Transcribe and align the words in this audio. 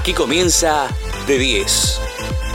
Aquí 0.00 0.14
comienza 0.14 0.88
De 1.26 1.36
10, 1.36 2.00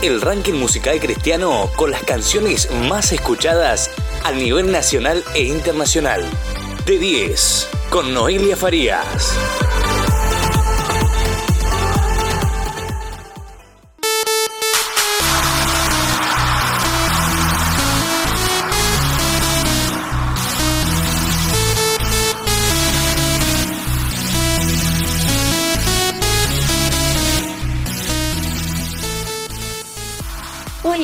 el 0.01 0.19
ranking 0.19 0.55
musical 0.55 0.99
cristiano 0.99 1.69
con 1.75 1.91
las 1.91 2.01
canciones 2.01 2.71
más 2.89 3.11
escuchadas 3.11 3.91
a 4.23 4.31
nivel 4.31 4.71
nacional 4.71 5.23
e 5.35 5.43
internacional. 5.43 6.25
De 6.87 6.97
10, 6.97 7.67
con 7.91 8.15
Noelia 8.15 8.57
Farías. 8.57 9.35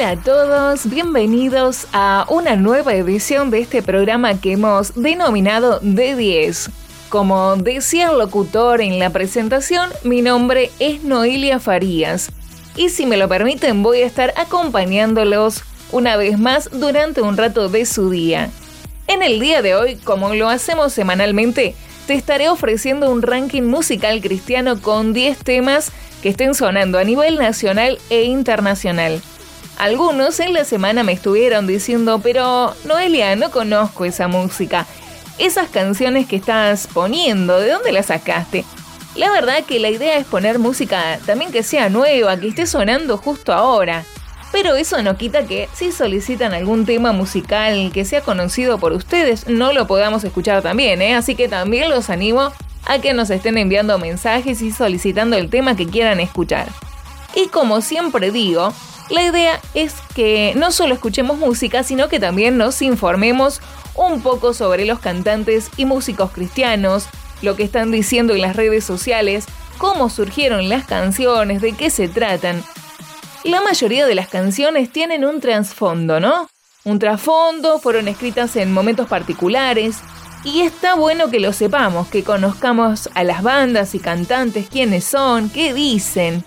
Hola 0.02 0.10
a 0.10 0.16
todos, 0.16 0.90
bienvenidos 0.90 1.86
a 1.94 2.26
una 2.28 2.56
nueva 2.56 2.96
edición 2.96 3.52
de 3.52 3.60
este 3.60 3.84
programa 3.84 4.42
que 4.42 4.54
hemos 4.54 4.96
denominado 4.96 5.80
D10. 5.82 6.72
Como 7.10 7.56
decía 7.58 8.10
el 8.10 8.18
locutor 8.18 8.82
en 8.82 8.98
la 8.98 9.12
presentación, 9.12 9.92
mi 10.04 10.24
nombre 10.24 10.72
es 10.80 11.04
Noelia 11.04 11.60
Farías 11.60 12.32
y 12.76 12.90
si 12.90 13.06
me 13.06 13.16
lo 13.16 13.30
permiten 13.30 13.84
voy 13.84 14.02
a 14.02 14.08
estar 14.08 14.34
acompañándolos 14.38 15.62
una 15.92 16.18
vez 16.18 16.40
más 16.40 16.72
durante 16.72 17.22
un 17.22 17.38
rato 17.38 17.70
de 17.70 17.86
su 17.86 18.10
día. 18.10 18.50
En 19.06 19.22
el 19.22 19.40
día 19.40 19.62
de 19.62 19.76
hoy, 19.76 19.98
como 19.98 20.34
lo 20.34 20.50
hacemos 20.50 20.94
semanalmente, 20.94 21.76
te 22.08 22.16
estaré 22.16 22.50
ofreciendo 22.50 23.12
un 23.12 23.22
ranking 23.22 23.62
musical 23.62 24.20
cristiano 24.20 24.82
con 24.82 25.14
10 25.14 25.38
temas 25.38 25.92
que 26.24 26.30
estén 26.30 26.56
sonando 26.56 26.98
a 26.98 27.04
nivel 27.04 27.38
nacional 27.38 28.00
e 28.10 28.24
internacional. 28.24 29.22
Algunos 29.82 30.40
en 30.40 30.54
la 30.54 30.64
semana 30.64 31.02
me 31.02 31.12
estuvieron 31.12 31.66
diciendo, 31.66 32.20
pero 32.22 32.76
Noelia, 32.86 33.36
no 33.36 33.50
conozco 33.50 34.06
esa 34.06 34.28
música. 34.28 34.86
Esas 35.40 35.70
canciones 35.70 36.28
que 36.28 36.36
estás 36.36 36.86
poniendo, 36.86 37.60
¿de 37.60 37.72
dónde 37.72 37.92
las 37.92 38.06
sacaste? 38.06 38.64
La 39.16 39.32
verdad 39.32 39.64
que 39.64 39.80
la 39.80 39.90
idea 39.90 40.18
es 40.18 40.28
poner 40.28 40.60
música 40.60 41.18
también 41.26 41.52
que 41.52 41.64
sea 41.64 41.90
nueva, 41.90 42.38
que 42.38 42.50
esté 42.50 42.68
sonando 42.68 43.18
justo 43.18 43.54
ahora. 43.54 44.06
Pero 44.52 44.76
eso 44.76 45.02
no 45.02 45.18
quita 45.18 45.48
que 45.48 45.68
si 45.74 45.92
solicitan 45.92 46.54
algún 46.54 46.86
tema 46.86 47.12
musical 47.12 47.90
que 47.92 48.06
sea 48.06 48.22
conocido 48.22 48.78
por 48.78 48.94
ustedes, 48.94 49.48
no 49.48 49.74
lo 49.74 49.88
podamos 49.88 50.24
escuchar 50.24 50.62
también, 50.62 51.02
¿eh? 51.02 51.16
Así 51.16 51.34
que 51.34 51.48
también 51.48 51.90
los 51.90 52.12
animo 52.12 52.52
a 52.86 53.00
que 53.00 53.14
nos 53.16 53.32
estén 53.32 53.58
enviando 53.58 53.98
mensajes 53.98 54.62
y 54.62 54.72
solicitando 54.72 55.38
el 55.38 55.50
tema 55.50 55.76
que 55.76 55.88
quieran 55.88 56.20
escuchar. 56.20 56.68
Y 57.34 57.48
como 57.48 57.82
siempre 57.82 58.30
digo, 58.30 58.74
la 59.12 59.24
idea 59.24 59.60
es 59.74 59.96
que 60.16 60.54
no 60.56 60.72
solo 60.72 60.94
escuchemos 60.94 61.38
música, 61.38 61.84
sino 61.84 62.10
que 62.10 62.20
también 62.20 62.58
nos 62.58 62.82
informemos 62.82 63.62
un 63.96 64.22
poco 64.22 64.54
sobre 64.54 64.86
los 64.86 65.00
cantantes 65.00 65.70
y 65.78 65.86
músicos 65.86 66.32
cristianos, 66.32 67.08
lo 67.42 67.56
que 67.56 67.64
están 67.64 67.92
diciendo 67.92 68.34
en 68.34 68.42
las 68.42 68.56
redes 68.56 68.84
sociales, 68.84 69.46
cómo 69.78 70.10
surgieron 70.10 70.70
las 70.70 70.86
canciones, 70.86 71.62
de 71.62 71.74
qué 71.74 71.90
se 71.90 72.08
tratan. 72.08 72.64
La 73.44 73.62
mayoría 73.62 74.06
de 74.06 74.16
las 74.16 74.30
canciones 74.30 74.92
tienen 74.92 75.26
un 75.26 75.42
trasfondo, 75.42 76.20
¿no? 76.20 76.50
Un 76.84 77.00
trasfondo, 77.00 77.80
fueron 77.80 78.08
escritas 78.08 78.56
en 78.56 78.74
momentos 78.74 79.08
particulares, 79.08 79.98
y 80.44 80.62
está 80.62 80.96
bueno 80.96 81.30
que 81.30 81.40
lo 81.40 81.54
sepamos, 81.54 82.08
que 82.08 82.24
conozcamos 82.24 83.10
a 83.14 83.24
las 83.24 83.44
bandas 83.44 83.94
y 83.94 84.00
cantantes, 84.00 84.68
quiénes 84.70 85.04
son, 85.04 85.50
qué 85.50 85.74
dicen. 85.74 86.44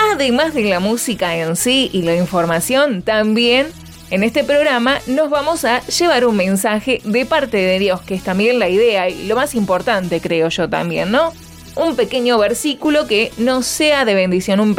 Además 0.00 0.54
de 0.54 0.62
la 0.62 0.78
música 0.78 1.36
en 1.36 1.56
sí 1.56 1.90
y 1.92 2.02
la 2.02 2.14
información, 2.14 3.02
también 3.02 3.66
en 4.10 4.22
este 4.22 4.44
programa 4.44 5.00
nos 5.08 5.28
vamos 5.28 5.64
a 5.64 5.80
llevar 5.86 6.24
un 6.24 6.36
mensaje 6.36 7.00
de 7.04 7.26
parte 7.26 7.56
de 7.56 7.80
Dios, 7.80 8.00
que 8.02 8.14
es 8.14 8.22
también 8.22 8.60
la 8.60 8.68
idea 8.68 9.08
y 9.08 9.26
lo 9.26 9.34
más 9.34 9.56
importante 9.56 10.20
creo 10.20 10.50
yo 10.50 10.68
también, 10.68 11.10
¿no? 11.10 11.32
Un 11.74 11.96
pequeño 11.96 12.38
versículo 12.38 13.08
que 13.08 13.32
no 13.38 13.62
sea 13.62 14.04
de 14.04 14.14
bendición, 14.14 14.60
un, 14.60 14.76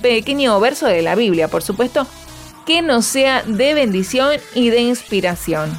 pequeño 0.00 0.58
verso 0.58 0.86
de 0.86 1.02
la 1.02 1.16
Biblia, 1.16 1.48
por 1.48 1.62
supuesto, 1.62 2.06
que 2.64 2.80
no 2.80 3.02
sea 3.02 3.42
de 3.42 3.74
bendición 3.74 4.30
y 4.54 4.70
de 4.70 4.80
inspiración. 4.80 5.70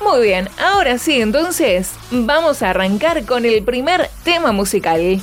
Muy 0.00 0.22
bien, 0.26 0.48
ahora 0.58 0.98
sí, 0.98 1.20
entonces 1.20 1.92
vamos 2.10 2.62
a 2.62 2.70
arrancar 2.70 3.24
con 3.24 3.44
el 3.44 3.62
primer 3.62 4.10
tema 4.24 4.50
musical. 4.50 5.20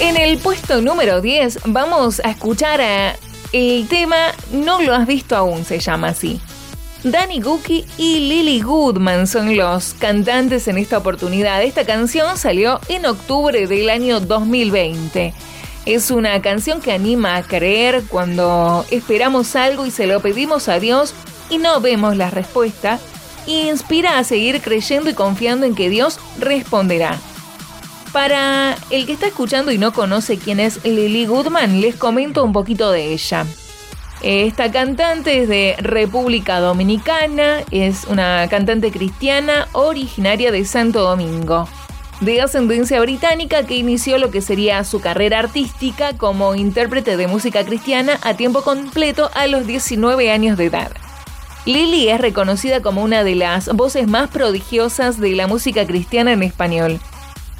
En 0.00 0.16
el 0.16 0.38
puesto 0.38 0.80
número 0.80 1.20
10 1.20 1.60
vamos 1.66 2.20
a 2.24 2.30
escuchar 2.30 2.80
a 2.80 3.16
el 3.52 3.86
tema 3.88 4.16
No 4.50 4.80
lo 4.80 4.94
has 4.94 5.06
visto 5.06 5.36
aún, 5.36 5.64
se 5.64 5.78
llama 5.78 6.08
así. 6.08 6.40
Danny 7.04 7.40
Gookie 7.40 7.84
y 7.98 8.20
Lily 8.20 8.60
Goodman 8.62 9.26
son 9.26 9.56
los 9.56 9.94
cantantes 9.94 10.68
en 10.68 10.78
esta 10.78 10.98
oportunidad. 10.98 11.62
Esta 11.62 11.84
canción 11.84 12.38
salió 12.38 12.80
en 12.88 13.06
octubre 13.06 13.66
del 13.66 13.90
año 13.90 14.20
2020. 14.20 15.34
Es 15.84 16.10
una 16.10 16.40
canción 16.40 16.80
que 16.80 16.92
anima 16.92 17.36
a 17.36 17.42
creer 17.42 18.04
cuando 18.08 18.86
esperamos 18.90 19.56
algo 19.56 19.84
y 19.84 19.90
se 19.90 20.06
lo 20.06 20.20
pedimos 20.20 20.68
a 20.68 20.78
Dios 20.78 21.12
y 21.50 21.58
no 21.58 21.80
vemos 21.80 22.16
la 22.16 22.30
respuesta. 22.30 22.98
E 23.48 23.68
inspira 23.68 24.18
a 24.18 24.24
seguir 24.24 24.62
creyendo 24.62 25.10
y 25.10 25.14
confiando 25.14 25.66
en 25.66 25.74
que 25.74 25.90
Dios 25.90 26.20
responderá. 26.38 27.18
Para 28.12 28.76
el 28.90 29.06
que 29.06 29.14
está 29.14 29.26
escuchando 29.26 29.72
y 29.72 29.78
no 29.78 29.94
conoce 29.94 30.36
quién 30.36 30.60
es 30.60 30.84
Lily 30.84 31.24
Goodman, 31.24 31.80
les 31.80 31.96
comento 31.96 32.44
un 32.44 32.52
poquito 32.52 32.90
de 32.92 33.14
ella. 33.14 33.46
Esta 34.20 34.70
cantante 34.70 35.42
es 35.42 35.48
de 35.48 35.76
República 35.78 36.60
Dominicana, 36.60 37.62
es 37.70 38.04
una 38.04 38.46
cantante 38.48 38.92
cristiana 38.92 39.66
originaria 39.72 40.52
de 40.52 40.64
Santo 40.66 41.00
Domingo, 41.00 41.66
de 42.20 42.42
ascendencia 42.42 43.00
británica 43.00 43.64
que 43.64 43.76
inició 43.76 44.18
lo 44.18 44.30
que 44.30 44.42
sería 44.42 44.84
su 44.84 45.00
carrera 45.00 45.38
artística 45.38 46.12
como 46.16 46.54
intérprete 46.54 47.16
de 47.16 47.26
música 47.26 47.64
cristiana 47.64 48.18
a 48.22 48.34
tiempo 48.34 48.62
completo 48.62 49.30
a 49.34 49.46
los 49.46 49.66
19 49.66 50.30
años 50.30 50.58
de 50.58 50.66
edad. 50.66 50.92
Lily 51.64 52.10
es 52.10 52.20
reconocida 52.20 52.82
como 52.82 53.02
una 53.02 53.24
de 53.24 53.36
las 53.36 53.74
voces 53.74 54.06
más 54.06 54.28
prodigiosas 54.28 55.18
de 55.18 55.34
la 55.34 55.46
música 55.46 55.86
cristiana 55.86 56.32
en 56.32 56.42
español 56.42 57.00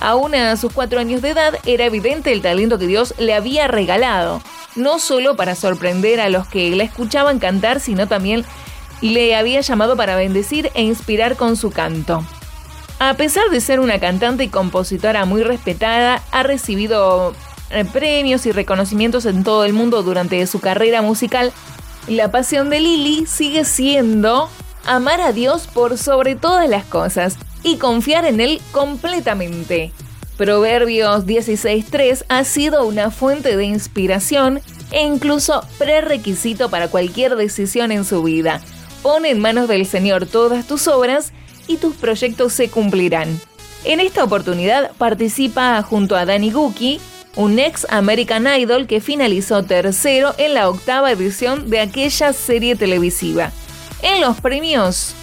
Aún 0.02 0.34
a 0.34 0.56
sus 0.56 0.72
cuatro 0.72 0.98
años 0.98 1.22
de 1.22 1.30
edad 1.30 1.54
era 1.64 1.84
evidente 1.84 2.32
el 2.32 2.42
talento 2.42 2.76
que 2.76 2.88
Dios 2.88 3.14
le 3.18 3.34
había 3.34 3.68
regalado, 3.68 4.42
no 4.74 4.98
solo 4.98 5.36
para 5.36 5.54
sorprender 5.54 6.20
a 6.20 6.28
los 6.28 6.48
que 6.48 6.74
la 6.74 6.82
escuchaban 6.82 7.38
cantar, 7.38 7.78
sino 7.78 8.08
también 8.08 8.44
le 9.00 9.36
había 9.36 9.60
llamado 9.60 9.96
para 9.96 10.16
bendecir 10.16 10.72
e 10.74 10.82
inspirar 10.82 11.36
con 11.36 11.56
su 11.56 11.70
canto. 11.70 12.24
A 12.98 13.14
pesar 13.14 13.48
de 13.50 13.60
ser 13.60 13.78
una 13.78 14.00
cantante 14.00 14.42
y 14.42 14.48
compositora 14.48 15.24
muy 15.24 15.44
respetada, 15.44 16.20
ha 16.32 16.42
recibido 16.42 17.32
eh, 17.70 17.84
premios 17.84 18.44
y 18.46 18.50
reconocimientos 18.50 19.24
en 19.24 19.44
todo 19.44 19.64
el 19.64 19.72
mundo 19.72 20.02
durante 20.02 20.44
su 20.48 20.58
carrera 20.58 21.00
musical. 21.00 21.52
La 22.08 22.32
pasión 22.32 22.70
de 22.70 22.80
Lily 22.80 23.26
sigue 23.26 23.64
siendo 23.64 24.50
amar 24.84 25.20
a 25.20 25.30
Dios 25.30 25.68
por 25.68 25.96
sobre 25.96 26.34
todas 26.34 26.68
las 26.68 26.84
cosas 26.86 27.38
y 27.62 27.76
confiar 27.76 28.24
en 28.24 28.40
Él 28.40 28.60
completamente. 28.72 29.92
Proverbios 30.36 31.26
16.3 31.26 32.24
ha 32.28 32.44
sido 32.44 32.86
una 32.86 33.10
fuente 33.10 33.56
de 33.56 33.64
inspiración 33.64 34.60
e 34.90 35.02
incluso 35.02 35.64
prerequisito 35.78 36.68
para 36.68 36.88
cualquier 36.88 37.36
decisión 37.36 37.92
en 37.92 38.04
su 38.04 38.22
vida. 38.22 38.60
Pon 39.02 39.26
en 39.26 39.40
manos 39.40 39.68
del 39.68 39.86
Señor 39.86 40.26
todas 40.26 40.66
tus 40.66 40.88
obras 40.88 41.32
y 41.66 41.76
tus 41.76 41.96
proyectos 41.96 42.52
se 42.52 42.68
cumplirán. 42.68 43.40
En 43.84 44.00
esta 44.00 44.22
oportunidad 44.22 44.92
participa 44.96 45.82
junto 45.82 46.16
a 46.16 46.24
Danny 46.24 46.50
Gookie, 46.50 47.00
un 47.34 47.58
ex 47.58 47.86
American 47.90 48.46
Idol 48.46 48.86
que 48.86 49.00
finalizó 49.00 49.64
tercero 49.64 50.34
en 50.38 50.54
la 50.54 50.68
octava 50.68 51.10
edición 51.10 51.68
de 51.70 51.80
aquella 51.80 52.32
serie 52.32 52.76
televisiva. 52.76 53.50
En 54.02 54.20
los 54.20 54.40
premios 54.40 55.14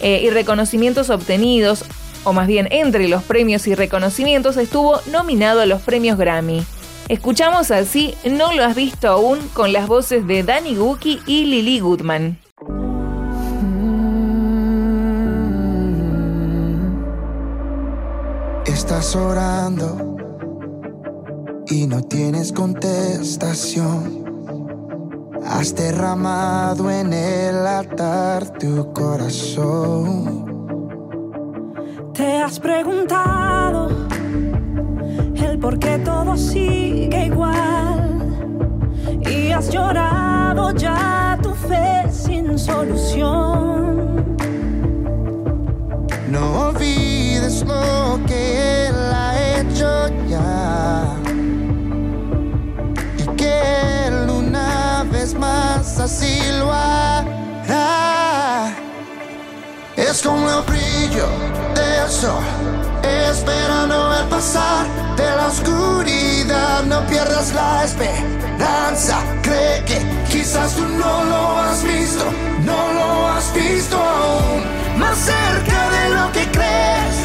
eh, 0.00 0.20
y 0.22 0.30
reconocimientos 0.30 1.10
obtenidos, 1.10 1.84
o 2.24 2.32
más 2.32 2.46
bien 2.46 2.68
entre 2.70 3.08
los 3.08 3.22
premios 3.22 3.66
y 3.66 3.74
reconocimientos, 3.74 4.56
estuvo 4.56 5.00
nominado 5.10 5.60
a 5.60 5.66
los 5.66 5.82
premios 5.82 6.18
Grammy. 6.18 6.64
Escuchamos 7.08 7.70
así 7.70 8.14
No 8.24 8.52
lo 8.52 8.64
has 8.64 8.74
visto 8.74 9.08
aún 9.08 9.38
con 9.52 9.72
las 9.72 9.86
voces 9.86 10.26
de 10.26 10.42
Danny 10.42 10.74
Gookie 10.74 11.20
y 11.26 11.44
Lily 11.44 11.78
Goodman. 11.78 12.38
Estás 18.64 19.16
orando 19.16 20.16
y 21.68 21.86
no 21.86 22.02
tienes 22.02 22.52
contestación. 22.52 24.25
Has 25.48 25.74
derramado 25.74 26.90
en 26.90 27.12
el 27.12 27.66
altar 27.66 28.58
tu 28.58 28.92
corazón. 28.92 30.44
Te 32.12 32.42
has 32.42 32.58
preguntado 32.58 33.88
el 35.36 35.58
por 35.58 35.78
qué 35.78 35.98
todo 35.98 36.36
sigue 36.36 37.26
igual 37.26 38.56
y 39.20 39.52
has 39.52 39.70
llorado 39.70 40.72
ya 40.72 41.38
tu 41.42 41.54
fe 41.54 42.04
sin 42.10 42.58
solución. 42.58 44.36
No 46.28 46.68
olvides 46.68 47.64
lo 47.64 48.18
que 48.26 48.88
él 48.88 48.94
ha 49.12 49.60
hecho 49.60 50.08
ya 50.28 51.25
vez 55.26 55.34
más 55.34 55.98
así 55.98 56.40
lo 56.58 56.72
hará. 56.72 58.72
Es 59.96 60.22
como 60.22 60.48
el 60.48 60.62
brillo 60.64 61.26
del 61.74 62.08
sol, 62.08 62.44
esperando 63.02 64.14
el 64.18 64.28
pasar 64.28 64.86
de 65.16 65.36
la 65.36 65.48
oscuridad. 65.48 66.84
No 66.84 67.04
pierdas 67.06 67.52
la 67.54 67.84
esperanza, 67.84 69.18
cree 69.42 69.84
que 69.84 69.98
quizás 70.30 70.74
tú 70.74 70.82
no 70.82 71.24
lo 71.24 71.58
has 71.58 71.82
visto, 71.82 72.24
no 72.64 72.92
lo 72.92 73.26
has 73.28 73.52
visto 73.52 73.96
aún. 73.96 74.62
Más 74.98 75.18
cerca 75.18 75.90
de 75.96 76.08
lo 76.10 76.30
que 76.32 76.50
crees, 76.52 77.16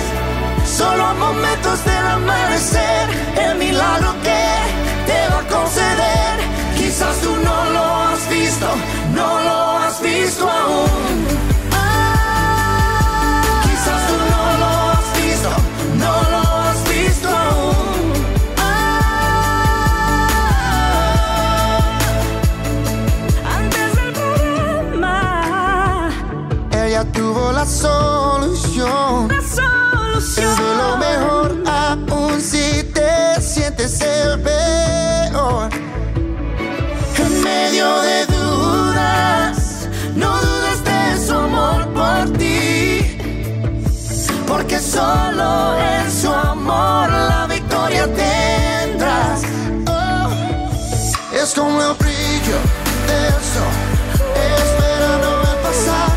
solo 0.65 1.05
a 1.05 1.13
momentos 1.13 1.85
del 1.85 2.07
amanecer, 2.07 3.09
el 3.37 3.55
milagro 3.57 4.13
que 4.23 4.57
te 5.05 5.29
va 5.29 5.39
a 5.39 5.47
conceder. 5.47 6.40
Quizás 6.91 7.21
tú 7.21 7.33
no 7.37 7.69
lo 7.71 7.95
has 8.03 8.29
visto, 8.29 8.67
no 9.15 9.39
lo 9.47 9.77
has 9.79 10.01
visto 10.01 10.43
aún. 10.49 11.25
Quizás 13.63 14.07
tú 14.09 14.17
no 14.33 14.43
lo 14.59 14.71
has 14.91 15.07
visto, 15.23 15.49
no 16.03 16.13
lo 16.31 16.41
has 16.59 16.83
visto 16.89 17.29
aún. 17.29 18.11
Antes 23.57 23.95
del 23.95 24.11
problema, 24.13 26.09
Ella 26.71 27.03
tuvo 27.13 27.51
la 27.51 27.65
solución. 27.65 29.27
la 29.29 29.37
Es 29.37 29.55
solución. 29.55 30.55
de 30.57 30.75
lo 30.81 30.97
mejor, 30.97 31.63
aún 31.67 32.41
si 32.41 32.83
te 32.93 33.41
sientes 33.41 34.01
el 34.01 34.39
peor. 34.41 34.70
De 37.81 38.25
dudas, 38.27 39.87
no 40.15 40.39
dudes 40.39 40.83
de 40.83 41.25
su 41.25 41.33
amor 41.33 41.87
por 41.93 42.37
ti. 42.37 43.17
Porque 44.47 44.79
solo 44.79 45.77
en 45.79 46.11
su 46.11 46.31
amor 46.31 47.09
la 47.09 47.47
victoria 47.49 48.05
tendrás. 48.13 49.41
Oh, 49.87 50.29
es 51.33 51.53
como 51.55 51.81
el 51.81 51.93
brillo 51.95 52.57
del 53.07 53.33
sol, 53.53 53.75
esperando 54.35 55.41
el 55.41 55.57
pasar 55.65 56.10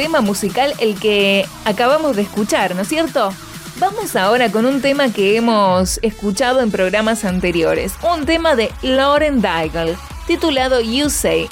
tema 0.00 0.22
musical 0.22 0.72
el 0.78 0.98
que 0.98 1.44
acabamos 1.66 2.16
de 2.16 2.22
escuchar, 2.22 2.74
¿no 2.74 2.80
es 2.80 2.88
cierto? 2.88 3.34
Vamos 3.76 4.16
ahora 4.16 4.50
con 4.50 4.64
un 4.64 4.80
tema 4.80 5.12
que 5.12 5.36
hemos 5.36 6.00
escuchado 6.00 6.62
en 6.62 6.70
programas 6.70 7.26
anteriores, 7.26 7.92
un 8.10 8.24
tema 8.24 8.56
de 8.56 8.72
Lauren 8.80 9.42
Daigle, 9.42 9.98
titulado 10.26 10.80
You 10.80 11.10
Say. 11.10 11.50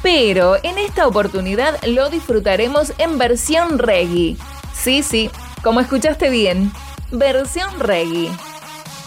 Pero 0.00 0.58
en 0.62 0.78
esta 0.78 1.08
oportunidad 1.08 1.76
lo 1.88 2.08
disfrutaremos 2.08 2.92
en 2.98 3.18
versión 3.18 3.80
reggae. 3.80 4.36
Sí, 4.72 5.02
sí, 5.02 5.28
como 5.64 5.80
escuchaste 5.80 6.30
bien, 6.30 6.70
versión 7.10 7.80
reggae. 7.80 8.30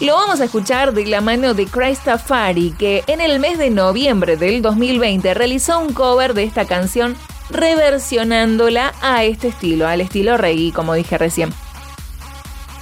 Lo 0.00 0.16
vamos 0.16 0.42
a 0.42 0.44
escuchar 0.44 0.92
de 0.92 1.06
la 1.06 1.22
mano 1.22 1.54
de 1.54 1.64
Christafari, 1.64 2.72
que 2.72 3.04
en 3.06 3.22
el 3.22 3.40
mes 3.40 3.56
de 3.56 3.70
noviembre 3.70 4.36
del 4.36 4.60
2020 4.60 5.32
realizó 5.32 5.78
un 5.78 5.94
cover 5.94 6.34
de 6.34 6.44
esta 6.44 6.66
canción 6.66 7.16
reversionándola 7.54 8.92
a 9.00 9.24
este 9.24 9.48
estilo, 9.48 9.86
al 9.86 10.00
estilo 10.00 10.36
reggae, 10.36 10.72
como 10.72 10.92
dije 10.94 11.16
recién. 11.16 11.54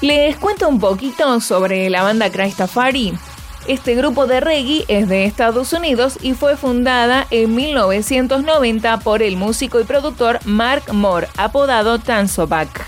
Les 0.00 0.37
cuento 0.37 0.69
un 0.69 0.81
poquito 0.81 1.41
sobre 1.41 1.88
la 1.91 2.02
banda 2.02 2.31
Christafari. 2.31 3.12
Este 3.69 3.95
grupo 3.95 4.26
de 4.26 4.41
reggae 4.41 4.85
es 4.88 5.09
de 5.09 5.25
Estados 5.26 5.73
Unidos 5.73 6.19
y 6.21 6.33
fue 6.33 6.57
fundada 6.57 7.29
en 7.31 7.55
1990 7.55 8.99
por 9.00 9.23
el 9.23 9.37
músico 9.37 9.79
y 9.79 9.85
productor 9.85 10.41
Mark 10.45 10.93
Moore, 10.93 11.29
apodado 11.37 12.00
Tansoback. 12.00 12.85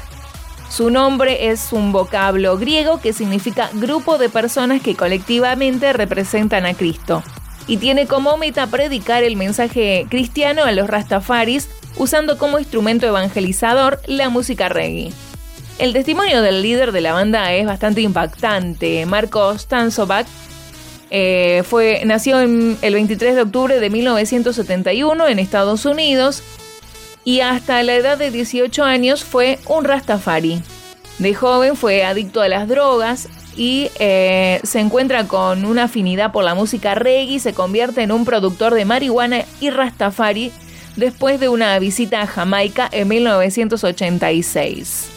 Su 0.68 0.90
nombre 0.90 1.50
es 1.50 1.72
un 1.72 1.92
vocablo 1.92 2.56
griego 2.56 2.98
que 3.00 3.12
significa 3.12 3.70
grupo 3.74 4.18
de 4.18 4.28
personas 4.28 4.82
que 4.82 4.96
colectivamente 4.96 5.92
representan 5.92 6.66
a 6.66 6.74
Cristo 6.74 7.22
y 7.66 7.78
tiene 7.78 8.06
como 8.06 8.36
meta 8.36 8.66
predicar 8.66 9.22
el 9.22 9.36
mensaje 9.36 10.06
cristiano 10.08 10.64
a 10.64 10.72
los 10.72 10.88
rastafaris 10.88 11.68
usando 11.96 12.38
como 12.38 12.58
instrumento 12.58 13.06
evangelizador 13.06 14.00
la 14.06 14.28
música 14.28 14.68
reggae. 14.68 15.12
El 15.78 15.92
testimonio 15.92 16.42
del 16.42 16.62
líder 16.62 16.92
de 16.92 17.00
la 17.00 17.12
banda 17.12 17.52
es 17.52 17.66
bastante 17.66 18.00
impactante. 18.00 19.06
Marcos 19.06 19.66
Tansovac 19.66 20.26
eh, 21.10 21.62
fue, 21.68 22.02
nació 22.04 22.40
el 22.40 22.76
23 22.80 23.34
de 23.34 23.42
octubre 23.42 23.80
de 23.80 23.90
1971 23.90 25.28
en 25.28 25.38
Estados 25.38 25.84
Unidos 25.84 26.42
y 27.24 27.40
hasta 27.40 27.82
la 27.82 27.94
edad 27.94 28.18
de 28.18 28.30
18 28.30 28.84
años 28.84 29.24
fue 29.24 29.58
un 29.66 29.84
Rastafari. 29.84 30.62
De 31.18 31.34
joven 31.34 31.76
fue 31.76 32.04
adicto 32.04 32.40
a 32.40 32.48
las 32.48 32.68
drogas 32.68 33.28
y 33.56 33.90
eh, 33.98 34.60
se 34.62 34.80
encuentra 34.80 35.26
con 35.26 35.64
una 35.64 35.84
afinidad 35.84 36.32
por 36.32 36.44
la 36.44 36.54
música 36.54 36.94
reggae 36.94 37.38
se 37.38 37.54
convierte 37.54 38.02
en 38.02 38.12
un 38.12 38.24
productor 38.24 38.74
de 38.74 38.84
marihuana 38.84 39.44
y 39.60 39.70
Rastafari 39.70 40.52
después 40.96 41.40
de 41.40 41.48
una 41.48 41.78
visita 41.78 42.22
a 42.22 42.26
Jamaica 42.26 42.88
en 42.90 43.08
1986. 43.08 45.10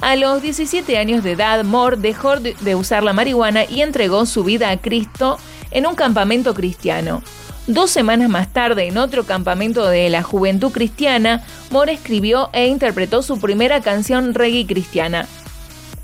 A 0.00 0.16
los 0.16 0.42
17 0.42 0.98
años 0.98 1.24
de 1.24 1.32
edad, 1.32 1.64
Moore 1.64 1.96
dejó 1.96 2.36
de 2.36 2.74
usar 2.74 3.02
la 3.02 3.12
marihuana 3.12 3.64
y 3.64 3.80
entregó 3.80 4.26
su 4.26 4.44
vida 4.44 4.70
a 4.70 4.76
Cristo 4.76 5.38
en 5.70 5.86
un 5.86 5.94
campamento 5.94 6.54
cristiano. 6.54 7.22
Dos 7.66 7.90
semanas 7.90 8.28
más 8.28 8.52
tarde, 8.52 8.88
en 8.88 8.98
otro 8.98 9.24
campamento 9.24 9.86
de 9.86 10.10
la 10.10 10.22
juventud 10.22 10.70
cristiana, 10.70 11.42
Moore 11.70 11.94
escribió 11.94 12.50
e 12.52 12.66
interpretó 12.66 13.22
su 13.22 13.40
primera 13.40 13.80
canción 13.80 14.34
reggae 14.34 14.66
cristiana. 14.66 15.26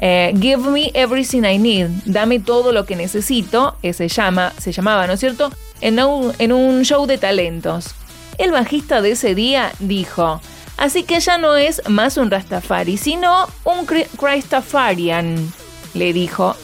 Eh, 0.02 0.34
Give 0.40 0.70
me 0.70 0.90
everything 0.94 1.44
I 1.44 1.58
need, 1.58 1.88
dame 2.06 2.40
todo 2.40 2.72
lo 2.72 2.86
que 2.86 2.96
necesito, 2.96 3.76
se, 3.82 4.08
llama, 4.08 4.52
se 4.58 4.72
llamaba, 4.72 5.06
¿no 5.06 5.12
es 5.12 5.20
cierto? 5.20 5.52
En 5.82 6.02
un, 6.02 6.32
en 6.38 6.52
un 6.52 6.82
show 6.84 7.06
de 7.06 7.18
talentos. 7.18 7.94
El 8.38 8.50
bajista 8.50 9.02
de 9.02 9.10
ese 9.10 9.34
día 9.34 9.72
dijo, 9.78 10.40
así 10.78 11.02
que 11.02 11.20
ya 11.20 11.36
no 11.36 11.56
es 11.56 11.82
más 11.86 12.16
un 12.16 12.30
Rastafari, 12.30 12.96
sino 12.96 13.46
un 13.64 13.86
Christafarian, 13.86 15.52
le 15.92 16.12
dijo. 16.14 16.56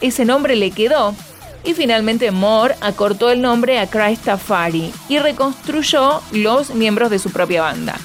Ese 0.00 0.24
nombre 0.24 0.54
le 0.54 0.70
quedó 0.70 1.16
y 1.64 1.74
finalmente 1.74 2.30
Moore 2.30 2.76
acortó 2.80 3.30
el 3.30 3.40
nombre 3.40 3.80
a 3.80 3.88
Christafari 3.88 4.92
y 5.08 5.18
reconstruyó 5.18 6.22
los 6.30 6.74
miembros 6.74 7.10
de 7.10 7.18
su 7.18 7.30
propia 7.30 7.62
banda. 7.62 7.98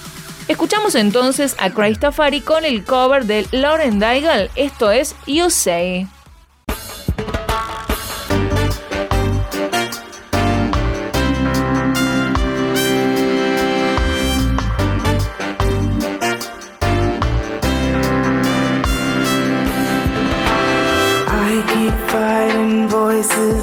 Escuchamos 0.49 0.95
entonces 0.95 1.55
a 1.59 1.69
Christafari 1.69 2.41
con 2.41 2.65
el 2.65 2.83
cover 2.83 3.25
de 3.25 3.45
Lauren 3.51 3.99
Daigle, 3.99 4.49
esto 4.55 4.89
es 4.89 5.15
You 5.27 5.51
Say. 5.51 6.07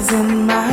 of 0.09 0.25
me. 0.25 0.66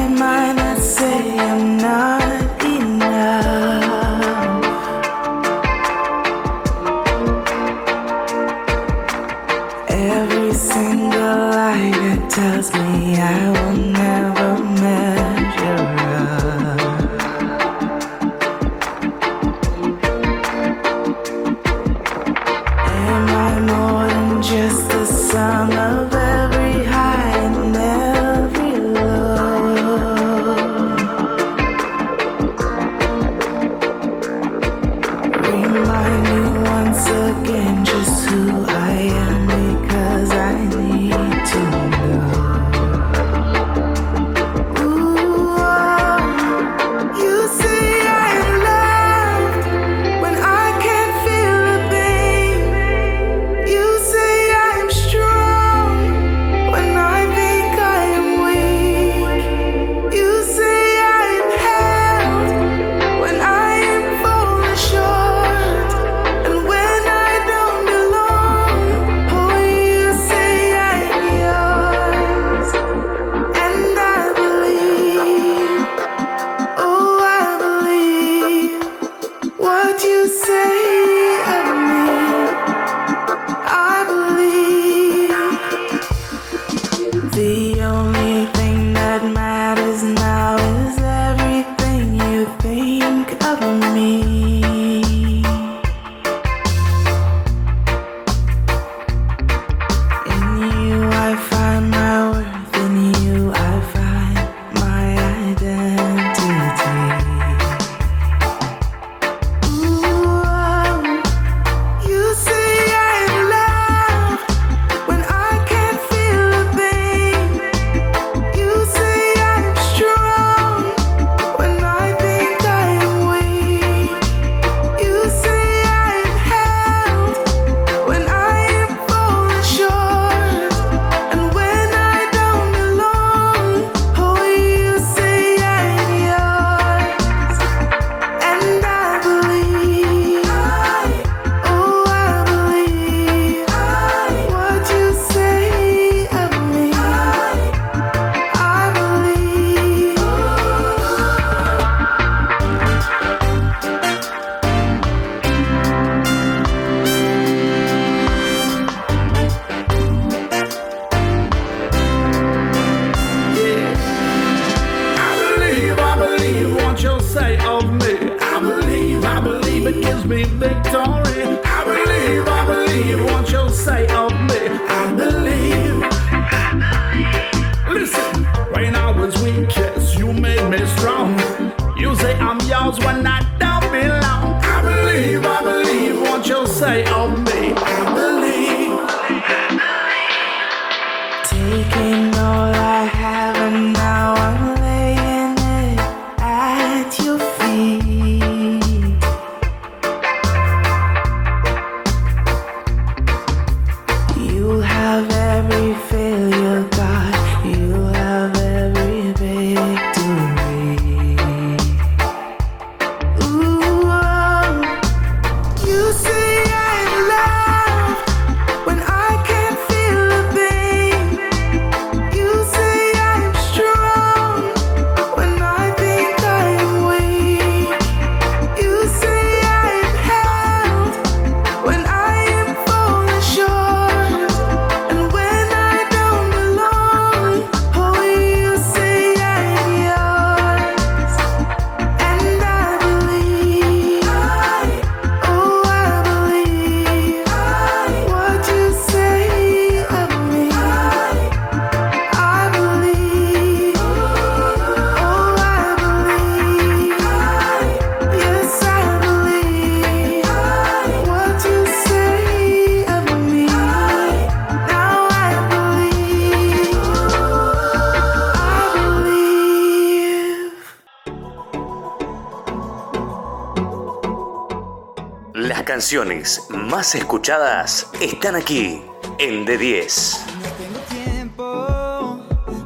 Canciones 275.94 276.60
más 276.70 277.14
escuchadas 277.14 278.08
están 278.20 278.56
aquí 278.56 279.00
en 279.38 279.64
D10. 279.64 280.38
tengo 280.76 280.98
tiempo 281.08 282.40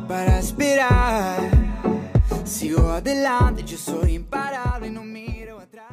para 0.06 0.38
esperar. 0.38 1.40
Sigo 2.44 2.90
adelante, 2.90 3.64
yo 3.64 3.78
soy 3.78 4.16
imparable, 4.16 4.90
no 4.90 5.04
miro 5.04 5.58
atrás. 5.58 5.88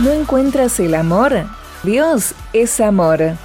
¿No 0.00 0.10
encuentras 0.10 0.80
el 0.80 0.96
amor? 0.96 1.34
Dios 1.84 2.34
es 2.52 2.80
amor. 2.80 3.36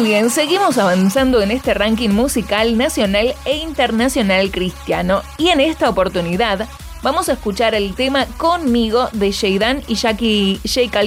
Muy 0.00 0.08
bien, 0.08 0.30
seguimos 0.30 0.78
avanzando 0.78 1.42
en 1.42 1.50
este 1.50 1.74
ranking 1.74 2.08
musical 2.08 2.78
nacional 2.78 3.34
e 3.44 3.58
internacional 3.58 4.50
cristiano 4.50 5.20
y 5.36 5.48
en 5.48 5.60
esta 5.60 5.90
oportunidad 5.90 6.66
vamos 7.02 7.28
a 7.28 7.34
escuchar 7.34 7.74
el 7.74 7.94
tema 7.94 8.24
Conmigo 8.38 9.10
de 9.12 9.30
Sheidan 9.30 9.82
y 9.88 9.96
Jackie 9.96 10.58
J. 10.64 11.02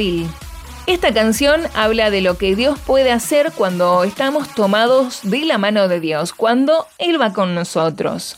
Esta 0.85 1.11
canción 1.11 1.61
habla 1.73 2.11
de 2.11 2.21
lo 2.21 2.37
que 2.37 2.55
Dios 2.55 2.77
puede 2.77 3.11
hacer 3.11 3.51
cuando 3.53 4.03
estamos 4.03 4.53
tomados 4.53 5.21
de 5.23 5.39
la 5.39 5.57
mano 5.57 5.87
de 5.87 5.99
Dios, 5.99 6.31
cuando 6.31 6.85
Él 6.99 7.19
va 7.19 7.33
con 7.33 7.55
nosotros. 7.55 8.37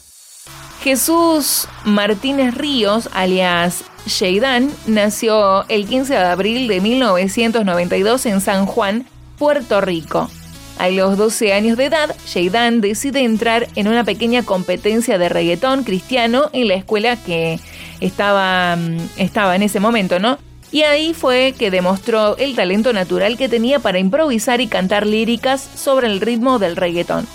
Jesús 0.81 1.67
Martínez 1.83 2.55
Ríos, 2.55 3.09
alias 3.11 3.83
Sheidan, 4.05 4.71
nació 4.87 5.67
el 5.67 5.85
15 5.85 6.13
de 6.13 6.19
abril 6.19 6.69
de 6.69 6.79
1992 6.79 8.25
en 8.27 8.39
San 8.39 8.65
Juan, 8.65 9.05
Puerto 9.37 9.81
Rico. 9.81 10.29
A 10.77 10.89
los 10.89 11.17
12 11.17 11.53
años 11.53 11.77
de 11.77 11.85
edad, 11.85 12.15
Sheidan 12.25 12.81
decide 12.81 13.21
entrar 13.21 13.67
en 13.75 13.87
una 13.87 14.03
pequeña 14.03 14.43
competencia 14.43 15.17
de 15.17 15.29
reggaetón 15.29 15.83
cristiano 15.83 16.49
en 16.51 16.67
la 16.67 16.73
escuela 16.73 17.15
que 17.15 17.59
estaba, 18.01 18.75
mm, 18.75 18.97
estaba 19.17 19.55
en 19.55 19.63
ese 19.63 19.79
momento, 19.79 20.19
¿no? 20.19 20.37
Y 20.71 20.83
ahí 20.83 21.13
fue 21.13 21.53
que 21.57 21.71
demostró 21.71 22.35
el 22.37 22.55
talento 22.55 22.91
natural 22.91 23.37
que 23.37 23.47
tenía 23.47 23.79
para 23.79 23.99
improvisar 23.99 24.59
y 24.59 24.67
cantar 24.67 25.07
líricas 25.07 25.61
sobre 25.61 26.07
el 26.07 26.19
ritmo 26.19 26.59
del 26.59 26.75
reggaetón. 26.75 27.25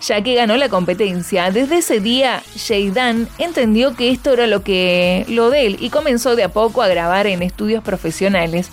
Ya 0.00 0.22
que 0.22 0.34
ganó 0.34 0.56
la 0.56 0.68
competencia, 0.68 1.50
desde 1.52 1.78
ese 1.78 2.00
día 2.00 2.42
Sheidan 2.56 3.28
entendió 3.38 3.94
que 3.94 4.10
esto 4.10 4.32
era 4.32 4.48
lo 4.48 4.62
que 4.62 5.24
lo 5.28 5.50
de 5.50 5.66
él 5.66 5.76
y 5.80 5.90
comenzó 5.90 6.34
de 6.34 6.44
a 6.44 6.48
poco 6.48 6.82
a 6.82 6.88
grabar 6.88 7.28
en 7.28 7.42
estudios 7.42 7.84
profesionales. 7.84 8.70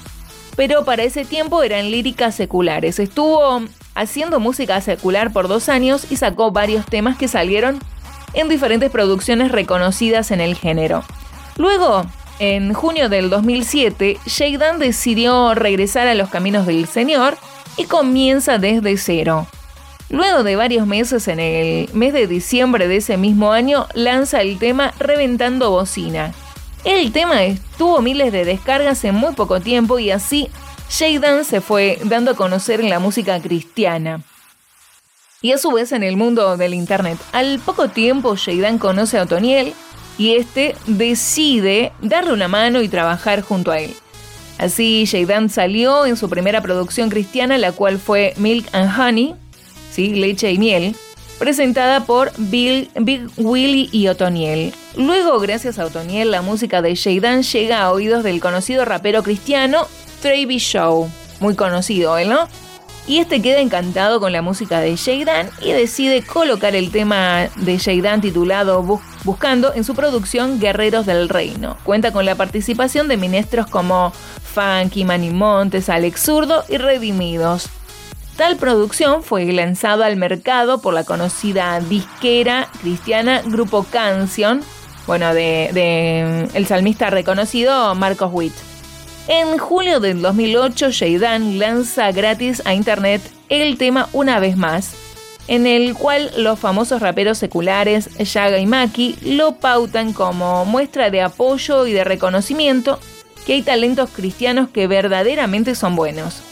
Pero 0.55 0.85
para 0.85 1.03
ese 1.03 1.25
tiempo 1.25 1.61
eran 1.61 1.91
líricas 1.91 2.33
seculares. 2.35 2.99
Estuvo 2.99 3.63
haciendo 3.95 4.39
música 4.39 4.79
secular 4.81 5.33
por 5.33 5.47
dos 5.47 5.69
años 5.69 6.05
y 6.11 6.17
sacó 6.17 6.51
varios 6.51 6.85
temas 6.85 7.17
que 7.17 7.27
salieron 7.27 7.79
en 8.33 8.49
diferentes 8.49 8.91
producciones 8.91 9.51
reconocidas 9.51 10.31
en 10.31 10.41
el 10.41 10.55
género. 10.55 11.03
Luego, 11.57 12.05
en 12.39 12.73
junio 12.73 13.07
del 13.07 13.29
2007, 13.29 14.19
Sheidan 14.25 14.77
decidió 14.77 15.55
regresar 15.55 16.07
a 16.07 16.15
los 16.15 16.29
caminos 16.29 16.67
del 16.67 16.85
Señor 16.85 17.37
y 17.77 17.85
comienza 17.85 18.57
desde 18.57 18.97
cero. 18.97 19.47
Luego 20.09 20.43
de 20.43 20.55
varios 20.55 20.85
meses, 20.85 21.27
en 21.27 21.39
el 21.39 21.89
mes 21.93 22.13
de 22.13 22.27
diciembre 22.27 22.87
de 22.87 22.97
ese 22.97 23.17
mismo 23.17 23.53
año, 23.53 23.87
lanza 23.93 24.41
el 24.41 24.59
tema 24.59 24.93
Reventando 24.99 25.71
Bocina. 25.71 26.33
El 26.83 27.11
tema 27.11 27.37
tuvo 27.77 28.01
miles 28.01 28.31
de 28.31 28.45
descargas 28.45 29.03
en 29.05 29.15
muy 29.15 29.33
poco 29.33 29.61
tiempo 29.61 29.97
y 29.97 30.11
así 30.11 30.49
Sheidan 30.89 31.43
se 31.45 31.61
fue 31.61 31.99
dando 32.03 32.31
a 32.31 32.35
conocer 32.35 32.79
en 32.79 32.89
la 32.89 32.99
música 32.99 33.41
cristiana. 33.41 34.21
Y 35.41 35.51
a 35.51 35.57
su 35.57 35.71
vez 35.71 35.91
en 35.91 36.03
el 36.03 36.17
mundo 36.17 36.57
del 36.57 36.73
internet. 36.73 37.17
Al 37.31 37.59
poco 37.59 37.89
tiempo 37.89 38.35
Sheidan 38.35 38.77
conoce 38.77 39.17
a 39.17 39.23
Otoniel 39.23 39.73
y 40.17 40.35
este 40.35 40.75
decide 40.87 41.91
darle 42.01 42.33
una 42.33 42.47
mano 42.47 42.81
y 42.81 42.87
trabajar 42.87 43.41
junto 43.41 43.71
a 43.71 43.79
él. 43.79 43.95
Así 44.57 45.03
Sheidan 45.05 45.49
salió 45.49 46.05
en 46.05 46.15
su 46.15 46.29
primera 46.29 46.61
producción 46.61 47.09
cristiana, 47.09 47.57
la 47.57 47.73
cual 47.73 47.99
fue 47.99 48.33
Milk 48.37 48.67
and 48.71 48.97
Honey, 48.97 49.35
¿sí? 49.91 50.15
leche 50.15 50.51
y 50.51 50.57
miel, 50.57 50.95
presentada 51.37 52.05
por 52.05 52.31
Big 52.37 52.89
Willy 53.35 53.89
y 53.91 54.07
Otoniel. 54.07 54.73
Luego, 54.95 55.39
gracias 55.39 55.77
a 55.77 55.85
Otoniel, 55.85 56.31
la 56.31 56.41
música 56.41 56.81
de 56.81 56.95
Sheidan 56.95 57.43
llega 57.43 57.81
a 57.81 57.91
oídos 57.91 58.23
del 58.23 58.39
conocido 58.39 58.85
rapero 58.85 59.23
cristiano 59.23 59.87
Travis 60.21 60.63
Shaw, 60.63 61.09
muy 61.39 61.55
conocido, 61.55 62.17
¿eh, 62.17 62.25
¿no? 62.25 62.47
Y 63.07 63.19
este 63.19 63.39
queda 63.39 63.59
encantado 63.59 64.19
con 64.19 64.31
la 64.31 64.41
música 64.41 64.79
de 64.79 64.95
Sheidan 64.95 65.51
y 65.61 65.73
decide 65.73 66.23
colocar 66.23 66.75
el 66.75 66.89
tema 66.89 67.49
de 67.55 67.77
Sheidan 67.77 68.19
titulado 68.21 68.81
Bus- 68.81 69.01
Buscando 69.23 69.73
en 69.73 69.83
su 69.83 69.93
producción 69.93 70.59
Guerreros 70.59 71.05
del 71.05 71.29
Reino. 71.29 71.77
Cuenta 71.83 72.11
con 72.11 72.25
la 72.25 72.33
participación 72.35 73.07
de 73.07 73.17
ministros 73.17 73.67
como 73.67 74.11
Funky, 74.11 75.03
Manny 75.03 75.29
Montes, 75.29 75.89
Alex 75.89 76.21
Zurdo 76.23 76.63
y 76.67 76.77
Redimidos. 76.77 77.69
Tal 78.37 78.55
producción 78.57 79.21
fue 79.23 79.45
lanzada 79.53 80.07
al 80.07 80.15
mercado 80.15 80.81
por 80.81 80.93
la 80.93 81.03
conocida 81.03 81.79
disquera 81.79 82.69
cristiana 82.81 83.41
Grupo 83.45 83.83
Canción, 83.83 84.61
bueno, 85.07 85.33
de 85.33 86.47
el 86.53 86.65
salmista 86.65 87.09
reconocido 87.11 87.93
Marcos 87.95 88.29
Witt. 88.33 88.53
En 89.27 89.57
julio 89.57 89.99
del 89.99 90.21
2008, 90.21 90.91
Sheidan 90.91 91.57
lanza 91.57 92.11
gratis 92.11 92.61
a 92.63 92.75
internet 92.75 93.21
el 93.49 93.77
tema 93.77 94.07
Una 94.13 94.39
vez 94.39 94.55
más, 94.55 94.93
en 95.47 95.65
el 95.65 95.95
cual 95.95 96.31
los 96.37 96.59
famosos 96.59 97.01
raperos 97.01 97.39
seculares 97.39 98.09
Yaga 98.19 98.59
y 98.59 98.67
Maki 98.67 99.17
lo 99.23 99.55
pautan 99.55 100.13
como 100.13 100.63
muestra 100.65 101.09
de 101.09 101.21
apoyo 101.21 101.87
y 101.87 101.93
de 101.93 102.03
reconocimiento 102.03 102.99
que 103.47 103.53
hay 103.53 103.63
talentos 103.63 104.11
cristianos 104.11 104.69
que 104.69 104.85
verdaderamente 104.85 105.73
son 105.73 105.95
buenos. 105.95 106.43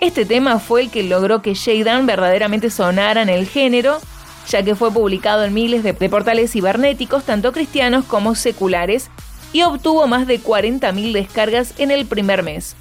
Este 0.00 0.24
tema 0.24 0.58
fue 0.58 0.82
el 0.82 0.90
que 0.90 1.04
logró 1.04 1.40
que 1.40 1.54
Sheidan 1.54 2.06
verdaderamente 2.06 2.70
sonara 2.70 3.22
en 3.22 3.28
el 3.28 3.46
género 3.46 4.00
ya 4.48 4.62
que 4.62 4.74
fue 4.74 4.90
publicado 4.90 5.44
en 5.44 5.54
miles 5.54 5.82
de, 5.82 5.94
portales 5.94 6.52
cibernéticos, 6.52 7.24
tanto 7.24 7.52
cristianos 7.52 8.04
como 8.06 8.34
seculares, 8.34 9.10
y 9.52 9.62
obtuvo 9.62 10.06
más 10.06 10.26
de 10.26 10.40
40.000 10.40 11.12
descargas 11.12 11.74
en 11.78 11.90
el 11.90 12.06
primer 12.06 12.42
mes. 12.42 12.76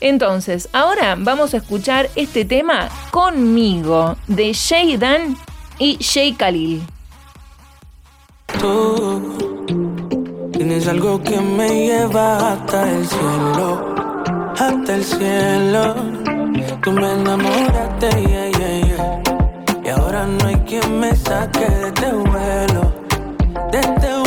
Entonces, 0.00 0.68
ahora 0.72 1.16
vamos 1.18 1.54
a 1.54 1.56
escuchar 1.56 2.08
este 2.14 2.44
tema 2.44 2.88
conmigo 3.10 4.16
de 4.28 4.52
Shay 4.52 4.96
Dan 4.96 5.36
y 5.78 5.96
Shay 5.96 6.34
Khalil. 6.34 6.82
Tú 8.60 10.50
tienes 10.52 10.86
algo 10.86 11.20
que 11.22 11.40
me 11.40 11.86
lleva 11.86 12.52
hasta 12.52 12.90
el 12.90 13.06
cielo, 13.06 13.94
hasta 14.56 14.94
el 14.94 15.04
cielo. 15.04 15.94
Tú 16.82 16.92
me 16.92 17.12
enamoraste, 17.12 18.08
yeah, 18.08 18.50
yeah, 18.50 18.80
yeah. 18.86 19.22
Y 19.84 19.88
ahora 19.88 20.26
no 20.26 20.46
hay 20.46 20.56
quien 20.66 21.00
me 21.00 21.14
saque 21.16 21.66
de 21.66 21.88
este 21.88 22.12
vuelo, 22.12 22.94
de 23.72 23.80
este 23.80 24.17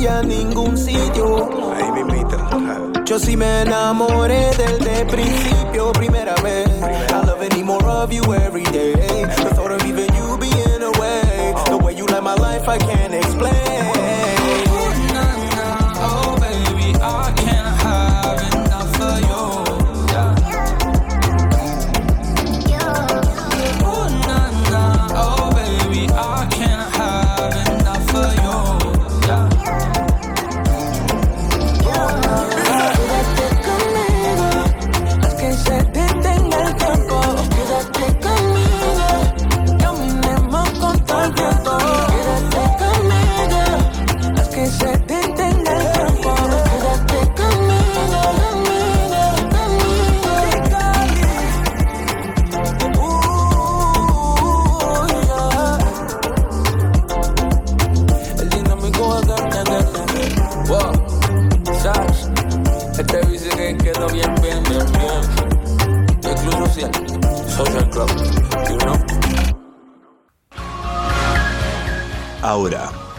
me 0.00 0.06
vayas 0.06 0.12
a 0.12 0.22
ningún 0.22 0.76
sitio. 0.76 1.48
Ahí 1.74 1.92
mismito. 1.92 2.36
Yo 3.04 3.18
sí 3.18 3.36
me 3.36 3.62
enamoré 3.62 4.50
del 4.56 4.78
de 4.78 5.04
principio, 5.06 5.92
primera 5.92 6.34
vez. 6.42 6.68
I 7.10 7.26
love 7.26 7.40
need 7.54 7.64
more 7.64 7.84
of 7.84 8.12
you 8.12 8.22
every 8.34 8.64
day. 8.64 9.24
The 9.24 9.54
thought 9.54 9.72
of 9.72 9.84
even 9.84 10.06
you 10.14 10.38
being 10.38 10.82
away. 10.82 11.54
The 11.68 11.76
way 11.76 11.94
you 11.94 12.06
light 12.06 12.22
my 12.22 12.34
life, 12.34 12.68
I 12.68 12.78
can't 12.78 13.14
explain. 13.14 13.79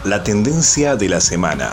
La 0.04 0.22
tendencia 0.22 0.94
de 0.94 1.08
la 1.08 1.20
semana. 1.20 1.72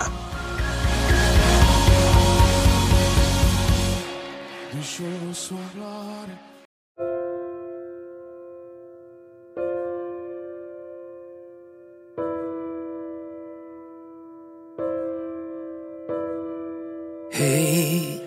Hey, 17.32 18.24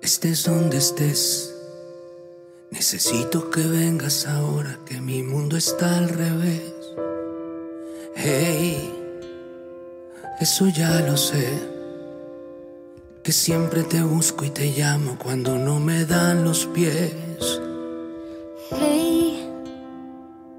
estés 0.00 0.44
donde 0.44 0.76
estés. 0.76 1.52
Necesito 2.70 3.50
que 3.50 3.62
vengas 3.62 4.28
ahora 4.28 4.78
que 4.86 5.00
mi 5.00 5.24
mundo 5.24 5.56
está 5.56 5.98
al 5.98 6.10
revés. 6.10 6.73
Hey, 8.16 8.92
eso 10.40 10.68
ya 10.68 11.00
lo 11.00 11.16
sé. 11.16 11.46
Que 13.22 13.32
siempre 13.32 13.82
te 13.82 14.02
busco 14.02 14.44
y 14.44 14.50
te 14.50 14.66
llamo 14.66 15.16
cuando 15.18 15.58
no 15.58 15.80
me 15.80 16.04
dan 16.04 16.44
los 16.44 16.66
pies. 16.66 17.14
Hey, 18.70 19.48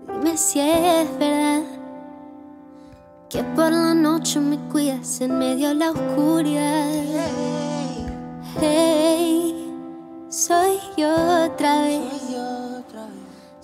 dime 0.08 0.38
si 0.38 0.60
es 0.60 1.18
verdad 1.18 1.64
que 3.30 3.44
por 3.56 3.72
la 3.72 3.94
noche 3.94 4.40
me 4.40 4.58
cuidas 4.70 5.22
en 5.22 5.38
medio 5.38 5.70
de 5.70 5.76
la 5.76 5.92
oscuridad. 5.92 6.90
Hey, 8.60 9.72
soy 10.30 10.80
yo 10.98 11.46
otra 11.46 11.84
vez. 11.84 12.65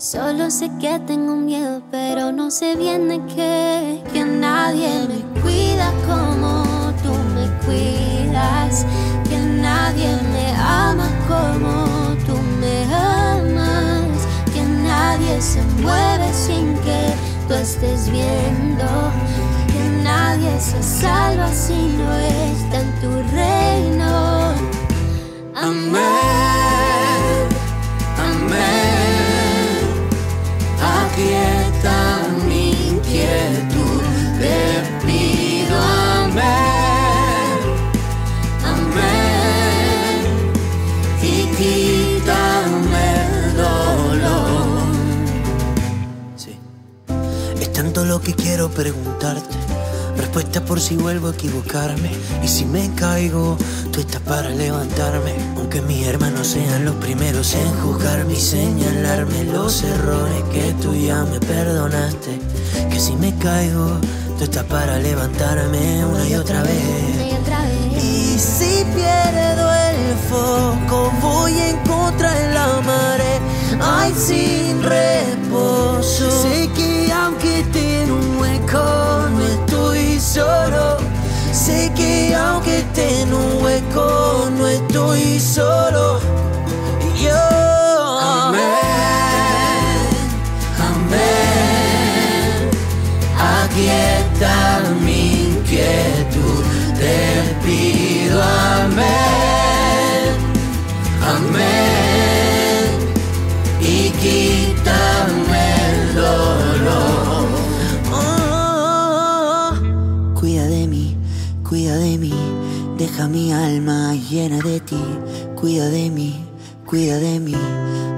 Solo 0.02 0.50
sé 0.50 0.72
que 0.80 0.98
tengo 1.06 1.36
miedo, 1.36 1.80
pero 1.92 2.32
no 2.32 2.50
sé 2.50 2.76
bien 2.76 3.08
de 3.08 3.22
qué. 3.36 4.04
Que 4.12 4.26
nadie 4.26 5.08
me 5.08 5.42
cuida 5.42 5.94
como 6.08 6.64
tú 7.04 7.14
me 7.36 7.46
cuidas. 7.64 8.84
Que 9.30 9.38
nadie 9.38 10.10
me 10.34 10.56
ama 10.56 11.08
como 11.28 12.16
tú 12.26 12.34
me 12.60 12.84
amas. 12.92 14.26
Que 14.52 14.64
nadie 14.64 15.40
se 15.40 15.62
mueve 15.84 16.34
sin 16.34 16.74
que 16.80 17.14
tú 17.48 17.54
estés 17.54 18.10
viendo. 18.10 18.88
Que 19.68 20.04
nadie 20.04 20.60
se 20.60 20.82
salva 20.82 21.48
si 21.54 21.76
no 21.76 22.12
está 22.18 22.80
en 22.80 23.02
tu 23.02 23.12
reino. 23.36 24.56
Amén, 25.54 26.02
amén. 28.18 29.01
Tanto 48.02 48.06
lo 48.06 48.22
que 48.22 48.34
quiero 48.34 48.70
preguntarte. 48.70 49.56
Respuesta 50.18 50.64
por 50.64 50.80
si 50.80 50.96
vuelvo 50.96 51.30
a 51.30 51.32
equivocarme. 51.32 52.12
Y 52.44 52.48
si 52.48 52.66
me 52.66 52.90
caigo, 52.96 53.58
tú 53.92 54.00
estás 54.00 54.22
para 54.22 54.50
levantarme. 54.50 55.34
Aunque 55.58 55.82
mis 55.82 56.06
hermanos 56.08 56.48
sean 56.48 56.86
los 56.86 56.96
primeros 56.96 57.54
en 57.54 57.72
juzgarme 57.82 58.34
y 58.34 58.38
señalarme 58.38 59.44
los 59.46 59.84
errores 59.84 60.44
que 60.52 60.74
tú 60.82 60.94
ya 60.96 61.24
me 61.26 61.40
perdonaste. 61.40 62.40
Que 62.90 63.00
si 63.00 63.16
me 63.16 63.36
caigo, 63.38 64.00
tú 64.38 64.44
estás 64.46 64.66
para 64.66 65.00
levantarme 65.00 66.06
una 66.06 66.28
y 66.28 66.36
otra 66.36 66.64
vez. 66.64 67.30
Y 67.30 67.36
otra 67.36 67.62
vez. 67.64 68.04
Y 68.04 68.40
si 68.40 68.86
pierdo 68.96 69.61
foco, 70.30 71.12
voy 71.22 71.58
en 71.58 71.78
contra 71.78 72.32
de 72.34 72.54
la 72.54 72.68
marea. 72.82 73.40
Ay, 73.80 74.14
sin 74.16 74.82
reposo. 74.84 76.30
Sé 76.42 76.70
que 76.76 77.12
aunque 77.12 77.66
en 77.76 78.12
un 78.12 78.40
hueco, 78.40 78.84
no 79.36 79.46
estoy 79.46 80.20
solo. 80.20 80.98
Sé 81.52 81.92
que 81.96 82.36
aunque 82.36 82.86
en 82.96 83.34
un 83.34 83.64
hueco, 83.64 84.50
no 84.58 84.68
estoy 84.68 85.40
solo. 85.40 86.20
Yo. 87.22 87.38
Amén. 88.20 88.62
Amén. 90.90 91.52
Aquí 93.38 93.88
está 93.88 94.82
mi 95.04 95.52
inquietud, 95.72 96.64
te 96.98 97.56
pido 97.64 98.42
amén, 98.42 99.51
y 103.82 104.10
quítame 104.22 105.64
el 105.90 106.16
dolor. 106.16 107.48
Oh, 108.14 109.74
cuida 110.40 110.66
de 110.68 110.88
mí, 110.88 111.16
cuida 111.68 111.96
de 111.98 112.18
mí, 112.18 112.34
deja 112.98 113.28
mi 113.28 113.52
alma 113.52 114.14
llena 114.16 114.60
de 114.60 114.80
ti, 114.80 115.04
cuida 115.56 115.90
de 115.90 116.10
mí, 116.10 116.44
cuida 116.86 117.18
de 117.18 117.40
mí, 117.40 117.56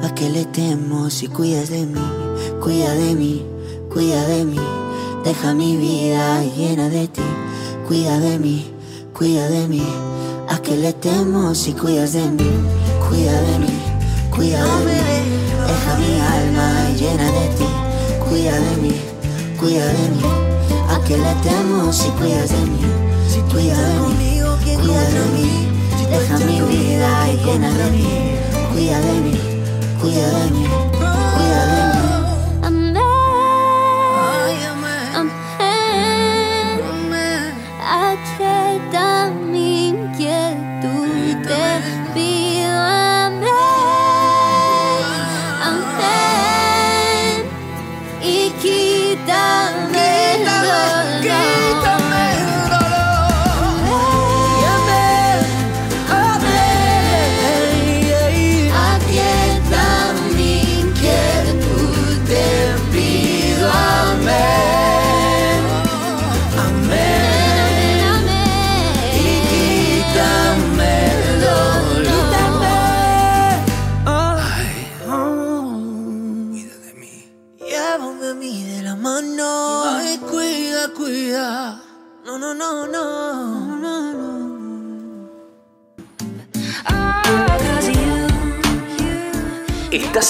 a 0.03 0.13
que 0.13 0.29
le 0.29 0.45
temo 0.45 1.09
si 1.09 1.27
cuidas 1.27 1.69
de 1.69 1.85
mí, 1.85 2.01
cuida 2.61 2.93
de 2.93 3.15
mí, 3.15 3.45
cuida 3.91 4.25
de 4.27 4.45
mí, 4.45 4.59
deja 5.23 5.53
mi 5.53 5.77
vida 5.77 6.43
llena 6.43 6.89
de 6.89 7.07
ti, 7.07 7.21
cuida 7.87 8.19
de 8.19 8.39
mí, 8.39 8.65
cuida 9.13 9.47
de 9.49 9.67
mí, 9.67 9.83
a 10.49 10.57
que 10.59 10.75
le 10.75 10.93
temo 10.93 11.55
si 11.55 11.73
cuidas 11.73 12.13
de 12.13 12.29
mí, 12.29 12.49
cuida 13.07 13.41
de 13.41 13.59
mí, 13.59 13.79
cuida 14.29 14.63
de 14.63 14.85
mí, 14.85 15.35
deja 15.67 15.97
mi 15.97 16.19
alma 16.19 16.89
llena 16.95 17.25
de 17.31 17.47
ti, 17.57 17.67
cuida 18.27 18.59
de 18.59 18.75
mí, 18.77 18.95
cuida 19.59 19.85
de 19.85 20.09
mí, 20.09 20.21
a 20.89 20.99
que 21.05 21.17
le 21.17 21.33
temo 21.43 21.91
si 21.91 22.09
cuidas 22.09 22.49
de 22.49 22.65
mí, 22.65 22.81
cuida 23.51 23.77
de 23.77 23.99
mí, 24.19 24.41
cuida 24.77 25.01
de 25.09 25.25
mí, 25.35 25.67
deja 26.09 26.37
mi 26.39 26.61
vida 26.61 27.27
llena 27.45 27.69
de 27.69 27.91
mí, 27.91 28.07
cuida 28.73 28.99
de 28.99 29.13
mí, 29.21 29.39
cuida 30.01 30.27
de 30.27 30.51
mí, 30.51 30.67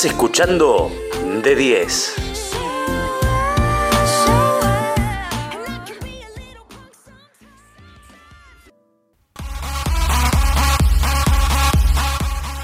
Escuchando 0.05 0.91
de 1.43 1.55
10. 1.55 2.15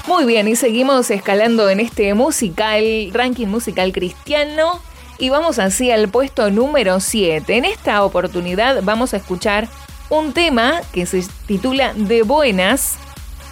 Muy 0.06 0.26
bien, 0.26 0.48
y 0.48 0.56
seguimos 0.56 1.10
escalando 1.10 1.70
en 1.70 1.80
este 1.80 2.12
musical, 2.12 3.10
ranking 3.14 3.46
musical 3.46 3.92
cristiano. 3.92 4.82
Y 5.16 5.30
vamos 5.30 5.58
así 5.58 5.90
al 5.90 6.10
puesto 6.10 6.50
número 6.50 7.00
7. 7.00 7.56
En 7.56 7.64
esta 7.64 8.04
oportunidad 8.04 8.82
vamos 8.82 9.14
a 9.14 9.16
escuchar 9.16 9.66
un 10.10 10.34
tema 10.34 10.82
que 10.92 11.06
se 11.06 11.24
titula 11.46 11.94
De 11.94 12.22
Buenas 12.22 12.98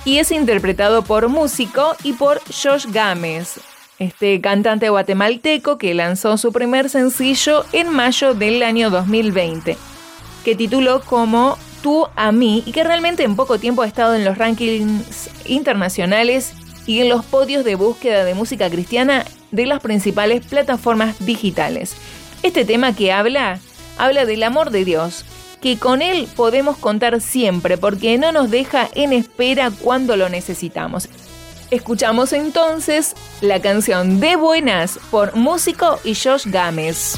y 0.05 0.19
es 0.19 0.31
interpretado 0.31 1.03
por 1.03 1.29
músico 1.29 1.95
y 2.03 2.13
por 2.15 2.41
Josh 2.51 2.87
Gámez, 2.91 3.61
este 3.99 4.41
cantante 4.41 4.89
guatemalteco 4.89 5.77
que 5.77 5.95
lanzó 5.95 6.37
su 6.37 6.53
primer 6.53 6.89
sencillo 6.89 7.65
en 7.73 7.89
mayo 7.91 8.35
del 8.35 8.63
año 8.63 8.91
2020, 8.91 9.77
que 10.45 10.55
tituló 10.55 11.01
como 11.01 11.59
Tú 11.83 12.09
a 12.17 12.33
mí 12.33 12.65
y 12.67 12.73
que 12.73 12.83
realmente 12.83 13.23
en 13.23 13.37
poco 13.37 13.59
tiempo 13.59 13.83
ha 13.83 13.87
estado 13.87 14.17
en 14.17 14.25
los 14.25 14.37
rankings 14.37 15.31
internacionales 15.47 16.53
y 16.87 17.01
en 17.01 17.09
los 17.09 17.25
podios 17.25 17.65
de 17.65 17.77
búsqueda 17.77 18.25
de 18.25 18.35
música 18.35 18.69
cristiana 18.69 19.25
de 19.53 19.67
las 19.67 19.81
principales 19.81 20.45
plataformas 20.45 21.25
digitales. 21.25 21.95
Este 22.43 22.65
tema 22.65 22.97
que 22.97 23.13
habla, 23.13 23.61
habla 23.97 24.25
del 24.25 24.43
amor 24.43 24.71
de 24.71 24.85
Dios, 24.85 25.25
que 25.61 25.79
con 25.79 26.03
Él 26.03 26.27
podemos 26.35 26.77
contar 26.79 27.21
siempre 27.21 27.79
porque 27.79 28.19
no 28.19 28.33
nos 28.33 28.51
deja 28.51 28.89
en 28.95 29.13
espera 29.13 29.71
cuando 29.71 30.17
lo 30.17 30.29
necesitamos. 30.29 31.09
Escuchamos 31.71 32.33
entonces 32.33 33.15
la 33.41 33.61
canción 33.61 34.21
De 34.21 34.37
Buenas 34.37 34.99
por 35.11 35.37
Músico 35.37 36.01
y 36.05 36.15
Josh 36.15 36.47
Gámez. 36.47 37.17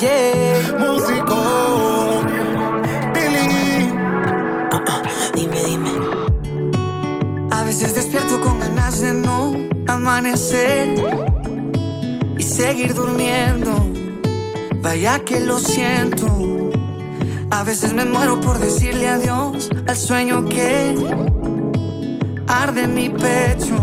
Yeah. 0.00 0.78
Músico, 0.78 2.22
Billy. 3.12 3.92
Ah, 4.72 4.82
ah, 4.88 5.02
dime, 5.34 5.62
dime. 5.62 5.90
A 7.50 7.64
veces 7.64 7.94
despierto 7.94 8.40
con 8.40 8.60
ganas 8.60 9.02
de 9.02 9.12
no 9.12 9.56
amanecer 9.88 10.88
y 12.38 12.42
seguir 12.42 12.94
durmiendo. 12.94 13.72
Vaya 14.80 15.18
que 15.18 15.40
lo 15.40 15.58
siento. 15.58 16.69
A 17.50 17.64
veces 17.64 17.92
me 17.92 18.04
muero 18.04 18.40
por 18.40 18.58
decirle 18.58 19.08
adiós 19.08 19.68
al 19.86 19.96
sueño 19.96 20.48
que 20.48 20.94
arde 22.46 22.84
en 22.84 22.94
mi 22.94 23.10
pecho 23.10 23.76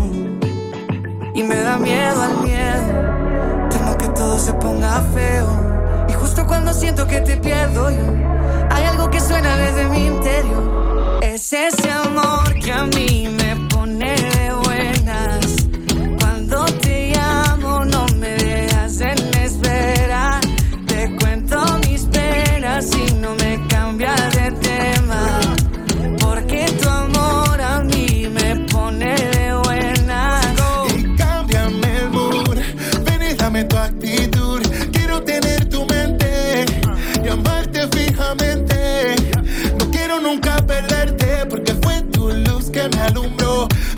y 1.34 1.42
me 1.42 1.56
da 1.56 1.76
miedo 1.76 2.22
al 2.22 2.40
miedo. 2.42 3.68
Temo 3.70 3.96
que 3.98 4.08
todo 4.08 4.38
se 4.38 4.52
ponga 4.54 5.02
feo 5.14 6.06
y 6.08 6.12
justo 6.14 6.46
cuando 6.46 6.72
siento 6.72 7.06
que 7.06 7.20
te 7.20 7.36
pierdo 7.36 7.90
yo, 7.90 8.06
hay 8.70 8.84
algo 8.84 9.10
que 9.10 9.20
suena 9.20 9.56
desde 9.56 9.84
mi 9.86 10.06
interior. 10.06 11.20
Es 11.22 11.52
ese 11.52 11.90
amor 11.90 12.54
que 12.54 12.72
a 12.72 12.84
mí 12.84 13.28
me 13.30 13.37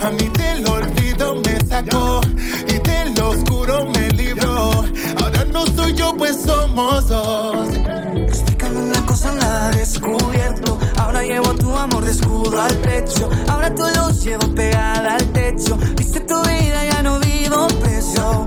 A 0.03 0.11
mí 0.11 0.31
del 0.39 0.67
olvido 0.67 1.37
me 1.45 1.61
sacó 1.67 2.23
y 2.67 2.79
del 2.89 3.21
oscuro 3.21 3.87
me 3.95 4.09
libró. 4.11 4.85
Ahora 5.21 5.45
no 5.53 5.67
soy 5.67 5.93
yo, 5.93 6.17
pues 6.17 6.39
somos 6.43 7.09
dos. 7.09 7.69
Explícame 8.15 8.79
una 8.79 9.05
cosa, 9.05 9.33
nada 9.35 9.71
descubierto. 9.73 10.79
Ahora 10.97 11.23
llevo 11.23 11.55
tu 11.55 11.77
amor 11.77 12.03
de 12.05 12.13
escudo 12.13 12.61
al 12.63 12.75
pecho. 12.79 13.29
Ahora 13.49 13.75
tú 13.75 13.83
los 13.95 14.25
llevo 14.25 14.49
pegada 14.55 15.17
al 15.17 15.27
techo. 15.33 15.77
Viste 15.97 16.21
tu 16.21 16.41
vida, 16.43 16.85
ya 16.91 17.03
no 17.03 17.19
vivo 17.21 17.69
preso. 17.81 18.47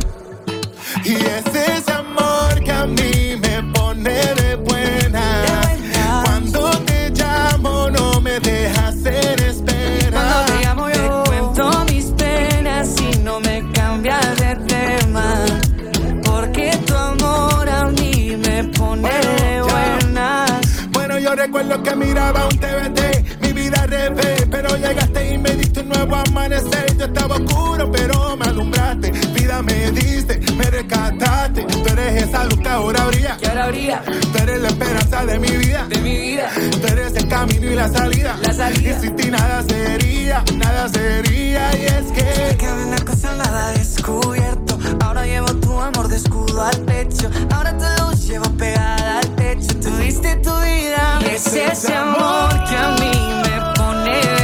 Y 1.03 1.13
es 1.13 1.45
ese 1.53 1.91
amor 1.91 2.63
que 2.63 2.71
a 2.71 2.85
mí 2.87 3.35
me 3.39 3.63
pone 3.73 4.33
de 4.35 4.55
buena. 4.55 5.52
Recuerdo 21.63 21.83
que 21.83 21.95
miraba 21.95 22.45
un 22.45 22.57
TVT, 22.57 23.41
mi 23.41 23.53
vida 23.53 23.81
al 23.81 23.89
revés, 23.89 24.45
pero 24.49 24.75
llegaste 24.77 25.33
y 25.33 25.37
me 25.37 25.51
diste 25.51 25.79
un 25.81 25.89
nuevo 25.89 26.15
amanecer. 26.15 26.97
Yo 26.97 27.05
estaba 27.05 27.35
oscuro, 27.35 27.91
pero 27.91 28.37
me 28.37 28.45
alumbraste, 28.45 29.11
vida 29.11 29.61
me 29.61 29.91
diste, 29.91 30.39
me 30.55 30.65
rescataste. 30.65 31.63
Tú 31.63 31.89
eres 31.91 32.23
esa 32.23 32.43
luz 32.45 32.59
que 32.59 32.69
ahora 32.69 33.05
brilla, 33.05 33.37
Que 33.37 33.47
ahora 33.47 33.67
brilla 33.67 34.01
tú 34.03 34.37
eres 34.43 34.61
la 34.61 34.67
esperanza 34.69 35.25
de 35.25 35.39
mi 35.39 35.51
vida, 35.51 35.85
de 35.89 35.97
mi 35.99 36.17
vida. 36.17 36.49
tú 36.81 36.87
eres 36.87 37.15
el 37.15 37.27
camino 37.27 37.71
y 37.71 37.75
la 37.75 37.89
salida. 37.89 38.37
La 38.41 38.53
salida. 38.53 38.97
Y 38.97 39.01
sin 39.01 39.15
ti 39.15 39.29
nada 39.29 39.63
sería, 39.63 40.43
nada 40.55 40.89
sería, 40.89 41.77
y 41.77 41.85
es 41.85 42.11
que. 42.11 42.57
Que 42.57 42.67
una 42.67 42.97
cosa 43.05 43.35
nada 43.35 43.71
descubierto. 43.71 44.72
Ahora 45.13 45.27
llevo 45.27 45.53
tu 45.57 45.79
amor 45.79 46.07
de 46.07 46.15
escudo 46.15 46.59
al 46.63 46.75
pecho. 46.85 47.29
Ahora 47.51 47.77
tu 47.77 47.85
luz 48.01 48.25
llevo 48.25 48.49
pegada 48.57 49.19
al 49.19 49.35
techo. 49.35 49.79
Tú 49.79 49.95
diste 49.97 50.37
tu 50.37 50.49
vida. 50.49 51.19
Y 51.21 51.25
es 51.35 51.53
ese 51.53 51.93
amor 51.93 52.49
que 52.67 52.75
a 52.75 52.95
mí 52.99 53.11
me 53.43 53.73
pone 53.75 54.42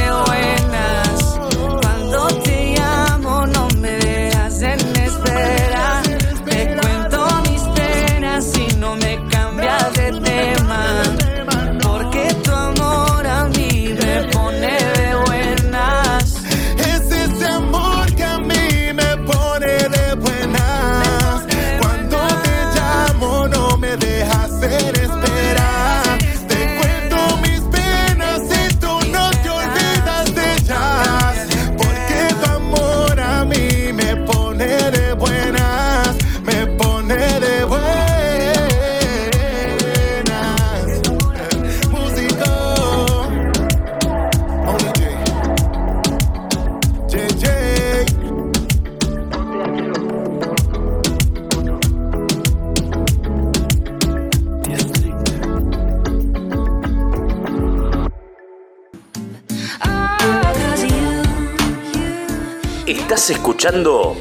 escuchando 63.60 64.16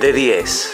de 0.00 0.12
10. 0.12 0.72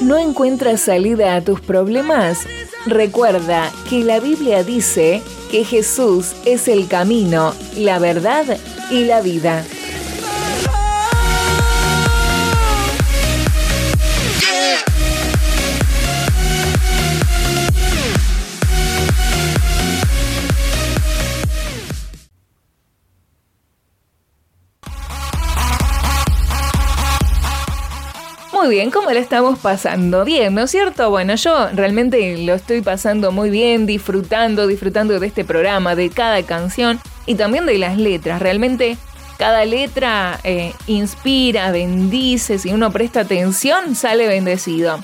¿No 0.00 0.16
encuentras 0.16 0.80
salida 0.80 1.36
a 1.36 1.42
tus 1.42 1.60
problemas? 1.60 2.46
Recuerda 2.86 3.70
que 3.90 4.04
la 4.04 4.20
Biblia 4.20 4.62
dice 4.62 5.20
que 5.50 5.64
Jesús 5.64 6.34
es 6.46 6.66
el 6.66 6.88
camino, 6.88 7.52
la 7.76 7.98
verdad 7.98 8.56
y 8.90 9.04
la 9.04 9.20
vida. 9.20 9.66
Muy 28.66 28.74
bien, 28.74 28.90
¿cómo 28.90 29.12
la 29.12 29.20
estamos 29.20 29.60
pasando? 29.60 30.24
Bien, 30.24 30.52
¿no 30.52 30.62
es 30.62 30.72
cierto? 30.72 31.08
Bueno, 31.08 31.36
yo 31.36 31.68
realmente 31.72 32.36
lo 32.38 32.54
estoy 32.54 32.80
pasando 32.80 33.30
muy 33.30 33.48
bien, 33.48 33.86
disfrutando, 33.86 34.66
disfrutando 34.66 35.20
de 35.20 35.24
este 35.24 35.44
programa, 35.44 35.94
de 35.94 36.10
cada 36.10 36.42
canción 36.42 36.98
y 37.26 37.36
también 37.36 37.64
de 37.64 37.78
las 37.78 37.96
letras. 37.96 38.42
Realmente 38.42 38.98
cada 39.38 39.64
letra 39.64 40.40
eh, 40.42 40.72
inspira, 40.88 41.70
bendice, 41.70 42.58
si 42.58 42.72
uno 42.72 42.90
presta 42.90 43.20
atención, 43.20 43.94
sale 43.94 44.26
bendecido. 44.26 44.98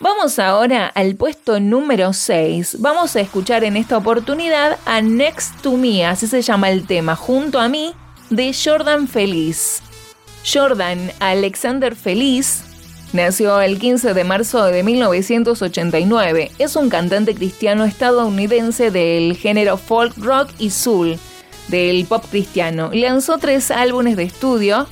Vamos 0.00 0.40
ahora 0.40 0.88
al 0.88 1.14
puesto 1.14 1.60
número 1.60 2.12
6. 2.12 2.78
Vamos 2.80 3.14
a 3.14 3.20
escuchar 3.20 3.62
en 3.62 3.76
esta 3.76 3.98
oportunidad 3.98 4.80
a 4.84 5.00
Next 5.00 5.60
to 5.62 5.76
Me, 5.76 6.04
así 6.04 6.26
se 6.26 6.42
llama 6.42 6.70
el 6.70 6.88
tema, 6.88 7.14
junto 7.14 7.60
a 7.60 7.68
mí, 7.68 7.94
de 8.30 8.52
Jordan 8.52 9.06
Feliz. 9.06 9.80
Jordan 10.44 11.12
Alexander 11.20 11.94
Feliz 11.94 12.64
nació 13.12 13.60
el 13.60 13.78
15 13.78 14.14
de 14.14 14.24
marzo 14.24 14.64
de 14.64 14.82
1989. 14.82 16.52
Es 16.58 16.76
un 16.76 16.88
cantante 16.88 17.34
cristiano 17.34 17.84
estadounidense 17.84 18.90
del 18.90 19.36
género 19.36 19.76
folk 19.76 20.16
rock 20.18 20.50
y 20.58 20.70
soul, 20.70 21.18
del 21.68 22.04
pop 22.06 22.24
cristiano. 22.30 22.90
Lanzó 22.92 23.38
tres 23.38 23.70
álbumes 23.70 24.16
de 24.16 24.24
estudio 24.24 24.86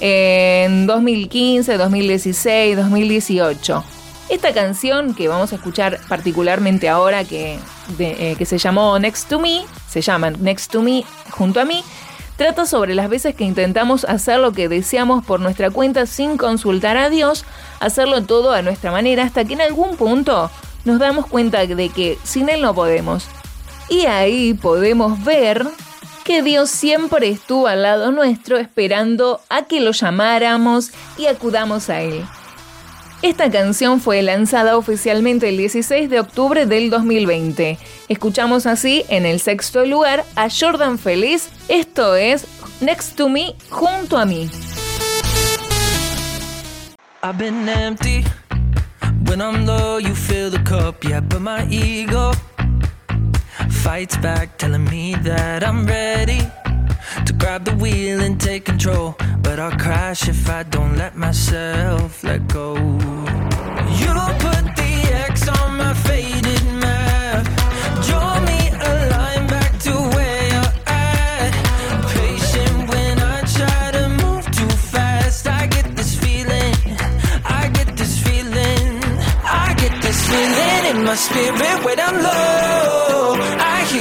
en 0.00 0.86
2015, 0.86 1.76
2016, 1.76 2.76
2018. 2.76 3.84
Esta 4.28 4.52
canción 4.54 5.14
que 5.14 5.28
vamos 5.28 5.52
a 5.52 5.56
escuchar 5.56 6.00
particularmente 6.08 6.88
ahora, 6.88 7.24
que, 7.24 7.58
eh, 7.98 8.34
que 8.38 8.46
se 8.46 8.56
llamó 8.58 8.98
Next 8.98 9.28
to 9.28 9.38
Me, 9.38 9.62
se 9.88 10.00
llama 10.00 10.30
Next 10.30 10.72
to 10.72 10.80
Me, 10.80 11.04
junto 11.30 11.60
a 11.60 11.64
mí, 11.64 11.84
trata 12.36 12.66
sobre 12.66 12.94
las 12.94 13.08
veces 13.08 13.34
que 13.34 13.44
intentamos 13.44 14.04
hacer 14.04 14.38
lo 14.38 14.52
que 14.52 14.68
deseamos 14.68 15.24
por 15.24 15.40
nuestra 15.40 15.70
cuenta 15.70 16.06
sin 16.06 16.36
consultar 16.36 16.96
a 16.96 17.10
Dios, 17.10 17.44
hacerlo 17.80 18.22
todo 18.22 18.52
a 18.52 18.62
nuestra 18.62 18.90
manera, 18.90 19.24
hasta 19.24 19.44
que 19.44 19.54
en 19.54 19.60
algún 19.60 19.96
punto 19.96 20.50
nos 20.84 20.98
damos 20.98 21.26
cuenta 21.26 21.66
de 21.66 21.88
que 21.88 22.18
sin 22.24 22.48
Él 22.48 22.62
no 22.62 22.74
podemos. 22.74 23.26
Y 23.88 24.06
ahí 24.06 24.54
podemos 24.54 25.22
ver 25.24 25.66
que 26.24 26.42
Dios 26.42 26.70
siempre 26.70 27.28
estuvo 27.28 27.66
al 27.66 27.82
lado 27.82 28.10
nuestro 28.12 28.56
esperando 28.56 29.40
a 29.48 29.62
que 29.62 29.80
lo 29.80 29.90
llamáramos 29.90 30.90
y 31.18 31.26
acudamos 31.26 31.90
a 31.90 32.00
Él. 32.00 32.24
Esta 33.22 33.48
canción 33.52 34.00
fue 34.00 34.20
lanzada 34.20 34.76
oficialmente 34.76 35.48
el 35.48 35.56
16 35.56 36.10
de 36.10 36.18
octubre 36.18 36.66
del 36.66 36.90
2020. 36.90 37.78
Escuchamos 38.08 38.66
así 38.66 39.04
en 39.08 39.26
el 39.26 39.38
sexto 39.38 39.86
lugar 39.86 40.24
a 40.34 40.48
Jordan 40.50 40.98
Feliz, 40.98 41.48
esto 41.68 42.16
es 42.16 42.44
Next 42.80 43.14
to 43.14 43.28
Me, 43.28 43.54
junto 43.70 44.18
a 44.18 44.26
mí. 44.26 44.50
I've 47.22 47.38
been 47.38 47.68
empty. 47.68 48.24
When 49.28 49.40
I'm 49.40 49.66
low, 49.66 49.98
you 49.98 50.16
fill 50.16 50.50
the 50.50 50.58
cup, 50.64 51.04
yeah, 51.04 51.20
but 51.20 51.40
my 51.40 51.64
ego 51.70 52.32
fights 53.84 54.16
back, 54.16 54.58
telling 54.58 54.84
me 54.90 55.14
that 55.22 55.62
I'm 55.62 55.86
ready 55.86 56.42
to 57.26 57.32
grab 57.32 57.64
the 57.64 57.74
wheel 57.76 58.20
and 58.20 58.40
take 58.40 58.64
control. 58.64 59.16
But 59.42 59.58
I'll 59.58 59.78
crash 59.78 60.28
if 60.28 60.48
I 60.48 60.62
don't 60.64 60.96
let 60.96 61.16
myself 61.16 62.22
let 62.24 62.46
go. 62.48 62.74
You 64.00 64.10
don't 64.18 64.38
put 64.46 64.64
the 64.80 64.92
X 65.30 65.48
on 65.48 65.76
my 65.76 65.94
faded 65.94 66.64
map, 66.84 67.44
draw 68.06 68.40
me 68.50 68.60
a 68.90 68.92
line 69.14 69.46
back 69.46 69.72
to 69.86 69.92
where 70.14 70.44
you're 70.52 70.74
at. 70.86 71.52
Patient 72.16 72.78
when 72.90 73.18
I 73.34 73.38
try 73.58 73.84
to 73.98 74.04
move 74.22 74.44
too 74.58 74.72
fast. 74.92 75.46
I 75.46 75.66
get 75.66 75.96
this 75.96 76.12
feeling, 76.22 76.74
I 77.44 77.70
get 77.74 77.96
this 77.96 78.14
feeling, 78.26 78.88
I 79.44 79.74
get 79.76 79.94
this 80.02 80.20
feeling 80.30 80.96
in 80.96 81.04
my 81.04 81.16
spirit 81.16 81.84
when 81.84 81.98
I'm 82.00 82.16
low. 82.22 83.11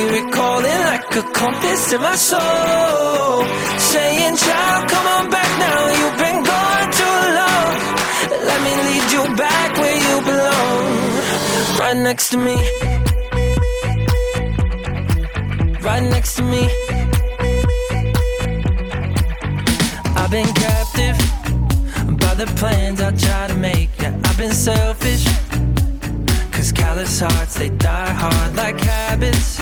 Hear 0.02 0.32
calling 0.32 0.82
like 0.89 1.16
a 1.16 1.22
compass 1.32 1.93
in 1.93 2.02
my 2.02 2.16
soul. 2.16 3.45
Saying, 3.78 4.36
child, 4.36 4.89
come 4.89 5.08
on 5.16 5.30
back 5.30 5.52
now. 5.60 5.82
You've 5.99 6.18
been 6.18 6.39
gone 6.43 6.88
too 6.99 7.20
long. 7.39 7.74
Let 8.49 8.60
me 8.66 8.74
lead 8.88 9.06
you 9.16 9.24
back 9.36 9.78
where 9.78 9.99
you 10.08 10.16
belong. 10.32 10.88
Right 11.80 11.97
next 11.97 12.30
to 12.32 12.38
me. 12.38 12.56
Right 15.82 16.04
next 16.16 16.34
to 16.38 16.43
me. 16.43 16.64
I've 20.20 20.32
been 20.32 20.52
captive 20.66 21.18
by 22.18 22.34
the 22.34 22.52
plans 22.58 23.02
I 23.02 23.12
try 23.12 23.47
to 23.49 23.56
make. 23.56 23.89
Yeah, 23.99 24.20
I've 24.26 24.38
been 24.38 24.52
selfish. 24.52 25.26
Cause 26.52 26.72
callous 26.72 27.20
hearts, 27.20 27.54
they 27.54 27.70
die 27.70 28.14
hard 28.14 28.56
like 28.56 28.80
habits 28.80 29.62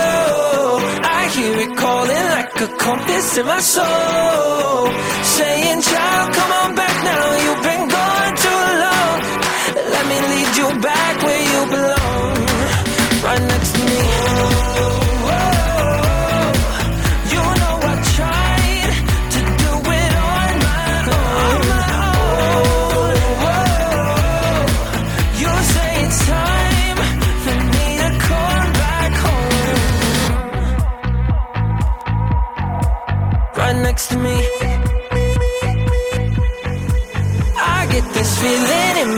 a 3.01 3.05
compass 3.05 3.37
in 3.37 3.45
my 3.45 3.59
soul. 3.59 4.87
Saying, 5.23 5.81
child, 5.81 6.33
come 6.33 6.51
on 6.51 6.75
back 6.75 7.03
now. 7.03 7.35
You've 7.43 7.63
been 7.63 7.87
gone 7.87 8.35
too 8.35 8.63
long. 8.83 9.19
Let 9.93 10.05
me 10.07 10.17
lead 10.31 10.57
you 10.57 10.81
back 10.81 11.20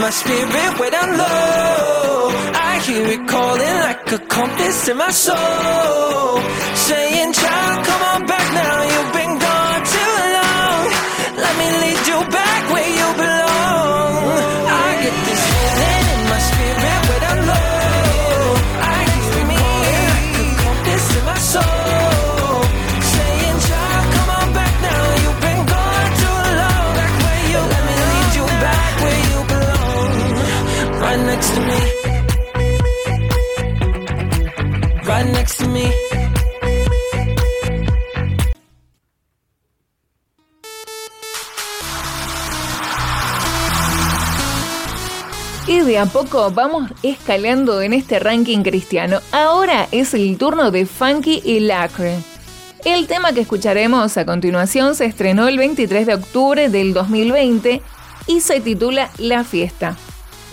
my 0.04 0.10
spirit 0.10 0.72
when 0.80 0.94
I'm 0.94 1.12
low. 1.16 2.28
I 2.70 2.72
hear 2.86 3.06
it 3.16 3.24
calling 3.26 3.76
like 3.86 4.12
a 4.12 4.20
compass 4.36 4.88
in 4.90 4.96
my 4.98 5.10
soul. 5.10 6.40
Saying, 6.88 7.32
child, 7.32 7.76
come 7.88 8.02
on 8.12 8.20
back 8.32 8.46
now. 8.60 8.76
You've 8.92 9.12
been 9.18 9.34
gone 9.46 9.82
too 9.94 10.14
long. 10.38 10.82
Let 11.42 11.54
me 11.60 11.68
lead 11.82 12.02
you 12.10 12.18
back 12.38 12.62
where 12.72 12.90
you 13.00 13.08
belong. 13.24 14.12
I 14.84 14.88
get 15.04 15.16
this 15.28 15.42
feeling 15.50 16.06
in 16.14 16.22
my 16.32 16.40
spirit 16.48 17.00
when 17.08 17.22
I'm 17.30 17.40
low. 17.52 18.44
I 18.92 19.00
hear 19.14 19.34
it 19.40 19.48
calling 19.60 20.02
like 20.12 20.36
a 20.42 20.46
compass 20.64 21.04
in 21.16 21.24
my 21.32 21.38
soul. 21.52 22.03
Next 31.34 31.54
to 31.54 31.60
me. 31.60 31.78
Right 35.04 35.26
next 35.32 35.58
to 35.58 35.68
me. 35.68 35.90
Y 45.66 45.80
de 45.80 45.98
a 45.98 46.06
poco 46.06 46.50
vamos 46.52 46.90
escalando 47.02 47.82
en 47.82 47.94
este 47.94 48.20
ranking 48.20 48.62
cristiano. 48.62 49.18
Ahora 49.32 49.88
es 49.90 50.14
el 50.14 50.38
turno 50.38 50.70
de 50.70 50.86
Funky 50.86 51.42
y 51.44 51.60
Lacre. 51.60 52.18
El 52.84 53.08
tema 53.08 53.32
que 53.32 53.40
escucharemos 53.40 54.16
a 54.18 54.24
continuación 54.24 54.94
se 54.94 55.06
estrenó 55.06 55.48
el 55.48 55.58
23 55.58 56.06
de 56.06 56.14
octubre 56.14 56.68
del 56.68 56.92
2020 56.92 57.82
y 58.26 58.40
se 58.40 58.60
titula 58.60 59.10
La 59.18 59.42
Fiesta. 59.42 59.96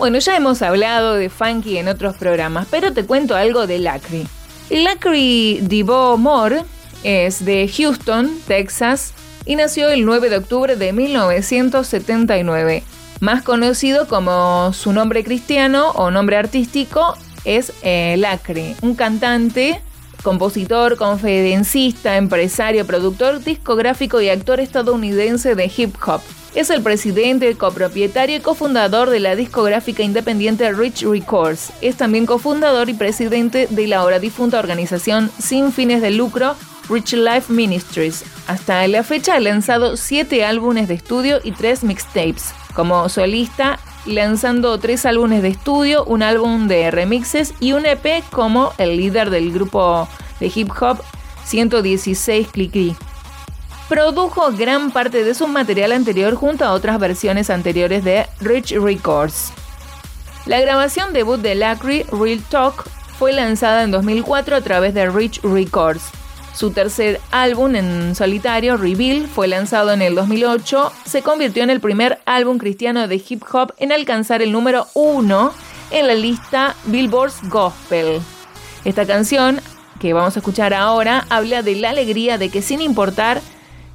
Bueno, 0.02 0.18
ya 0.18 0.36
hemos 0.36 0.62
hablado 0.62 1.14
de 1.14 1.30
Funky 1.30 1.78
en 1.78 1.86
otros 1.86 2.16
programas, 2.16 2.66
pero 2.68 2.92
te 2.92 3.04
cuento 3.04 3.36
algo 3.36 3.68
de 3.68 3.78
Lacri. 3.78 4.26
Lacri 4.68 5.60
Divo 5.62 6.18
Moore 6.18 6.64
es 7.04 7.44
de 7.44 7.72
Houston, 7.72 8.36
Texas, 8.48 9.14
y 9.46 9.54
nació 9.54 9.90
el 9.90 10.04
9 10.04 10.28
de 10.28 10.38
octubre 10.38 10.74
de 10.74 10.92
1979. 10.92 12.82
Más 13.20 13.44
conocido 13.44 14.08
como 14.08 14.72
su 14.72 14.92
nombre 14.92 15.22
cristiano 15.22 15.90
o 15.90 16.10
nombre 16.10 16.36
artístico 16.36 17.16
es 17.44 17.72
eh, 17.84 18.16
Lacri, 18.18 18.74
un 18.82 18.96
cantante, 18.96 19.80
compositor, 20.24 20.96
conferencista, 20.96 22.16
empresario, 22.16 22.84
productor 22.88 23.38
discográfico 23.44 24.20
y 24.20 24.30
actor 24.30 24.58
estadounidense 24.58 25.54
de 25.54 25.70
hip 25.76 25.94
hop. 26.04 26.22
Es 26.54 26.68
el 26.68 26.82
presidente, 26.82 27.54
copropietario 27.56 28.36
y 28.36 28.40
cofundador 28.40 29.08
de 29.08 29.20
la 29.20 29.34
discográfica 29.34 30.02
independiente 30.02 30.70
Rich 30.70 31.02
Records. 31.02 31.72
Es 31.80 31.96
también 31.96 32.26
cofundador 32.26 32.90
y 32.90 32.94
presidente 32.94 33.66
de 33.70 33.86
la 33.86 34.00
ahora 34.00 34.18
difunta 34.18 34.58
organización 34.58 35.30
sin 35.38 35.72
fines 35.72 36.02
de 36.02 36.10
lucro 36.10 36.54
Rich 36.90 37.14
Life 37.14 37.50
Ministries. 37.50 38.24
Hasta 38.46 38.86
la 38.86 39.02
fecha 39.02 39.36
ha 39.36 39.40
lanzado 39.40 39.96
7 39.96 40.44
álbumes 40.44 40.88
de 40.88 40.94
estudio 40.94 41.40
y 41.42 41.52
3 41.52 41.84
mixtapes. 41.84 42.52
Como 42.74 43.08
solista, 43.08 43.78
lanzando 44.04 44.78
3 44.78 45.06
álbumes 45.06 45.40
de 45.40 45.48
estudio, 45.48 46.04
un 46.04 46.22
álbum 46.22 46.68
de 46.68 46.90
remixes 46.90 47.54
y 47.60 47.72
un 47.72 47.86
EP 47.86 48.22
como 48.30 48.74
el 48.76 48.98
líder 48.98 49.30
del 49.30 49.52
grupo 49.52 50.06
de 50.38 50.52
hip 50.54 50.70
hop 50.82 51.00
116 51.44 52.48
Clicky. 52.48 52.94
Produjo 53.88 54.52
gran 54.52 54.90
parte 54.90 55.24
de 55.24 55.34
su 55.34 55.46
material 55.46 55.92
anterior 55.92 56.34
junto 56.34 56.64
a 56.64 56.72
otras 56.72 56.98
versiones 56.98 57.50
anteriores 57.50 58.04
de 58.04 58.26
Rich 58.40 58.72
Records. 58.72 59.52
La 60.46 60.60
grabación 60.60 61.12
debut 61.12 61.40
de 61.40 61.54
Lacry, 61.54 62.04
Real 62.10 62.42
Talk, 62.48 62.84
fue 63.18 63.32
lanzada 63.32 63.82
en 63.82 63.90
2004 63.90 64.56
a 64.56 64.60
través 64.60 64.94
de 64.94 65.08
Rich 65.08 65.40
Records. 65.42 66.10
Su 66.54 66.70
tercer 66.70 67.20
álbum 67.30 67.74
en 67.76 68.14
solitario, 68.14 68.76
Reveal, 68.76 69.26
fue 69.26 69.48
lanzado 69.48 69.92
en 69.92 70.02
el 70.02 70.14
2008. 70.14 70.92
Se 71.04 71.22
convirtió 71.22 71.62
en 71.62 71.70
el 71.70 71.80
primer 71.80 72.20
álbum 72.26 72.58
cristiano 72.58 73.08
de 73.08 73.22
hip 73.26 73.42
hop 73.52 73.72
en 73.78 73.92
alcanzar 73.92 74.42
el 74.42 74.52
número 74.52 74.86
uno 74.94 75.52
en 75.90 76.06
la 76.06 76.14
lista 76.14 76.74
Billboard's 76.86 77.48
Gospel. 77.48 78.20
Esta 78.84 79.06
canción, 79.06 79.60
que 79.98 80.12
vamos 80.12 80.36
a 80.36 80.40
escuchar 80.40 80.74
ahora, 80.74 81.24
habla 81.30 81.62
de 81.62 81.76
la 81.76 81.90
alegría 81.90 82.36
de 82.36 82.50
que 82.50 82.60
sin 82.60 82.80
importar 82.82 83.40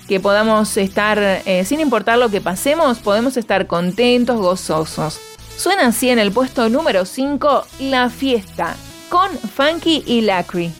que 0.08 0.20
podamos 0.20 0.78
estar, 0.78 1.20
eh, 1.20 1.64
sin 1.66 1.80
importar 1.80 2.18
lo 2.18 2.30
que 2.30 2.42
pasemos, 2.42 3.00
podemos 3.00 3.38
estar 3.38 3.68
contentos, 3.68 4.38
gozosos. 4.40 5.20
Suena 5.58 5.88
así 5.88 6.10
en 6.10 6.20
el 6.20 6.32
puesto 6.32 6.70
número 6.70 7.06
5, 7.06 7.66
La 7.80 8.10
Fiesta, 8.10 8.76
con 9.10 9.30
Funky 9.32 10.04
y 10.06 10.22
Lacry. 10.22 10.72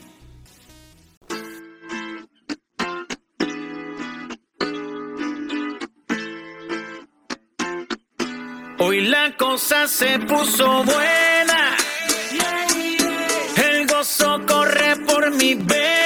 Hoy 8.80 9.00
la 9.02 9.36
cosa 9.36 9.88
se 9.88 10.18
puso 10.20 10.84
buena. 10.84 11.76
El 13.56 13.86
gozo 13.88 14.40
corre 14.46 14.96
por 15.04 15.32
mi 15.32 15.54
vena. 15.54 15.97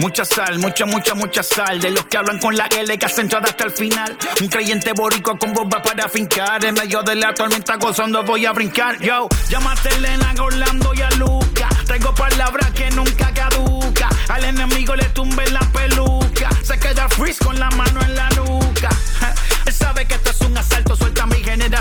Mucha 0.00 0.24
sal, 0.24 0.58
mucha, 0.58 0.86
mucha, 0.86 1.14
mucha 1.14 1.42
sal. 1.42 1.78
De 1.78 1.90
los 1.90 2.06
que 2.06 2.16
hablan 2.16 2.38
con 2.38 2.56
la 2.56 2.66
L 2.66 2.98
que 2.98 3.04
hacen 3.04 3.28
todo 3.28 3.42
hasta 3.44 3.64
el 3.64 3.70
final. 3.70 4.16
Un 4.40 4.48
creyente 4.48 4.94
borico 4.94 5.36
con 5.38 5.52
bomba 5.52 5.82
para 5.82 6.08
fincar. 6.08 6.64
En 6.64 6.74
medio 6.74 7.02
de 7.02 7.16
la 7.16 7.34
tormenta 7.34 7.76
gozando 7.76 8.22
voy 8.22 8.46
a 8.46 8.52
brincar. 8.52 8.98
Yo, 8.98 9.28
llámate 9.50 9.90
a 9.90 9.96
Elena, 9.96 10.34
Orlando 10.40 10.94
y 10.94 11.02
a 11.02 11.10
Luca. 11.10 11.68
Traigo 11.84 12.14
palabras 12.14 12.70
que 12.70 12.90
nunca 12.92 13.30
caduca. 13.34 14.08
Al 14.28 14.44
enemigo 14.44 14.96
le 14.96 15.04
tumbe 15.10 15.48
la 15.50 15.60
peluca. 15.60 16.48
Se 16.62 16.78
queda 16.78 17.06
freeze 17.10 17.44
con 17.44 17.58
la 17.58 17.68
mano 17.70 18.00
en 18.00 18.16
la 18.16 18.29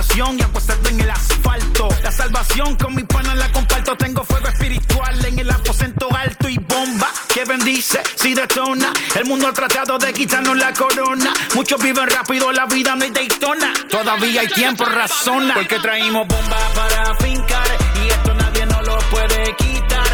y 0.08 0.42
apuéstate 0.42 0.90
en 0.92 1.02
el 1.02 1.10
asfalto. 1.10 1.90
La 2.04 2.12
salvación 2.12 2.76
con 2.78 2.96
mi 2.96 3.04
pana 3.04 3.36
la 3.36 3.52
comparto. 3.52 3.98
Tengo 3.98 4.24
fuego 4.24 4.48
espiritual 4.48 5.26
en 5.26 5.40
el 5.40 5.52
aposento 5.52 6.08
alto 6.16 6.48
y 6.48 6.58
bomba 6.58 7.10
que 7.34 7.44
bendice 7.44 8.02
si 8.16 8.34
detona. 8.34 8.94
El 9.16 9.26
mundo 9.26 9.50
ha 9.50 9.54
tratado 9.54 9.98
de 9.98 10.14
quitarnos 10.14 10.58
la 10.58 10.72
corona. 10.72 11.34
Muchos 11.54 11.82
viven 11.84 12.08
rápido, 12.08 12.50
la 12.54 12.66
vida 12.66 12.96
no 12.96 13.04
hay 13.04 13.12
Daytona. 13.12 13.74
Todavía 13.90 14.42
hay 14.42 14.48
tiempo, 14.48 14.86
razona. 14.86 15.56
Porque 15.56 15.80
traímos 15.80 16.26
bomba 16.28 16.58
para 16.74 17.16
fincar. 17.16 17.68
Y 18.02 18.08
esto 18.08 18.34
nadie 18.36 18.66
nos 18.68 18.88
lo 18.88 18.98
puede 19.12 19.56
quitar. 19.58 20.09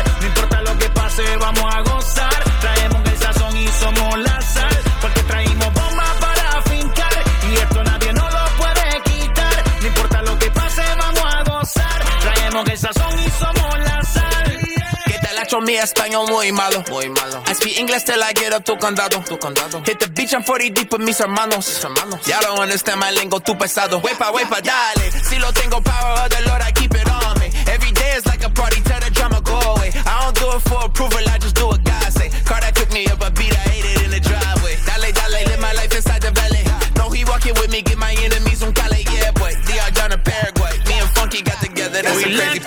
Español 15.78 16.28
muy 16.30 16.52
malo. 16.52 16.84
Muy 16.90 17.10
malo. 17.10 17.44
I 17.48 17.54
speak 17.54 17.80
English 17.80 18.04
till 18.04 18.22
I 18.22 18.34
get 18.34 18.54
up 18.54 18.64
tu 18.64 18.78
condado. 18.78 19.24
Tu 19.26 19.38
condado. 19.38 19.82
Hit 19.86 20.00
the 20.00 20.08
beach, 20.10 20.34
I'm 20.34 20.44
40 20.44 20.70
deep 20.72 20.92
with 20.92 21.02
mis 21.02 21.20
hermanos. 21.20 21.68
Mis 21.68 21.84
hermanos. 21.84 22.28
Y'all 22.28 22.42
don't 22.42 22.60
understand 22.60 23.00
my 23.00 23.12
lingo, 23.12 23.40
tu 23.40 23.56
pesado. 23.56 24.02
Wepa, 24.02 24.32
wepa, 24.32 24.62
dale. 24.62 25.12
Si 25.12 25.38
lo 25.40 25.52
tengo 25.54 25.82
power 25.82 26.26
of 26.26 26.30
the 26.30 26.42
Lord, 26.48 26.62
I 26.62 26.72
keep 26.72 26.94
it 26.94 27.08
on 27.10 27.40
me. 27.40 27.52
Every 27.68 27.92
day 27.92 28.14
is 28.18 28.26
like 28.26 28.44
a 28.46 28.50
party, 28.50 28.82
tell 28.82 29.00
the 29.00 29.10
drama 29.12 29.42
go 29.42 29.58
away. 29.74 29.92
I 30.06 30.24
don't 30.24 30.36
do 30.36 30.48
it 30.56 30.62
for 30.70 30.86
approval, 30.86 31.24
I 31.30 31.38
just 31.38 31.56
do 31.56 31.68
what 31.68 31.84
God 31.84 32.12
say. 32.14 32.30
Car 32.46 32.62
that 32.62 32.76
took 32.76 32.92
me 32.92 33.06
up 33.08 33.22
a 33.22 33.32
beat, 33.32 33.54
I 33.54 33.64
ate 33.74 33.86
it 33.86 34.02
in 34.06 34.12
the 34.12 34.20
driveway. 34.20 34.76
Dale, 34.86 35.12
dale, 35.12 35.46
live 35.50 35.60
my 35.60 35.74
life 35.74 35.94
inside 35.96 36.22
the 36.22 36.32
valley. 36.32 36.64
No, 36.96 37.10
he 37.10 37.26
walking 37.26 37.54
with 37.56 37.72
me, 37.72 37.82
get 37.82 37.98
my 37.98 38.14
enemies 38.22 38.62
on 38.64 38.74
Cali, 38.74 39.04
yeah, 39.12 39.32
boy. 39.32 39.54
DR 39.66 39.92
down 39.94 40.12
to 40.12 40.18
Paraguay. 40.18 40.74
Me 40.88 41.00
and 41.00 41.10
Funky 41.18 41.42
got 41.42 41.60
together, 41.60 42.02
that's 42.02 42.22
a 42.22 42.30
crazy 42.30 42.60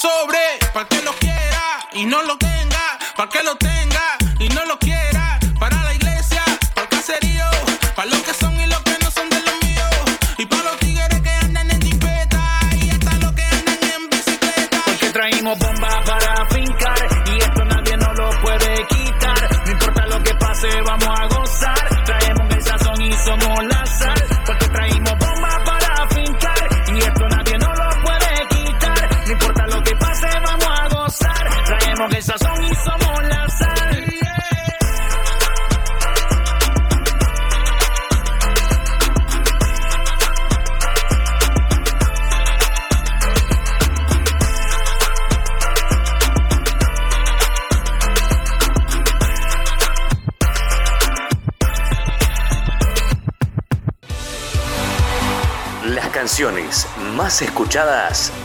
sobre, 0.00 0.38
para 0.72 0.88
que 0.88 1.02
lo 1.02 1.12
quiera 1.12 1.86
y 1.92 2.06
no 2.06 2.22
lo 2.22 2.38
tenga, 2.38 2.98
para 3.16 3.28
que 3.28 3.42
lo 3.42 3.54
tenga 3.56 3.89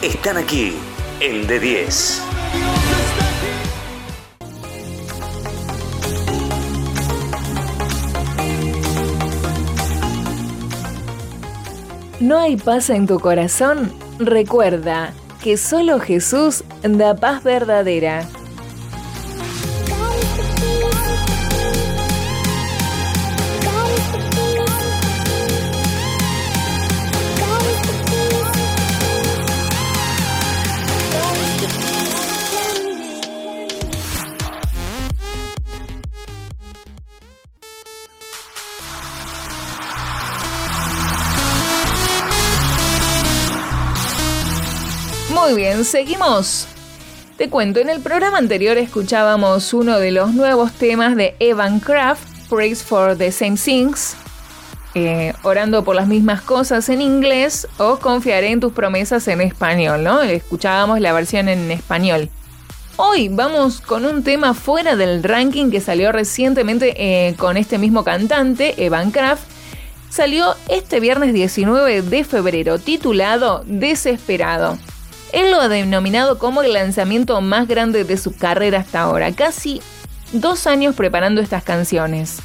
están 0.04 0.38
aquí 0.38 0.78
en 1.20 1.48
D10. 1.48 2.22
¿No 12.20 12.38
hay 12.38 12.56
paz 12.56 12.92
en 12.92 13.08
tu 13.08 13.20
corazón? 13.20 13.92
Recuerda 14.20 15.12
que 15.44 15.58
solo 15.58 16.00
Jesús 16.00 16.64
da 16.84 17.16
paz 17.16 17.44
verdadera. 17.44 18.28
Muy 45.46 45.54
bien, 45.54 45.86
seguimos. 45.86 46.66
Te 47.38 47.52
cuento, 47.52 47.80
en 47.80 47.92
el 47.92 48.02
programa 48.02 48.40
anterior 48.40 48.80
escuchábamos 48.80 49.76
uno 49.76 50.00
de 50.00 50.10
los 50.10 50.34
nuevos 50.34 50.72
temas 50.72 51.16
de 51.16 51.36
Evan 51.38 51.80
Kraft, 51.80 52.24
Praise 52.50 52.84
for 52.84 53.16
the 53.16 53.32
Same 53.32 53.56
Things, 53.56 54.16
eh, 54.96 55.34
orando 55.44 55.84
por 55.84 55.96
las 55.96 56.08
mismas 56.08 56.42
cosas 56.42 56.90
en 56.90 57.00
inglés 57.00 57.68
o 57.78 58.00
confiaré 58.00 58.50
en 58.50 58.60
tus 58.60 58.74
promesas 58.74 59.28
en 59.28 59.40
español, 59.40 60.04
¿no? 60.04 60.24
Escuchábamos 60.24 61.00
la 61.00 61.14
versión 61.14 61.48
en 61.48 61.70
español. 61.70 62.32
Hoy 62.96 63.28
vamos 63.30 63.82
con 63.82 64.06
un 64.06 64.24
tema 64.24 64.56
fuera 64.56 64.96
del 64.96 65.22
ranking 65.22 65.70
que 65.70 65.80
salió 65.80 66.12
recientemente 66.12 66.96
eh, 66.98 67.36
con 67.36 67.56
este 67.56 67.78
mismo 67.78 68.04
cantante, 68.04 68.84
Evan 68.84 69.12
Kraft. 69.12 69.44
Salió 70.10 70.56
este 70.70 71.00
viernes 71.00 71.34
19 71.36 72.02
de 72.02 72.24
febrero, 72.24 72.80
titulado 72.80 73.64
Desesperado. 73.68 74.80
Él 75.36 75.52
lo 75.52 75.60
ha 75.60 75.68
denominado 75.68 76.40
como 76.40 76.62
el 76.62 76.72
lanzamiento 76.72 77.42
más 77.42 77.68
grande 77.68 78.06
de 78.06 78.16
su 78.16 78.34
carrera 78.34 78.80
hasta 78.80 79.02
ahora, 79.02 79.34
casi 79.34 79.82
dos 80.32 80.66
años 80.66 80.96
preparando 80.96 81.42
estas 81.42 81.62
canciones. 81.62 82.38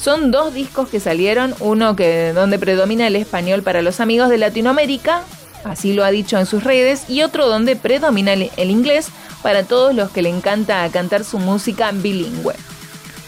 Son 0.00 0.32
dos 0.32 0.52
discos 0.52 0.88
que 0.88 0.98
salieron, 0.98 1.54
uno 1.60 1.94
que 1.94 2.32
donde 2.32 2.58
predomina 2.58 3.06
el 3.06 3.14
español 3.14 3.62
para 3.62 3.82
los 3.82 4.00
amigos 4.00 4.30
de 4.30 4.38
Latinoamérica, 4.38 5.22
así 5.62 5.92
lo 5.92 6.02
ha 6.02 6.10
dicho 6.10 6.36
en 6.40 6.46
sus 6.46 6.64
redes, 6.64 7.08
y 7.08 7.22
otro 7.22 7.46
donde 7.46 7.76
predomina 7.76 8.32
el, 8.32 8.50
el 8.56 8.70
inglés 8.72 9.10
para 9.40 9.62
todos 9.62 9.94
los 9.94 10.10
que 10.10 10.22
le 10.22 10.28
encanta 10.28 10.88
cantar 10.88 11.22
su 11.22 11.38
música 11.38 11.92
bilingüe. 11.92 12.56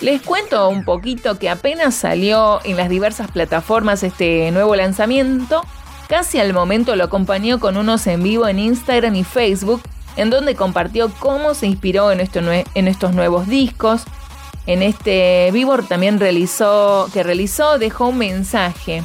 Les 0.00 0.20
cuento 0.20 0.68
un 0.68 0.82
poquito 0.82 1.38
que 1.38 1.48
apenas 1.48 1.94
salió 1.94 2.58
en 2.64 2.76
las 2.76 2.88
diversas 2.88 3.30
plataformas 3.30 4.02
este 4.02 4.50
nuevo 4.50 4.74
lanzamiento, 4.74 5.62
casi 6.10 6.40
al 6.40 6.52
momento 6.52 6.96
lo 6.96 7.04
acompañó 7.04 7.60
con 7.60 7.76
unos 7.76 8.04
en 8.08 8.24
vivo 8.24 8.48
en 8.48 8.58
Instagram 8.58 9.14
y 9.14 9.22
Facebook, 9.22 9.80
en 10.16 10.28
donde 10.28 10.56
compartió 10.56 11.08
cómo 11.20 11.54
se 11.54 11.68
inspiró 11.68 12.10
en, 12.10 12.18
estos 12.88 13.14
nuevos 13.14 13.46
discos. 13.46 14.02
En 14.66 14.82
este 14.82 15.50
vivo 15.52 15.78
también 15.84 16.18
realizó, 16.18 17.08
que 17.12 17.22
realizó 17.22 17.78
dejó 17.78 18.08
un 18.08 18.18
mensaje 18.18 19.04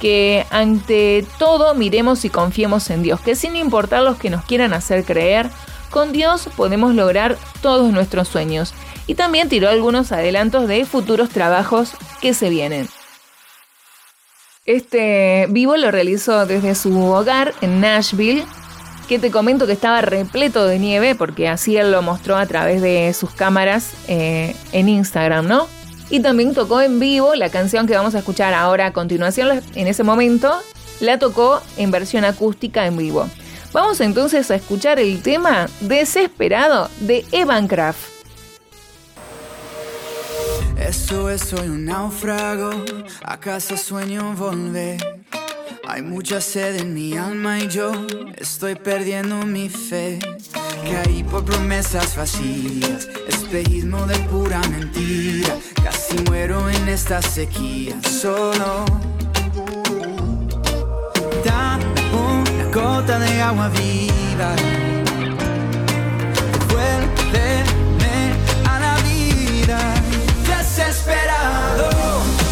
que 0.00 0.46
ante 0.50 1.26
todo 1.40 1.74
miremos 1.74 2.24
y 2.24 2.30
confiemos 2.30 2.90
en 2.90 3.02
Dios, 3.02 3.20
que 3.20 3.34
sin 3.34 3.56
importar 3.56 4.02
los 4.02 4.16
que 4.16 4.30
nos 4.30 4.44
quieran 4.44 4.72
hacer 4.72 5.04
creer, 5.04 5.50
con 5.90 6.12
Dios 6.12 6.48
podemos 6.56 6.94
lograr 6.94 7.36
todos 7.60 7.92
nuestros 7.92 8.28
sueños. 8.28 8.72
Y 9.08 9.16
también 9.16 9.48
tiró 9.48 9.68
algunos 9.68 10.12
adelantos 10.12 10.68
de 10.68 10.84
futuros 10.84 11.28
trabajos 11.28 11.92
que 12.20 12.34
se 12.34 12.50
vienen. 12.50 12.88
Este 14.66 15.46
vivo 15.48 15.76
lo 15.76 15.92
realizó 15.92 16.44
desde 16.44 16.74
su 16.74 17.00
hogar 17.00 17.54
en 17.60 17.80
Nashville, 17.80 18.44
que 19.08 19.20
te 19.20 19.30
comento 19.30 19.66
que 19.66 19.72
estaba 19.72 20.00
repleto 20.00 20.66
de 20.66 20.80
nieve, 20.80 21.14
porque 21.14 21.48
así 21.48 21.76
él 21.76 21.92
lo 21.92 22.02
mostró 22.02 22.36
a 22.36 22.46
través 22.46 22.82
de 22.82 23.14
sus 23.14 23.30
cámaras 23.30 23.92
eh, 24.08 24.56
en 24.72 24.88
Instagram, 24.88 25.46
¿no? 25.46 25.68
Y 26.10 26.18
también 26.18 26.52
tocó 26.52 26.80
en 26.80 26.98
vivo 26.98 27.36
la 27.36 27.48
canción 27.48 27.86
que 27.86 27.94
vamos 27.94 28.16
a 28.16 28.18
escuchar 28.18 28.54
ahora 28.54 28.86
a 28.86 28.92
continuación, 28.92 29.62
en 29.76 29.86
ese 29.86 30.02
momento, 30.02 30.52
la 30.98 31.20
tocó 31.20 31.62
en 31.76 31.92
versión 31.92 32.24
acústica 32.24 32.86
en 32.86 32.96
vivo. 32.96 33.28
Vamos 33.72 34.00
entonces 34.00 34.50
a 34.50 34.56
escuchar 34.56 34.98
el 34.98 35.22
tema 35.22 35.68
Desesperado 35.80 36.90
de 37.00 37.24
Evan 37.30 37.68
Kraft. 37.68 38.15
Eso 40.78 41.30
es, 41.30 41.40
soy 41.40 41.68
un 41.68 41.86
náufrago, 41.86 42.70
a 43.24 43.40
casa 43.40 43.76
sueño 43.76 44.34
volver. 44.34 45.24
Hay 45.88 46.02
mucha 46.02 46.40
sed 46.40 46.76
en 46.76 46.94
mi 46.94 47.16
alma 47.16 47.60
y 47.60 47.68
yo 47.68 47.92
estoy 48.36 48.74
perdiendo 48.74 49.36
mi 49.46 49.68
fe. 49.68 50.18
Caí 50.90 51.24
por 51.24 51.44
promesas 51.44 52.16
vacías, 52.16 53.08
espejismo 53.28 54.06
de 54.06 54.18
pura 54.30 54.60
mentira. 54.68 55.56
Casi 55.82 56.18
muero 56.28 56.68
en 56.68 56.88
esta 56.88 57.22
sequía, 57.22 57.96
solo. 58.02 58.84
Dame 61.44 61.84
una 62.12 62.64
gota 62.72 63.18
de 63.18 63.40
agua 63.40 63.68
viva. 63.70 64.54
Vuélveme 66.68 67.65
Desesperado, 70.86 71.90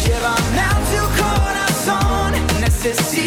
llévame 0.05 0.59
a 0.59 0.75
tu 0.91 1.03
corazón. 1.23 2.33
Necesito 2.59 3.24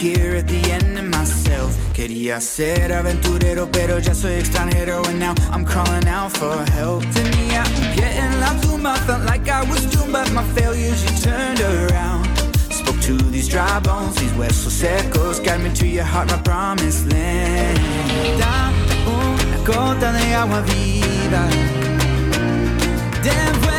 here 0.00 0.34
at 0.34 0.48
the 0.48 0.62
end 0.72 0.98
of 0.98 1.04
myself. 1.04 1.76
Quería 1.92 2.40
ser 2.40 2.92
aventurero 2.92 3.68
pero 3.70 3.98
ya 3.98 4.14
soy 4.14 4.32
extranjero. 4.34 5.06
And 5.08 5.18
now 5.18 5.34
I'm 5.52 5.64
crawling 5.64 6.08
out 6.08 6.32
for 6.32 6.56
help. 6.72 7.04
Tenía 7.12 7.62
un 7.64 7.94
pie 7.94 8.18
en 8.18 8.40
la 8.40 8.50
tumba 8.62 8.94
Felt 9.06 9.24
like 9.26 9.46
I 9.48 9.62
was 9.68 9.84
doomed 9.92 10.12
but 10.12 10.32
my 10.32 10.44
failures 10.54 11.04
you 11.04 11.12
turned 11.20 11.60
around. 11.60 12.26
Spoke 12.70 13.00
to 13.02 13.16
these 13.30 13.48
dry 13.48 13.78
bones, 13.80 14.16
these 14.16 14.32
huesos 14.32 14.72
secos 14.72 15.44
Guide 15.44 15.60
me 15.60 15.70
to 15.74 15.86
your 15.86 16.04
heart, 16.04 16.30
my 16.30 16.38
promised 16.38 17.06
land. 17.12 17.78
Dame 18.40 18.74
una 19.06 19.58
gota 19.66 20.12
de 20.12 20.34
agua 20.34 20.62
viva. 20.62 21.44
Devuélveme 23.22 23.69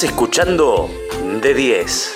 Estás 0.00 0.12
escuchando 0.14 0.88
de 1.42 1.52
10. 1.52 2.12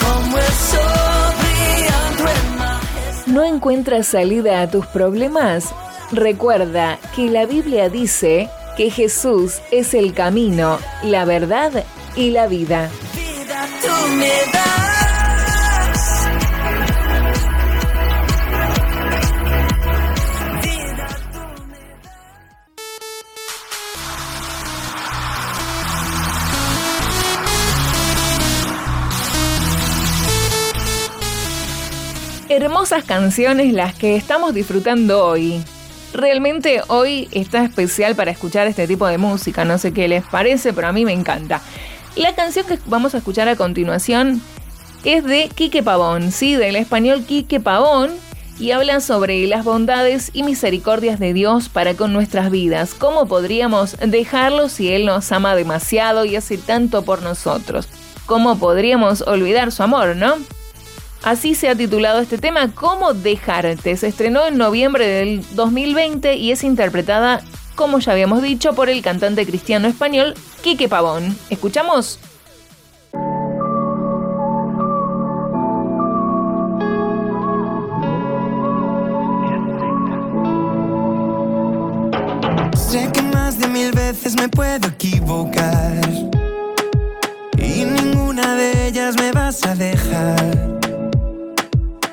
Como 0.00 0.38
el 0.38 0.44
sol 0.44 1.34
brillando 1.40 2.30
en 2.30 2.58
la 2.58 2.80
¿No 3.26 3.42
encuentras 3.42 4.06
salida 4.06 4.60
a 4.60 4.70
tus 4.70 4.86
problemas? 4.86 5.74
Recuerda 6.12 7.00
que 7.16 7.28
la 7.28 7.44
Biblia 7.46 7.88
dice 7.88 8.48
que 8.76 8.90
Jesús 8.90 9.60
es 9.72 9.94
el 9.94 10.14
camino, 10.14 10.78
la 11.02 11.24
verdad 11.24 11.84
y 12.14 12.30
la 12.30 12.46
vida. 12.46 12.88
vida 13.16 13.66
tú 13.82 14.08
me 14.14 14.28
das. 14.52 15.01
Hermosas 32.54 33.04
canciones 33.04 33.72
las 33.72 33.94
que 33.94 34.14
estamos 34.14 34.52
disfrutando 34.52 35.24
hoy. 35.24 35.64
Realmente 36.12 36.82
hoy 36.88 37.26
está 37.30 37.64
especial 37.64 38.14
para 38.14 38.30
escuchar 38.30 38.66
este 38.66 38.86
tipo 38.86 39.06
de 39.06 39.16
música, 39.16 39.64
no 39.64 39.78
sé 39.78 39.94
qué 39.94 40.06
les 40.06 40.22
parece, 40.24 40.74
pero 40.74 40.88
a 40.88 40.92
mí 40.92 41.06
me 41.06 41.14
encanta. 41.14 41.62
La 42.14 42.34
canción 42.34 42.66
que 42.66 42.78
vamos 42.84 43.14
a 43.14 43.18
escuchar 43.18 43.48
a 43.48 43.56
continuación 43.56 44.42
es 45.02 45.24
de 45.24 45.48
Quique 45.48 45.82
Pavón, 45.82 46.30
sí, 46.30 46.54
del 46.54 46.76
español 46.76 47.24
Quique 47.24 47.58
Pavón, 47.58 48.10
y 48.58 48.72
habla 48.72 49.00
sobre 49.00 49.46
las 49.46 49.64
bondades 49.64 50.28
y 50.34 50.42
misericordias 50.42 51.18
de 51.18 51.32
Dios 51.32 51.70
para 51.70 51.94
con 51.94 52.12
nuestras 52.12 52.50
vidas. 52.50 52.92
¿Cómo 52.92 53.24
podríamos 53.24 53.96
dejarlo 53.98 54.68
si 54.68 54.92
Él 54.92 55.06
nos 55.06 55.32
ama 55.32 55.56
demasiado 55.56 56.26
y 56.26 56.36
hace 56.36 56.58
tanto 56.58 57.02
por 57.02 57.22
nosotros? 57.22 57.88
¿Cómo 58.26 58.58
podríamos 58.58 59.22
olvidar 59.22 59.72
su 59.72 59.82
amor, 59.82 60.16
no? 60.16 60.34
Así 61.22 61.54
se 61.54 61.68
ha 61.68 61.76
titulado 61.76 62.20
este 62.20 62.36
tema, 62.36 62.72
¿Cómo 62.74 63.14
dejarte? 63.14 63.96
Se 63.96 64.08
estrenó 64.08 64.44
en 64.44 64.58
noviembre 64.58 65.06
del 65.06 65.44
2020 65.54 66.34
y 66.34 66.50
es 66.50 66.64
interpretada, 66.64 67.40
como 67.76 68.00
ya 68.00 68.12
habíamos 68.12 68.42
dicho, 68.42 68.74
por 68.74 68.88
el 68.88 69.02
cantante 69.02 69.46
cristiano 69.46 69.86
español 69.86 70.34
Quique 70.62 70.88
Pavón. 70.88 71.36
¿Escuchamos? 71.48 72.18
Sé 82.74 83.08
que 83.12 83.22
más 83.22 83.60
de 83.60 83.68
mil 83.68 83.92
veces 83.92 84.34
me 84.34 84.48
puedo 84.48 84.88
equivocar 84.88 86.00
y 87.58 87.84
ninguna 87.84 88.56
de 88.56 88.88
ellas 88.88 89.14
me 89.20 89.30
vas 89.30 89.64
a 89.64 89.76
dejar. 89.76 90.81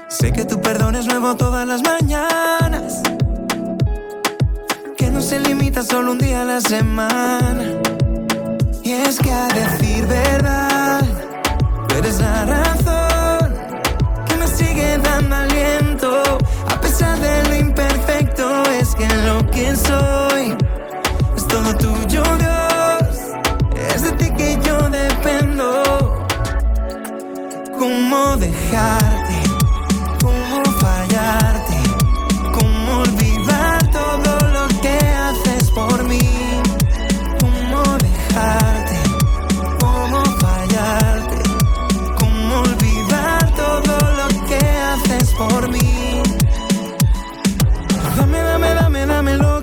Sé 0.09 0.33
que 0.33 0.43
tu 0.43 0.59
perdón 0.59 0.95
es 0.95 1.05
nuevo 1.05 1.35
todas 1.35 1.67
las 1.67 1.83
mañanas. 1.83 3.03
Que 4.97 5.11
no 5.11 5.21
se 5.21 5.39
limita 5.39 5.83
solo 5.83 6.13
un 6.13 6.17
día 6.17 6.41
a 6.41 6.45
la 6.45 6.61
semana. 6.61 7.79
Y 8.83 8.91
es 8.91 9.19
que 9.19 9.31
a 9.31 9.47
decir 9.49 10.07
verdad, 10.07 11.05
eres 11.95 12.19
la 12.19 12.43
razón 12.45 13.53
que 14.25 14.35
me 14.35 14.47
sigue 14.47 14.97
dando 14.97 15.35
aliento. 15.35 16.39
A 16.67 16.81
pesar 16.81 17.19
de 17.19 17.43
lo 17.47 17.55
imperfecto, 17.55 18.63
es 18.81 18.95
que 18.95 19.07
lo 19.27 19.45
que 19.51 19.75
soy 19.75 20.57
es 21.37 21.47
todo 21.47 21.71
tuyo, 21.75 22.23
Dios. 22.23 23.15
Es 23.93 24.01
de 24.01 24.11
ti 24.13 24.31
que 24.31 24.59
yo 24.65 24.89
dependo. 24.89 26.25
¿Cómo 27.77 28.37
dejarte? 28.37 29.28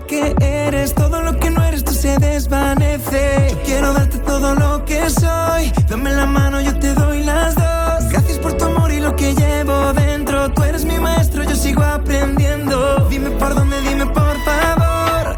Que 0.07 0.35
eres. 0.41 0.95
Todo 0.95 1.23
lo 1.23 1.39
que 1.39 1.51
no 1.51 1.63
eres 1.65 1.85
tú 1.85 1.93
se 1.93 2.17
desvanece. 2.19 3.49
Yo 3.51 3.63
quiero 3.65 3.93
darte 3.93 4.19
todo 4.19 4.55
lo 4.55 4.85
que 4.85 5.11
soy. 5.11 5.73
Dame 5.89 6.13
la 6.13 6.27
mano, 6.27 6.61
yo 6.61 6.79
te 6.79 6.95
doy 6.95 7.23
las 7.23 7.55
dos. 7.55 8.11
Gracias 8.11 8.39
por 8.39 8.55
tu 8.55 8.65
amor 8.65 8.93
y 8.93 9.01
lo 9.01 9.15
que 9.17 9.35
llevo 9.35 9.93
dentro. 9.93 10.53
Tú 10.53 10.63
eres 10.63 10.85
mi 10.85 10.99
maestro, 10.99 11.43
yo 11.45 11.55
sigo 11.55 11.83
aprendiendo. 11.83 13.07
Dime 13.09 13.31
por 13.31 13.55
dónde, 13.55 13.81
dime 13.83 14.07
por 14.07 14.37
favor. 14.45 15.35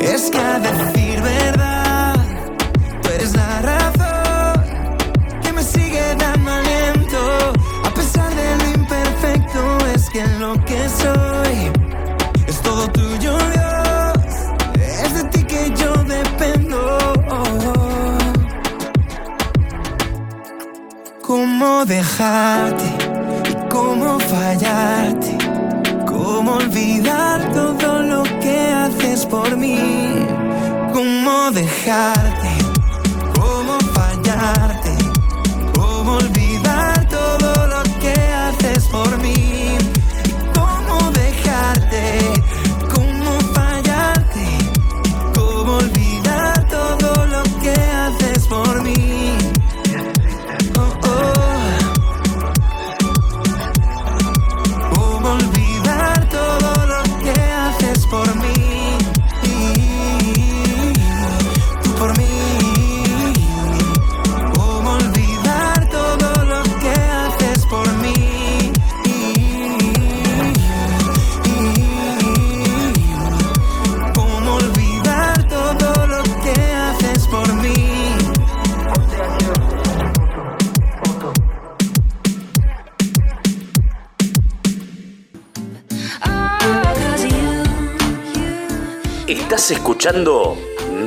Es 0.00 0.30
que 0.30 0.38
a 0.38 0.58
¿Cómo 21.64 21.86
dejarte 21.86 22.84
cómo 23.70 24.18
fallarte? 24.20 25.38
¿Cómo 26.06 26.56
olvidar 26.56 27.40
todo 27.54 28.02
lo 28.02 28.22
que 28.22 28.58
haces 28.68 29.24
por 29.24 29.56
mí? 29.56 30.26
¿Cómo 30.92 31.50
dejarte? 31.52 32.50
¿Cómo 33.40 33.78
fallarte? 33.94 35.03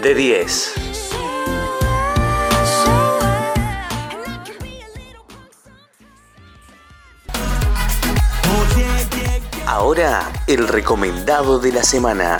De 0.02 0.16
10. 0.16 0.74
Ahora 9.68 10.32
el 10.48 10.68
recomendado 10.68 11.60
de 11.60 11.74
la 11.74 11.84
semana. 11.84 12.39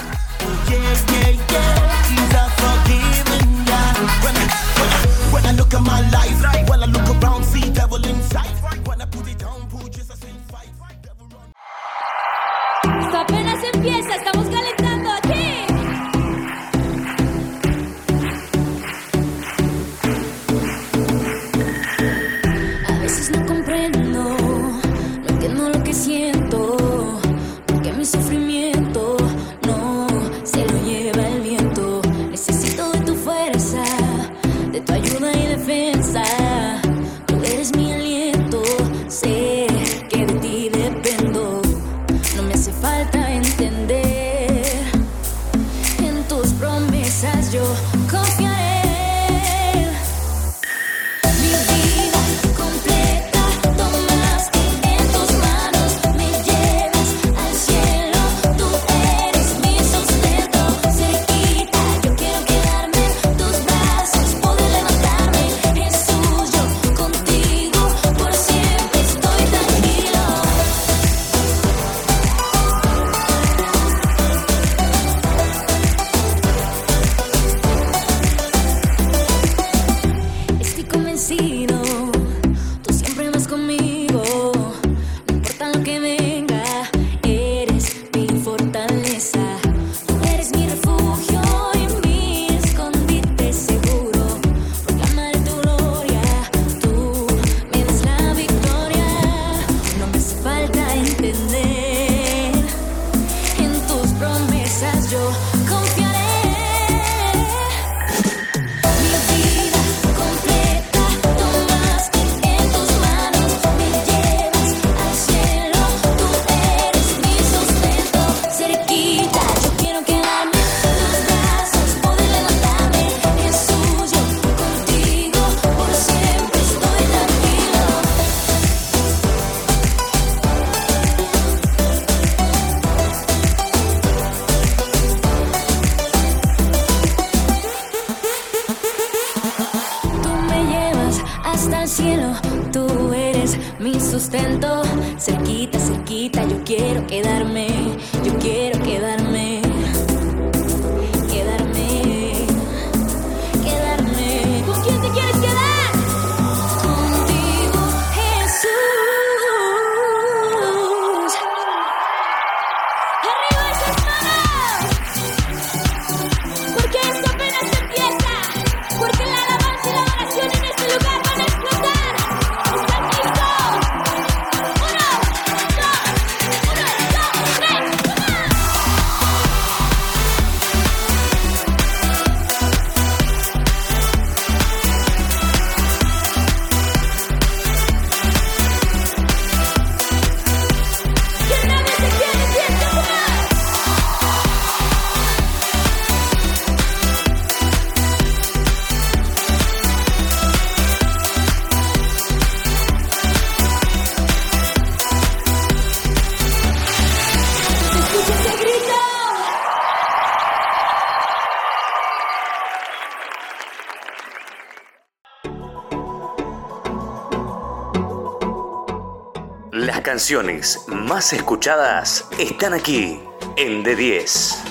Canciones 220.18 220.84
más 220.88 221.32
escuchadas 221.32 222.28
están 222.40 222.74
aquí 222.74 223.20
en 223.56 223.84
D10. 223.84 224.67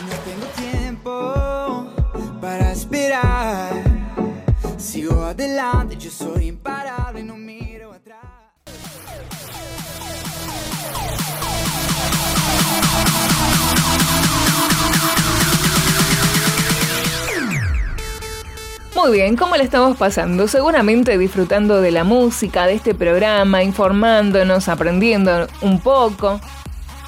Muy 19.07 19.19
bien, 19.19 19.37
¿cómo 19.37 19.57
le 19.57 19.63
estamos 19.63 19.97
pasando? 19.97 20.49
Seguramente 20.49 21.17
disfrutando 21.17 21.81
de 21.81 21.93
la 21.93 22.03
música, 22.03 22.67
de 22.67 22.75
este 22.75 22.93
programa, 22.93 23.63
informándonos, 23.63 24.69
aprendiendo 24.69 25.47
un 25.61 25.79
poco. 25.79 26.41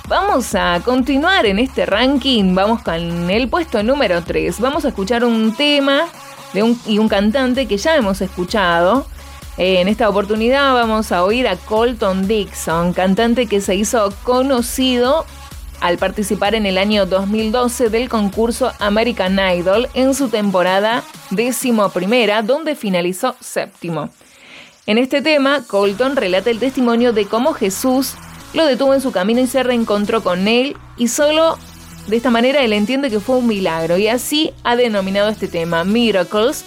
Vamos 0.06 0.54
a 0.54 0.80
continuar 0.84 1.44
en 1.44 1.58
este 1.58 1.86
ranking, 1.86 2.54
vamos 2.54 2.82
con 2.82 3.28
el 3.28 3.48
puesto 3.48 3.82
número 3.82 4.22
3. 4.22 4.60
Vamos 4.60 4.84
a 4.84 4.88
escuchar 4.90 5.24
un 5.24 5.56
tema 5.56 6.04
de 6.54 6.62
un, 6.62 6.80
y 6.86 6.98
un 6.98 7.08
cantante 7.08 7.66
que 7.66 7.78
ya 7.78 7.96
hemos 7.96 8.20
escuchado. 8.20 9.04
Eh, 9.56 9.80
en 9.80 9.88
esta 9.88 10.08
oportunidad 10.08 10.74
vamos 10.74 11.10
a 11.10 11.24
oír 11.24 11.48
a 11.48 11.56
Colton 11.56 12.28
Dixon, 12.28 12.92
cantante 12.92 13.48
que 13.48 13.60
se 13.60 13.74
hizo 13.74 14.14
conocido 14.22 15.26
al 15.80 15.98
participar 15.98 16.54
en 16.54 16.66
el 16.66 16.78
año 16.78 17.06
2012 17.06 17.90
del 17.90 18.08
concurso 18.08 18.72
American 18.78 19.38
Idol 19.38 19.88
en 19.94 20.14
su 20.14 20.28
temporada 20.28 21.02
décimo 21.30 21.88
primera, 21.90 22.42
donde 22.42 22.74
finalizó 22.74 23.36
séptimo. 23.40 24.10
En 24.86 24.98
este 24.98 25.20
tema, 25.20 25.64
Colton 25.66 26.16
relata 26.16 26.50
el 26.50 26.58
testimonio 26.58 27.12
de 27.12 27.26
cómo 27.26 27.52
Jesús 27.52 28.14
lo 28.54 28.64
detuvo 28.64 28.94
en 28.94 29.00
su 29.00 29.12
camino 29.12 29.40
y 29.40 29.46
se 29.46 29.62
reencontró 29.62 30.22
con 30.22 30.48
él 30.48 30.76
y 30.96 31.08
solo 31.08 31.58
de 32.06 32.16
esta 32.16 32.30
manera 32.30 32.62
él 32.62 32.72
entiende 32.72 33.10
que 33.10 33.20
fue 33.20 33.36
un 33.36 33.46
milagro 33.46 33.98
y 33.98 34.08
así 34.08 34.52
ha 34.64 34.76
denominado 34.76 35.28
este 35.28 35.46
tema 35.46 35.84
Miracles, 35.84 36.64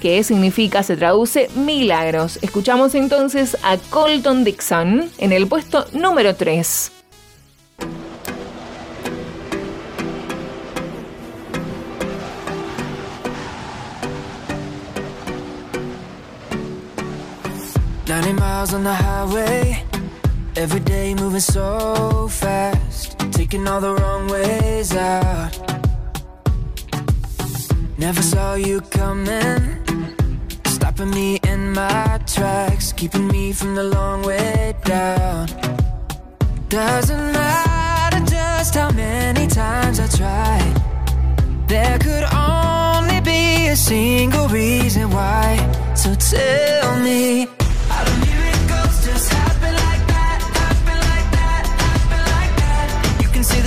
que 0.00 0.22
significa, 0.22 0.84
se 0.84 0.96
traduce 0.96 1.50
milagros. 1.56 2.38
Escuchamos 2.42 2.94
entonces 2.94 3.56
a 3.64 3.78
Colton 3.78 4.44
Dixon 4.44 5.10
en 5.18 5.32
el 5.32 5.48
puesto 5.48 5.86
número 5.92 6.36
3. 6.36 6.95
Ninety 18.08 18.34
miles 18.34 18.72
on 18.72 18.84
the 18.84 18.94
highway, 18.94 19.82
every 20.54 20.78
day 20.78 21.12
moving 21.16 21.40
so 21.40 22.28
fast, 22.28 23.18
taking 23.32 23.66
all 23.66 23.80
the 23.80 23.94
wrong 23.94 24.28
ways 24.28 24.94
out. 24.94 25.50
Never 27.98 28.22
saw 28.22 28.54
you 28.54 28.80
coming, 28.80 29.82
stopping 30.66 31.10
me 31.10 31.40
in 31.48 31.72
my 31.72 32.20
tracks, 32.26 32.92
keeping 32.92 33.26
me 33.26 33.52
from 33.52 33.74
the 33.74 33.82
long 33.82 34.22
way 34.22 34.74
down. 34.84 35.48
Doesn't 36.68 37.32
matter 37.32 38.24
just 38.24 38.76
how 38.76 38.92
many 38.92 39.48
times 39.48 39.98
I 39.98 40.06
tried, 40.06 41.66
there 41.66 41.98
could 41.98 42.24
only 42.32 43.20
be 43.20 43.66
a 43.66 43.74
single 43.74 44.46
reason 44.46 45.10
why. 45.10 45.58
So 45.96 46.14
tell 46.14 47.00
me. 47.00 47.48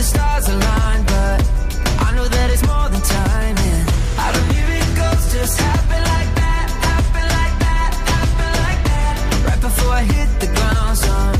Stars 0.10 0.48
align, 0.50 1.02
but 1.14 1.40
I 2.06 2.10
know 2.16 2.28
that 2.36 2.48
it's 2.54 2.66
more 2.72 2.88
than 2.94 3.02
timing. 3.02 3.84
How 4.20 4.30
do 4.36 4.40
miracles 4.56 5.24
just 5.36 5.56
happen 5.60 6.02
like 6.14 6.32
that, 6.42 6.68
happen 6.90 7.26
like 7.40 7.56
that, 7.66 7.92
happen 8.14 8.52
like 8.66 8.82
that? 8.92 9.16
Right 9.48 9.62
before 9.68 9.94
I 10.02 10.04
hit 10.16 10.30
the 10.44 10.50
ground, 10.56 10.98
son, 10.98 11.34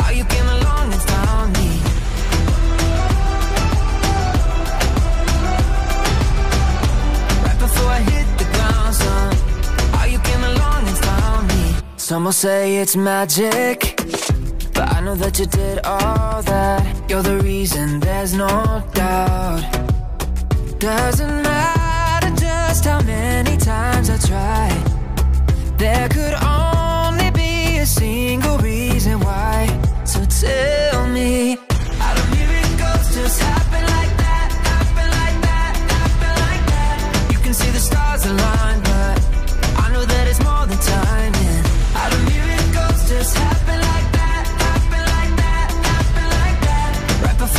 how 0.00 0.10
you 0.18 0.24
came 0.34 0.48
along 0.58 0.84
and 0.94 1.02
found 1.12 1.48
me. 1.58 1.70
Right 7.46 7.60
before 7.66 7.90
I 7.98 8.02
hit 8.12 8.28
the 8.42 8.48
ground, 8.54 8.94
son, 9.02 9.28
how 9.96 10.06
you 10.12 10.18
came 10.28 10.44
along 10.52 10.80
and 10.90 10.98
found 11.08 11.42
me. 11.48 11.64
Some 11.96 12.24
will 12.24 12.32
say 12.32 12.76
it's 12.76 12.96
magic, 12.96 14.01
but 14.74 14.92
I 14.96 15.00
know 15.00 15.14
that 15.14 15.38
you 15.38 15.46
did 15.46 15.78
all 15.84 16.42
that. 16.42 17.10
You're 17.10 17.22
the 17.22 17.38
reason, 17.38 18.00
there's 18.00 18.34
no 18.34 18.82
doubt. 18.94 19.62
Doesn't 20.78 21.42
matter 21.42 22.30
just 22.36 22.84
how 22.84 23.00
many 23.02 23.56
times 23.56 24.10
I 24.10 24.18
tried. 24.18 24.84
There 25.78 26.08
could 26.08 26.34
only 26.42 27.30
be 27.30 27.78
a 27.78 27.86
single 27.86 28.58
reason 28.58 29.20
why. 29.20 29.68
So 30.04 30.24
tell 30.24 31.06
me, 31.08 31.56
how 31.98 32.14
do 32.16 32.22
miracles 32.36 33.06
just 33.14 33.40
happen 33.40 33.82
like 33.96 34.12
that? 34.24 34.48
Happen 34.72 35.08
like 35.20 35.38
that? 35.48 35.72
Happen 35.96 36.34
like 36.46 36.64
that? 36.72 37.28
You 37.32 37.38
can 37.38 37.54
see 37.54 37.70
the 37.70 37.82
stars 37.88 38.24
align, 38.26 38.71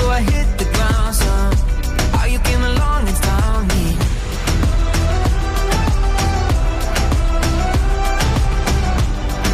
before 0.04 0.16
I 0.16 0.22
hit 0.22 0.58
the 0.58 0.66
ground, 0.66 1.16
son, 1.16 1.56
how 2.12 2.26
you 2.26 2.40
came 2.40 2.62
along 2.62 3.08
and 3.08 3.18
found 3.28 3.68
me. 3.70 3.86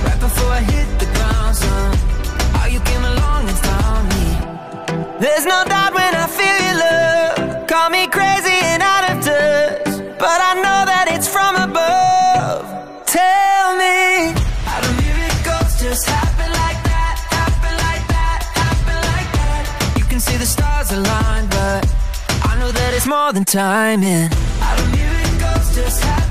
Right 0.05 0.19
before 0.19 0.51
I 0.59 0.61
hit 0.73 0.89
the 1.03 1.05
ground, 1.15 1.55
son, 1.55 1.97
how 2.57 2.65
you 2.65 2.79
came 2.79 3.05
along 3.13 3.41
and 3.51 3.57
found 3.67 4.03
me. 4.13 4.25
There's 5.19 5.45
no 5.45 5.63
doubt 5.65 5.88
more 23.29 23.33
than 23.33 23.45
time 23.45 23.99
I 24.03 24.75
don't 24.75 24.89
even 24.89 25.37
ghost 25.37 25.75
just 25.75 26.03
happy 26.03 26.28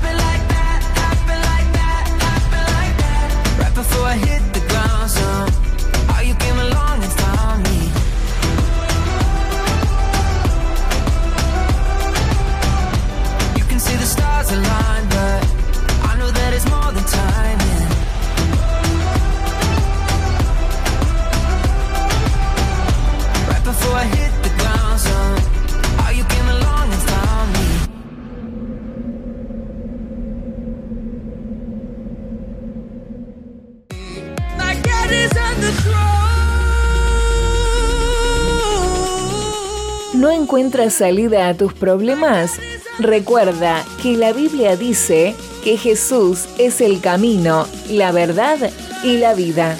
encuentras 40.59 40.95
salida 40.95 41.47
a 41.47 41.53
tus 41.53 41.73
problemas, 41.73 42.59
recuerda 42.99 43.85
que 44.03 44.17
la 44.17 44.33
Biblia 44.33 44.75
dice 44.75 45.33
que 45.63 45.77
Jesús 45.77 46.49
es 46.57 46.81
el 46.81 46.99
camino, 46.99 47.65
la 47.89 48.11
verdad 48.11 48.57
y 49.01 49.17
la 49.17 49.33
vida. 49.35 49.77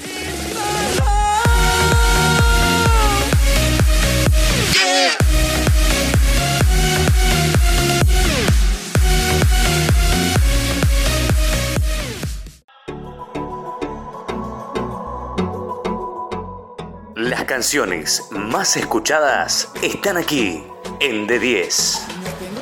Canciones 17.60 18.24
más 18.32 18.78
escuchadas 18.78 19.70
están 19.82 20.16
aquí 20.16 20.64
en 21.02 21.28
D10. 21.28 22.00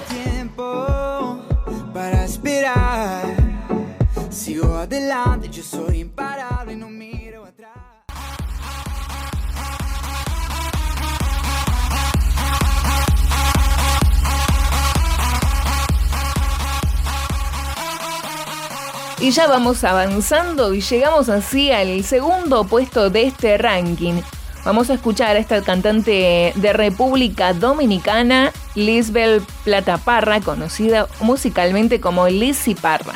tiempo 0.09 1.39
para 1.93 2.25
esperar. 2.25 3.23
Sigo 4.31 4.73
adelante, 4.75 5.49
yo 5.49 5.61
soy 5.61 5.99
imparable, 5.99 6.75
no 6.75 6.89
miro 6.89 7.45
atrás. 7.45 7.75
Y 19.19 19.29
ya 19.29 19.45
vamos 19.45 19.83
avanzando 19.83 20.73
y 20.73 20.81
llegamos 20.81 21.29
así 21.29 21.71
al 21.71 22.03
segundo 22.03 22.63
puesto 22.63 23.11
de 23.11 23.27
este 23.27 23.59
ranking. 23.59 24.23
Vamos 24.67 24.89
a 24.89 24.95
escuchar 24.95 25.37
a 25.37 25.39
esta 25.39 25.61
cantante 25.61 26.51
de 26.53 26.73
República 26.73 27.53
Dominicana, 27.53 28.51
Lisbel 28.75 29.41
Plata 29.63 29.97
Parra, 29.97 30.41
conocida 30.41 31.07
musicalmente 31.21 32.01
como 32.01 32.27
Lizzy 32.27 32.75
Parra. 32.75 33.13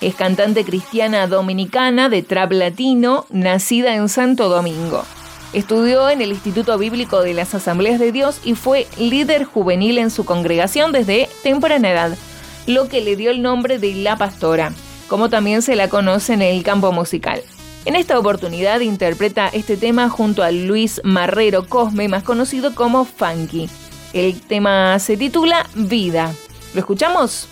Es 0.00 0.16
cantante 0.16 0.64
cristiana 0.64 1.28
dominicana 1.28 2.08
de 2.08 2.22
trap 2.24 2.50
latino, 2.50 3.26
nacida 3.30 3.94
en 3.94 4.08
Santo 4.08 4.48
Domingo. 4.48 5.04
Estudió 5.52 6.10
en 6.10 6.20
el 6.20 6.30
Instituto 6.30 6.76
Bíblico 6.78 7.22
de 7.22 7.32
las 7.32 7.54
Asambleas 7.54 8.00
de 8.00 8.10
Dios 8.10 8.40
y 8.42 8.56
fue 8.56 8.88
líder 8.98 9.44
juvenil 9.44 9.98
en 9.98 10.10
su 10.10 10.24
congregación 10.24 10.90
desde 10.90 11.28
temprana 11.44 11.90
edad, 11.90 12.18
lo 12.66 12.88
que 12.88 13.02
le 13.02 13.14
dio 13.14 13.30
el 13.30 13.40
nombre 13.40 13.78
de 13.78 13.94
La 13.94 14.16
Pastora, 14.16 14.72
como 15.06 15.30
también 15.30 15.62
se 15.62 15.76
la 15.76 15.88
conoce 15.88 16.32
en 16.32 16.42
el 16.42 16.64
campo 16.64 16.90
musical. 16.90 17.40
En 17.88 17.96
esta 17.96 18.18
oportunidad 18.18 18.80
interpreta 18.80 19.48
este 19.48 19.78
tema 19.78 20.10
junto 20.10 20.42
a 20.42 20.50
Luis 20.50 21.00
Marrero 21.04 21.66
Cosme, 21.66 22.06
más 22.06 22.22
conocido 22.22 22.74
como 22.74 23.06
Funky. 23.06 23.70
El 24.12 24.42
tema 24.42 24.98
se 24.98 25.16
titula 25.16 25.66
Vida. 25.74 26.34
¿Lo 26.74 26.80
escuchamos? 26.80 27.48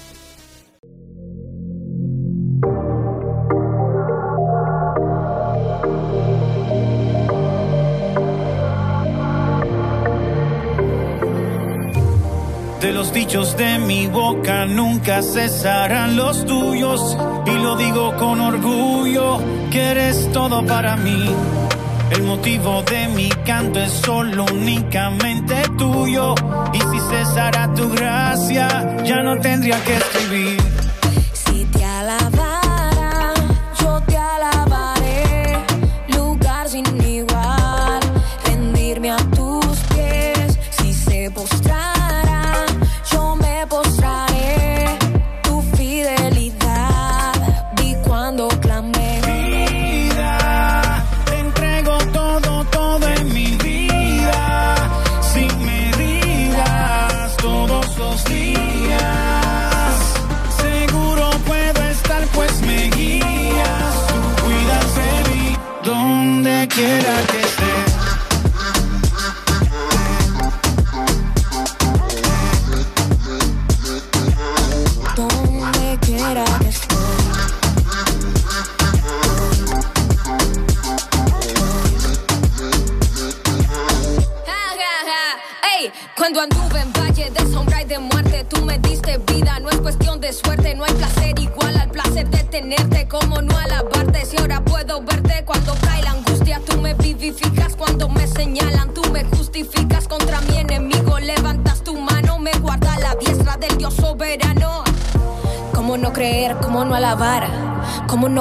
De 12.87 12.93
los 12.93 13.11
dichos 13.13 13.57
de 13.57 13.79
mi 13.79 14.07
boca 14.07 14.67
nunca 14.67 15.23
cesarán 15.23 16.15
los 16.15 16.45
tuyos. 16.45 17.17
Y 17.47 17.53
lo 17.53 17.75
digo 17.77 18.15
con 18.17 18.41
orgullo, 18.41 19.39
que 19.77 19.83
eres 19.83 20.33
todo 20.33 20.65
para 20.65 20.97
mí. 20.97 21.27
El 22.11 22.23
motivo 22.23 22.83
de 22.85 23.09
mi 23.09 23.29
canto 23.45 23.79
es 23.79 23.93
solo 23.93 24.47
únicamente 24.51 25.55
tuyo. 25.77 26.35
Y 26.73 26.79
si 26.79 26.99
cesara 27.11 27.75
tu 27.75 27.91
gracia, 27.91 28.97
ya 29.05 29.23
no 29.23 29.39
tendría 29.39 29.79
que 29.85 29.97
escribir. 29.97 30.76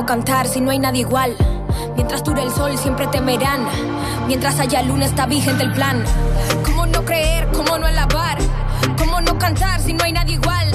¿Cómo 0.05 0.17
no 0.17 0.21
cantar 0.21 0.47
si 0.47 0.61
no 0.61 0.69
hay 0.69 0.77
nadie 0.77 1.01
igual? 1.01 1.35
Mientras 1.95 2.23
dure 2.23 2.43
el 2.43 2.51
sol 2.51 2.77
siempre 2.77 3.07
temerán. 3.07 3.65
Mientras 4.27 4.59
haya 4.59 4.83
luna 4.83 5.07
está 5.07 5.25
vigente 5.25 5.63
el 5.63 5.71
plan. 5.71 6.03
¿Cómo 6.63 6.85
no 6.85 7.03
creer? 7.03 7.47
¿Cómo 7.51 7.79
no 7.79 7.87
alabar? 7.87 8.37
¿Cómo 8.99 9.19
no 9.21 9.35
cantar 9.39 9.81
si 9.81 9.93
no 9.93 10.03
hay 10.03 10.11
nadie 10.11 10.35
igual? 10.35 10.69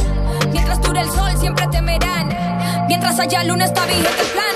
Mientras 0.50 0.82
dure 0.82 1.02
el 1.02 1.10
sol 1.10 1.30
siempre 1.38 1.68
temerán. 1.68 2.28
Mientras 2.88 3.20
haya 3.20 3.44
luna 3.44 3.66
está 3.66 3.86
vigente 3.86 4.20
el 4.20 4.30
plan. 4.32 4.49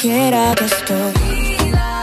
Quiero 0.00 0.52
esto, 0.52 0.94
vida. 1.20 2.00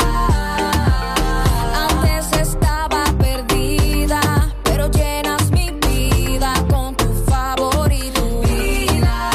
Antes 1.89 2.31
estaba 2.47 3.05
perdida, 3.17 4.53
pero 4.61 4.91
llenas 4.91 5.49
mi 5.49 5.71
vida 5.71 6.53
con 6.69 6.95
tu 6.95 7.11
favorito, 7.27 8.41
vida. 8.43 9.31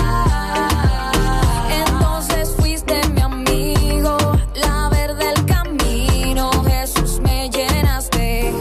Entonces 1.73 2.55
fuiste 2.57 3.01
mi 3.09 3.21
amigo, 3.21 4.17
la 4.55 4.89
ver 4.91 5.11
el 5.11 5.45
camino. 5.45 6.53
Jesús, 6.63 7.19
me 7.19 7.51
llenaste 7.51 8.55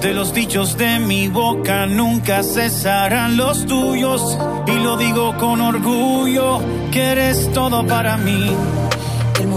de 0.00 0.14
los 0.14 0.32
dichos 0.32 0.78
de 0.78 0.98
mi 0.98 1.28
boca. 1.28 1.84
Nunca 1.84 2.42
cesarán 2.42 3.36
los 3.36 3.66
tuyos, 3.66 4.38
y 4.66 4.78
lo 4.78 4.96
digo 4.96 5.36
con 5.36 5.60
orgullo: 5.60 6.60
que 6.90 7.10
eres 7.10 7.52
todo 7.52 7.86
para 7.86 8.16
mí. 8.16 8.50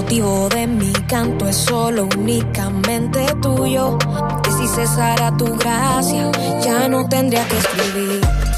Motivo 0.10 0.50
de 0.50 0.66
mi 0.66 0.92
canto 1.08 1.48
es 1.48 1.56
solo 1.56 2.10
únicamente 2.18 3.28
tuyo. 3.44 3.96
Y 4.48 4.52
si 4.54 4.68
cesara 4.68 5.38
tu 5.38 5.46
gracia, 5.56 6.32
ya 6.64 6.88
no 6.88 7.08
tendría 7.08 7.48
que 7.48 7.58
escribir. 7.60 8.49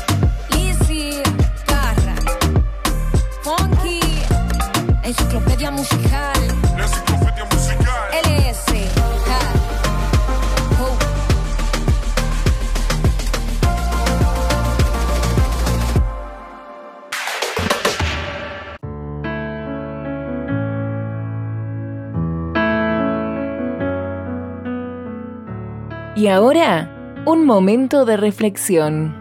Y 26.21 26.27
ahora, 26.27 26.87
un 27.25 27.47
momento 27.47 28.05
de 28.05 28.15
reflexión. 28.15 29.20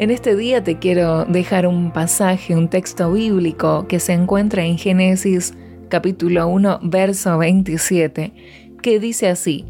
En 0.00 0.10
este 0.10 0.34
día 0.34 0.64
te 0.64 0.78
quiero 0.78 1.26
dejar 1.26 1.66
un 1.66 1.92
pasaje, 1.92 2.56
un 2.56 2.68
texto 2.68 3.12
bíblico 3.12 3.86
que 3.86 4.00
se 4.00 4.14
encuentra 4.14 4.64
en 4.64 4.78
Génesis 4.78 5.52
capítulo 5.90 6.48
1, 6.48 6.80
verso 6.84 7.36
27, 7.36 8.32
que 8.80 8.98
dice 8.98 9.28
así, 9.28 9.66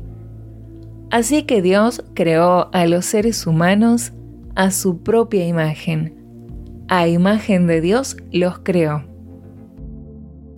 Así 1.11 1.43
que 1.43 1.63
Dios 1.63 2.05
creó 2.15 2.71
a 2.73 2.87
los 2.87 3.07
seres 3.07 3.45
humanos 3.45 4.13
a 4.55 4.71
su 4.71 5.03
propia 5.03 5.49
imagen. 5.49 6.15
A 6.87 7.09
imagen 7.09 7.67
de 7.67 7.81
Dios 7.81 8.17
los 8.31 8.61
creó. 8.61 9.03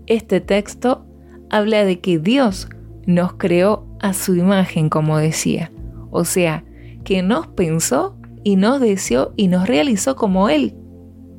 Este 0.06 0.42
texto 0.42 1.06
habla 1.48 1.86
de 1.86 1.98
que 1.98 2.18
Dios 2.18 2.68
nos 3.06 3.32
creó 3.38 3.86
a 4.02 4.12
su 4.12 4.34
imagen, 4.34 4.90
como 4.90 5.16
decía. 5.16 5.72
O 6.10 6.26
sea, 6.26 6.62
que 7.04 7.22
nos 7.22 7.46
pensó 7.46 8.18
y 8.45 8.57
nos 8.57 8.80
deseó 8.80 9.32
y 9.36 9.49
nos 9.49 9.66
realizó 9.66 10.16
como 10.16 10.49
Él 10.49 10.76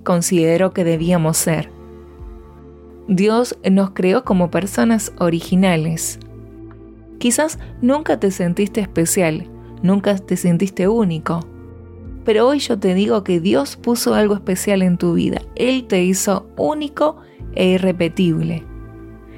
consideró 0.03 0.73
que 0.73 0.83
debíamos 0.83 1.37
ser. 1.37 1.69
Dios 3.07 3.57
nos 3.69 3.91
creó 3.91 4.23
como 4.23 4.51
personas 4.51 5.13
originales. 5.17 6.19
Quizás 7.19 7.59
nunca 7.81 8.19
te 8.19 8.31
sentiste 8.31 8.81
especial, 8.81 9.49
nunca 9.81 10.17
te 10.17 10.37
sentiste 10.37 10.87
único, 10.87 11.41
pero 12.25 12.47
hoy 12.47 12.59
yo 12.59 12.79
te 12.79 12.93
digo 12.93 13.23
que 13.23 13.39
Dios 13.39 13.75
puso 13.75 14.13
algo 14.13 14.35
especial 14.35 14.81
en 14.81 14.97
tu 14.97 15.13
vida. 15.13 15.41
Él 15.55 15.85
te 15.87 16.03
hizo 16.03 16.47
único 16.55 17.17
e 17.55 17.67
irrepetible. 17.67 18.63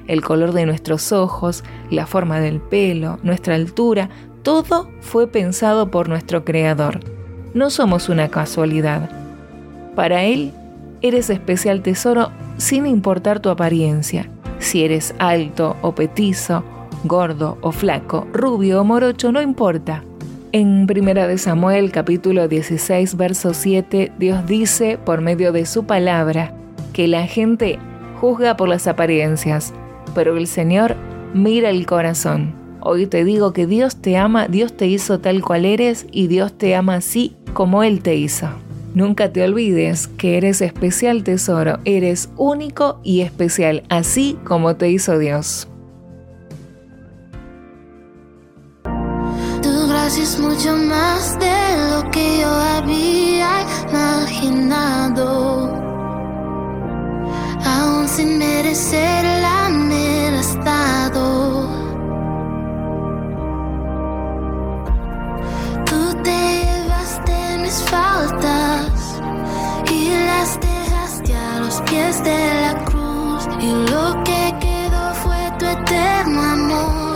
El 0.08 0.22
color 0.22 0.52
de 0.54 0.68
nuestros 0.68 1.12
ojos, 1.12 1.64
la 1.90 2.06
forma 2.06 2.40
del 2.40 2.62
pelo, 2.62 3.18
nuestra 3.24 3.56
altura, 3.56 4.10
todo 4.44 4.92
fue 5.00 5.28
pensado 5.28 5.90
por 5.90 6.10
nuestro 6.10 6.46
Creador. 6.46 7.15
No 7.56 7.70
somos 7.70 8.10
una 8.10 8.28
casualidad. 8.28 9.10
Para 9.96 10.24
Él, 10.26 10.52
eres 11.02 11.30
especial 11.30 11.82
tesoro 11.82 12.30
sin 12.58 12.86
importar 12.86 13.40
tu 13.40 13.48
apariencia. 13.48 14.30
Si 14.60 14.84
eres 14.84 15.16
alto 15.20 15.78
o 15.82 15.96
petizo, 15.96 16.66
gordo 17.06 17.58
o 17.62 17.72
flaco, 17.72 18.28
rubio 18.34 18.82
o 18.82 18.84
morocho, 18.84 19.32
no 19.32 19.42
importa. 19.42 20.04
En 20.52 20.82
1 20.82 21.14
de 21.14 21.38
Samuel 21.38 21.94
capítulo 21.94 22.50
16 22.50 23.16
verso 23.16 23.54
7 23.54 24.12
Dios 24.20 24.46
dice 24.46 24.98
por 24.98 25.22
medio 25.22 25.54
de 25.54 25.66
su 25.66 25.86
palabra 25.86 26.54
que 26.92 27.08
la 27.08 27.26
gente 27.26 27.80
juzga 28.20 28.58
por 28.58 28.68
las 28.68 28.86
apariencias, 28.86 29.74
pero 30.14 30.36
el 30.36 30.48
Señor 30.48 30.98
mira 31.34 31.70
el 31.70 31.86
corazón. 31.86 32.54
Hoy 32.82 33.08
te 33.08 33.24
digo 33.24 33.54
que 33.54 33.66
Dios 33.66 33.96
te 33.96 34.18
ama, 34.18 34.50
Dios 34.50 34.76
te 34.76 34.88
hizo 34.88 35.20
tal 35.22 35.42
cual 35.42 35.64
eres 35.64 36.06
y 36.12 36.28
Dios 36.28 36.52
te 36.58 36.76
ama 36.76 36.96
así 36.96 37.38
como 37.56 37.82
Él 37.82 38.02
te 38.04 38.16
hizo. 38.16 38.50
Nunca 38.94 39.32
te 39.32 39.44
olvides 39.44 40.08
que 40.08 40.38
eres 40.38 40.62
especial 40.62 41.24
tesoro, 41.24 41.80
eres 41.86 42.30
único 42.36 43.00
y 43.02 43.22
especial, 43.22 43.84
así 43.90 44.38
como 44.44 44.76
te 44.76 44.92
hizo 44.92 45.18
Dios. 45.18 45.68
Tu 48.84 49.88
gracia 49.88 50.24
es 50.24 50.38
mucho 50.40 50.76
más 50.78 51.40
de 51.40 51.56
lo 51.92 52.12
que 52.12 52.42
yo 52.42 52.50
había 52.50 53.66
imaginado. 53.90 55.74
Aún 57.66 58.08
sin 58.08 58.38
merecerla 58.38 59.70
me 59.70 60.32
la 60.32 60.40
has 60.40 60.56
dado. 60.64 61.70
Tú 65.86 66.14
te 66.24 66.85
faltas 67.84 69.20
y 69.92 70.10
las 70.10 70.60
dejaste 70.60 71.36
a 71.36 71.60
los 71.60 71.82
pies 71.82 72.24
de 72.24 72.62
la 72.62 72.86
cruz. 72.86 73.48
Y 73.60 73.72
lo 73.92 74.24
que 74.24 74.54
quedó 74.60 75.14
fue 75.16 75.52
tu 75.60 75.66
eterno 75.66 76.42
amor. 76.42 77.15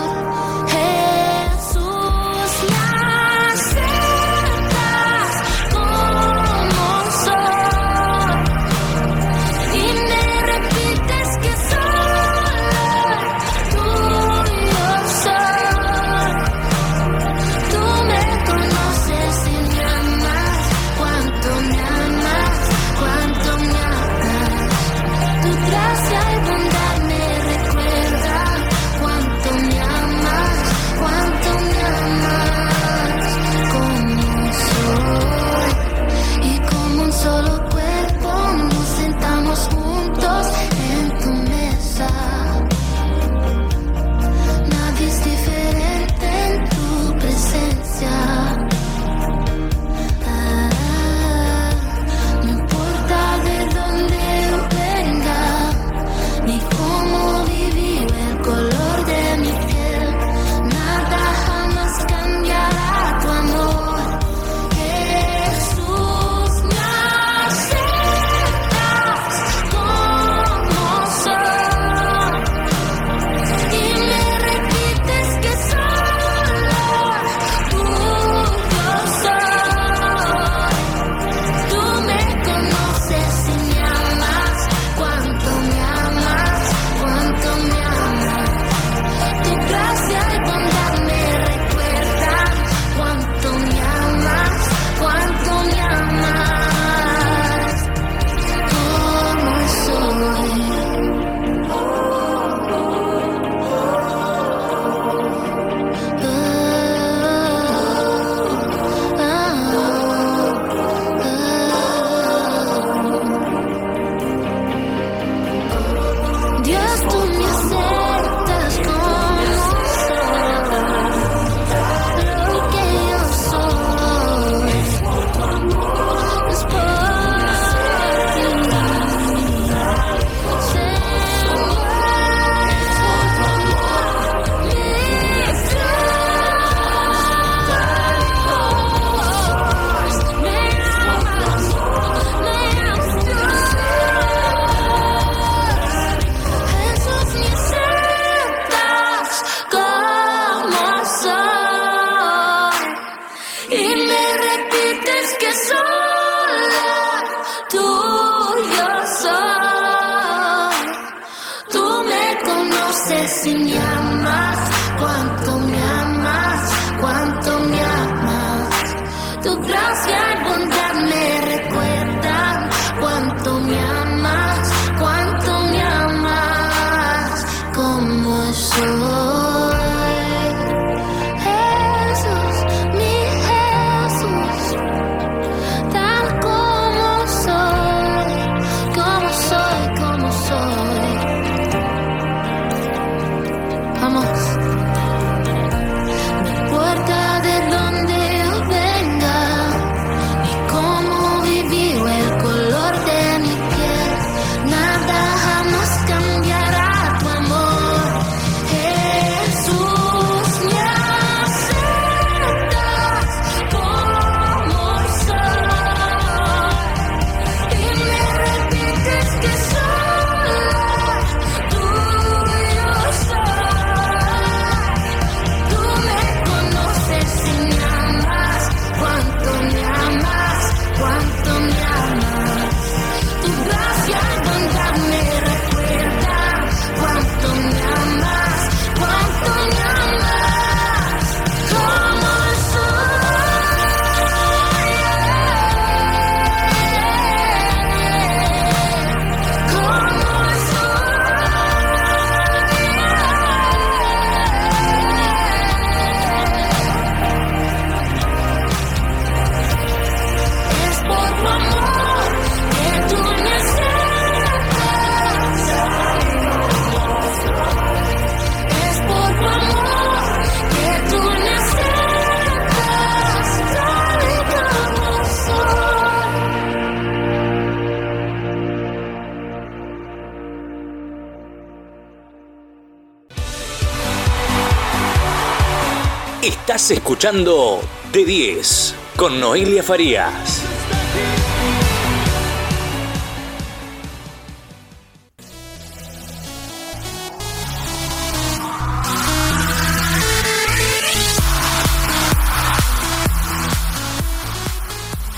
Escuchando 286.92 287.82
De 288.12 288.26
10 288.26 288.96
con 289.16 289.40
Noelia 289.40 289.84
Farías. 289.84 290.64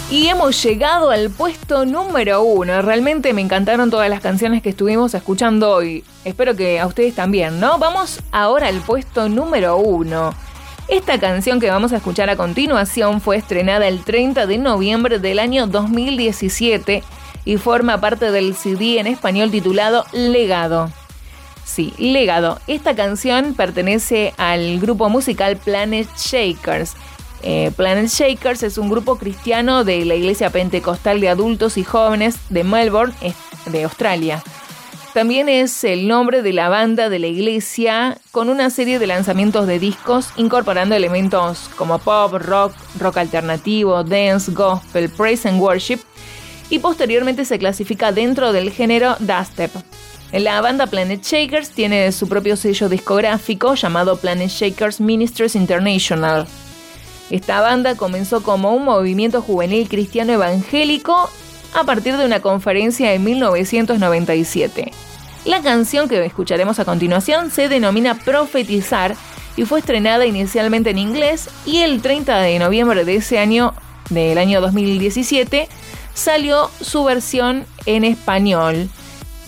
Y 0.10 0.28
hemos 0.28 0.64
llegado 0.64 1.10
al 1.10 1.30
puesto 1.32 1.86
número 1.86 2.44
uno. 2.44 2.82
Realmente 2.82 3.34
me 3.34 3.41
encantaron 3.41 3.90
todas 3.90 4.10
las 4.10 4.22
canciones 4.22 4.61
que 4.61 4.69
estuvimos 4.69 5.14
escuchando 5.14 5.72
hoy. 5.72 6.06
Espero 6.23 6.56
que 6.56 6.80
a 6.80 6.88
ustedes 6.88 7.14
también, 7.14 7.60
¿no? 7.60 7.78
Vamos 7.78 8.22
ahora 8.32 8.68
al 8.69 8.80
puesto 8.80 9.28
número 9.28 9.76
uno. 9.76 10.34
Esta 10.91 11.18
canción 11.22 11.61
que 11.61 11.69
vamos 11.69 11.93
a 11.93 11.97
escuchar 11.97 12.30
a 12.30 12.35
continuación 12.35 13.22
fue 13.22 13.38
estrenada 13.38 13.88
el 13.88 14.03
30 14.03 14.45
de 14.45 14.57
noviembre 14.57 15.19
del 15.19 15.39
año 15.39 15.65
2017 15.65 17.01
y 17.45 17.55
forma 17.55 18.01
parte 18.01 18.30
del 18.30 18.57
CD 18.57 18.99
en 18.99 19.07
español 19.07 19.51
titulado 19.51 20.03
Legado. 20.11 20.91
Sí, 21.63 21.93
Legado. 21.97 22.59
Esta 22.68 22.93
canción 22.93 23.53
pertenece 23.53 24.34
al 24.35 24.81
grupo 24.81 25.07
musical 25.07 25.55
Planet 25.55 26.09
Shakers. 26.18 26.95
Eh, 27.41 27.72
Planet 27.77 28.09
Shakers 28.09 28.61
es 28.61 28.77
un 28.77 28.89
grupo 28.89 29.18
cristiano 29.18 29.85
de 29.85 30.03
la 30.03 30.15
iglesia 30.15 30.49
pentecostal 30.49 31.22
de 31.22 31.30
adultos 31.30 31.77
y 31.77 31.85
jóvenes 31.85 32.35
de 32.49 32.65
Melbourne, 32.65 33.13
de 33.68 33.85
Australia. 33.85 34.43
También 35.13 35.49
es 35.49 35.83
el 35.83 36.07
nombre 36.07 36.41
de 36.41 36.53
la 36.53 36.69
banda 36.69 37.09
de 37.09 37.19
la 37.19 37.27
iglesia 37.27 38.17
con 38.31 38.47
una 38.47 38.69
serie 38.69 38.97
de 38.97 39.07
lanzamientos 39.07 39.67
de 39.67 39.77
discos 39.77 40.29
incorporando 40.38 40.95
elementos 40.95 41.69
como 41.75 41.99
pop, 41.99 42.33
rock, 42.35 42.73
rock 42.97 43.17
alternativo, 43.17 44.05
dance, 44.05 44.49
gospel, 44.53 45.09
praise 45.09 45.49
and 45.49 45.59
worship 45.59 45.99
y 46.69 46.79
posteriormente 46.79 47.43
se 47.43 47.59
clasifica 47.59 48.13
dentro 48.13 48.53
del 48.53 48.71
género 48.71 49.17
dubstep. 49.19 49.71
La 50.31 50.61
banda 50.61 50.88
Planet 50.88 51.21
Shakers 51.21 51.71
tiene 51.71 52.09
su 52.13 52.29
propio 52.29 52.55
sello 52.55 52.88
discográfico 52.88 53.75
llamado 53.75 54.15
Planet 54.15 54.49
Shakers 54.49 55.01
Ministries 55.01 55.55
International. 55.55 56.47
Esta 57.29 57.59
banda 57.59 57.95
comenzó 57.95 58.41
como 58.43 58.73
un 58.73 58.85
movimiento 58.85 59.41
juvenil 59.41 59.89
cristiano 59.89 60.31
evangélico 60.31 61.29
a 61.73 61.84
partir 61.84 62.18
de 62.18 62.26
una 62.26 62.39
conferencia 62.39 63.14
en 63.14 63.23
1997. 63.23 64.91
La 65.45 65.61
canción 65.61 66.07
que 66.07 66.23
escucharemos 66.23 66.80
a 66.80 66.85
continuación 66.85 67.49
se 67.49 67.68
denomina 67.68 68.15
Profetizar 68.15 69.15
y 69.56 69.65
fue 69.65 69.80
estrenada 69.80 70.26
inicialmente 70.26 70.91
en 70.91 70.99
inglés 70.99 71.49
y 71.65 71.80
el 71.80 72.02
30 72.02 72.39
de 72.39 72.60
noviembre 72.60 73.06
de 73.06 73.15
ese 73.15 73.39
año, 73.39 73.73
del 74.10 74.38
año 74.38 74.61
2017, 74.61 75.68
salió 76.14 76.69
su 76.80 77.03
versión 77.03 77.65
en 77.85 78.03
español 78.03 78.89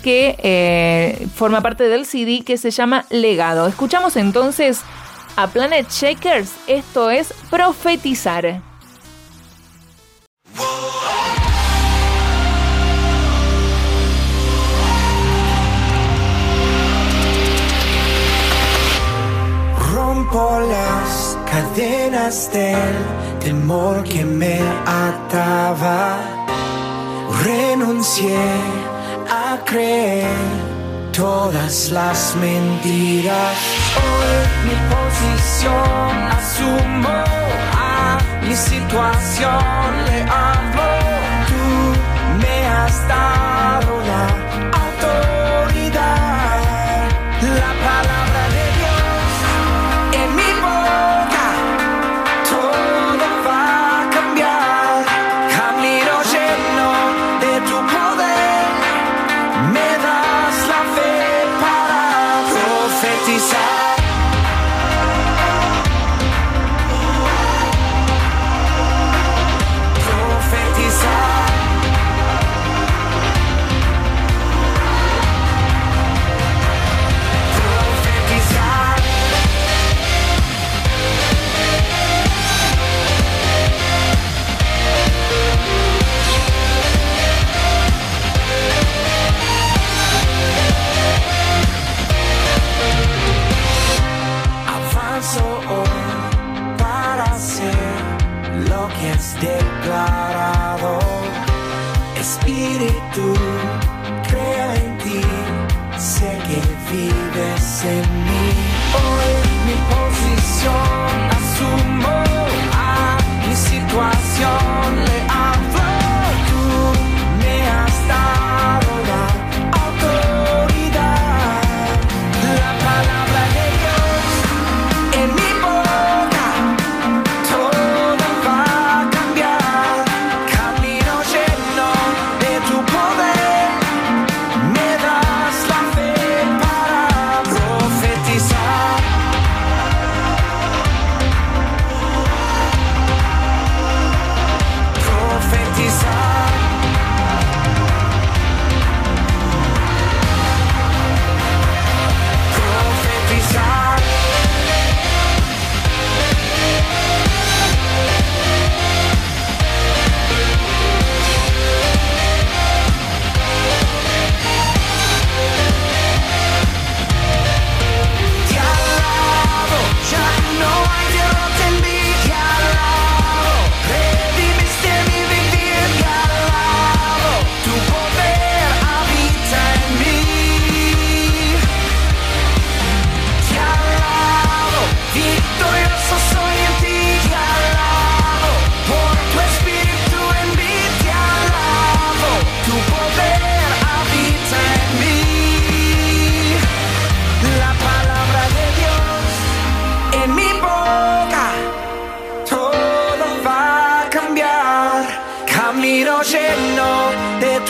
que 0.01 0.35
eh, 0.39 1.27
forma 1.35 1.61
parte 1.61 1.87
del 1.87 2.05
CD 2.05 2.43
que 2.43 2.57
se 2.57 2.71
llama 2.71 3.05
Legado. 3.09 3.67
Escuchamos 3.67 4.17
entonces 4.17 4.81
a 5.35 5.47
Planet 5.47 5.89
Shakers, 5.89 6.51
esto 6.67 7.09
es 7.09 7.33
Profetizar. 7.49 8.61
Rompo 20.33 20.59
las 20.61 21.37
cadenas 21.45 22.51
del 22.51 22.95
temor 23.39 24.03
que 24.03 24.25
me 24.25 24.59
ataba. 24.85 26.17
Renuncié 27.43 28.43
a 29.29 29.59
creer 29.63 30.25
todas 31.11 31.91
las 31.91 32.35
mentiras. 32.41 33.57
Hoy 34.01 34.33
mi 34.65 34.75
posición 34.93 36.13
asumo 36.39 37.23
a 37.77 38.17
mi 38.41 38.55
situación 38.55 39.89
le 40.07 40.19
hablo. 40.23 40.89
Tú 41.49 41.65
me 42.41 42.55
has 42.67 43.07
dado 43.07 43.91
la 44.11 44.23
autoridad. 44.81 46.63
La 47.59 47.71
palabra 47.85 48.12
espíritu, 102.63 103.33
creo 104.29 104.73
en 104.73 104.97
ti, 104.99 105.21
sé 105.97 106.37
que 106.47 106.61
vives 106.91 107.83
en 107.85 108.12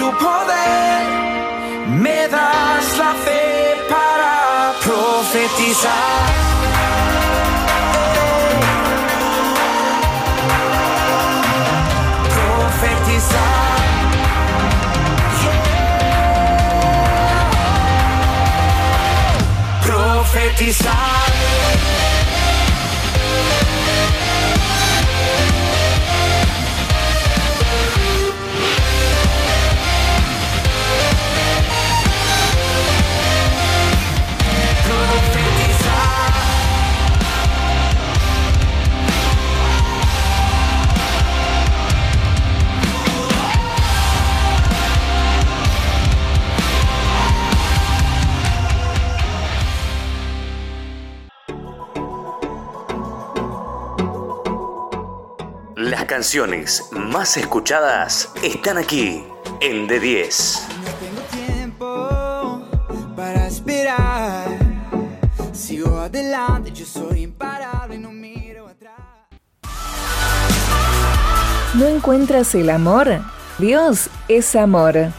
tu 0.03 0.11
poder, 0.17 1.05
me 2.03 2.27
das 2.27 2.85
la 2.97 3.13
fe 3.25 3.75
para 3.89 4.73
profetizar. 4.83 6.23
Profetizar. 19.85 21.32
Canciones 56.13 56.87
más 56.91 57.37
escuchadas 57.37 58.29
están 58.43 58.77
aquí 58.77 59.23
en 59.61 59.87
D10. 59.87 60.59
tiempo 61.31 62.61
para 63.15 63.47
esperar. 63.47 64.45
Sigo 65.51 65.97
adelante, 65.97 66.71
yo 66.71 66.85
soy 66.85 67.23
imparable, 67.23 67.97
no 67.97 68.11
miro 68.11 68.67
atrás. 68.67 68.93
¿No 71.73 71.87
encuentras 71.87 72.53
el 72.53 72.69
amor? 72.69 73.07
Dios 73.57 74.11
es 74.27 74.55
amor. 74.55 75.11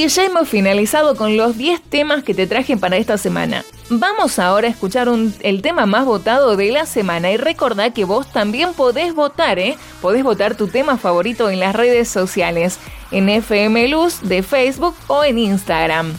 Y 0.00 0.08
ya 0.08 0.24
hemos 0.24 0.48
finalizado 0.48 1.14
con 1.14 1.36
los 1.36 1.58
10 1.58 1.82
temas 1.82 2.24
que 2.24 2.32
te 2.32 2.46
traje 2.46 2.74
para 2.74 2.96
esta 2.96 3.18
semana. 3.18 3.66
Vamos 3.90 4.38
ahora 4.38 4.66
a 4.66 4.70
escuchar 4.70 5.08
el 5.40 5.60
tema 5.60 5.84
más 5.84 6.06
votado 6.06 6.56
de 6.56 6.72
la 6.72 6.86
semana 6.86 7.30
y 7.30 7.36
recordá 7.36 7.90
que 7.90 8.06
vos 8.06 8.26
también 8.32 8.72
podés 8.72 9.14
votar, 9.14 9.58
¿eh? 9.58 9.76
Podés 10.00 10.24
votar 10.24 10.54
tu 10.54 10.68
tema 10.68 10.96
favorito 10.96 11.50
en 11.50 11.60
las 11.60 11.76
redes 11.76 12.08
sociales, 12.08 12.78
en 13.10 13.28
FM 13.28 13.88
Luz 13.88 14.22
de 14.22 14.42
Facebook 14.42 14.94
o 15.06 15.22
en 15.22 15.38
Instagram. 15.38 16.16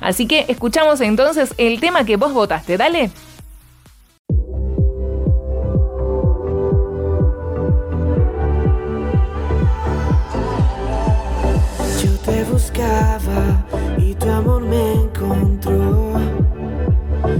Así 0.00 0.28
que 0.28 0.44
escuchamos 0.46 1.00
entonces 1.00 1.54
el 1.58 1.80
tema 1.80 2.04
que 2.04 2.16
vos 2.16 2.32
votaste, 2.32 2.76
dale. 2.76 3.10
Te 12.24 12.44
buscaba 12.44 13.64
y 13.98 14.14
tu 14.14 14.30
amor 14.30 14.62
me 14.62 14.92
encontró. 14.94 16.12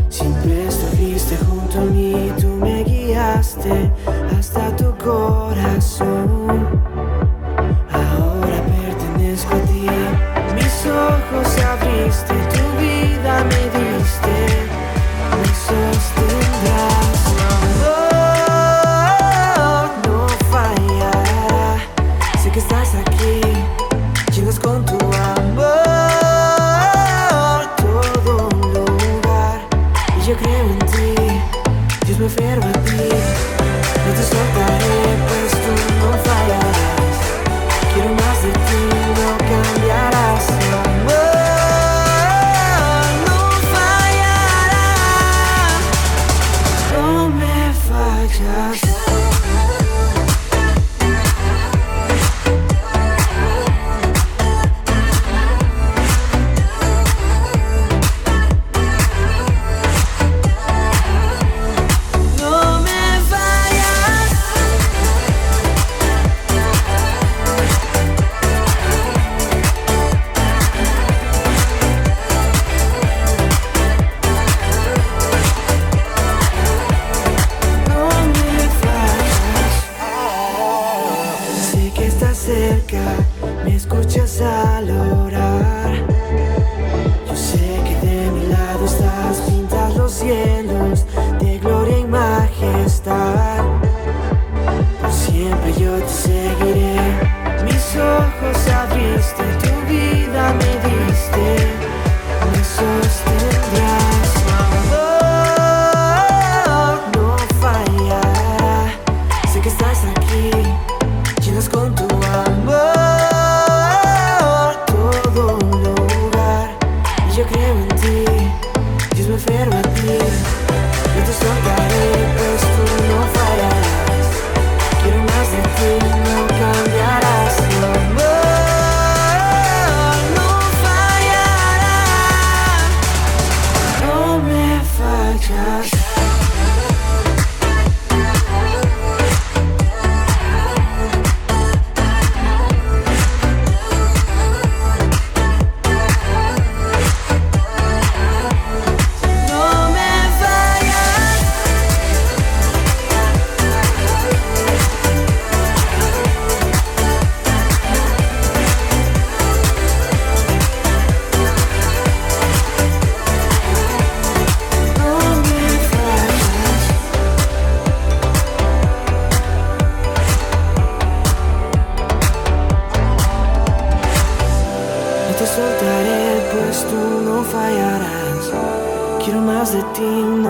Siempre 0.08 0.66
estuviste 0.66 1.36
junto 1.44 1.80
a 1.80 1.84
mí, 1.84 2.32
tú 2.40 2.48
me 2.48 2.84
guiaste 2.84 3.90
hasta 4.36 4.74
tu 4.76 4.94
corazón. 4.98 6.66
Ahora 7.92 8.62
pertenezco 8.76 9.54
a 9.54 9.60
ti, 9.60 9.86
mis 10.54 10.86
ojos 10.86 11.58
abriste, 11.64 12.51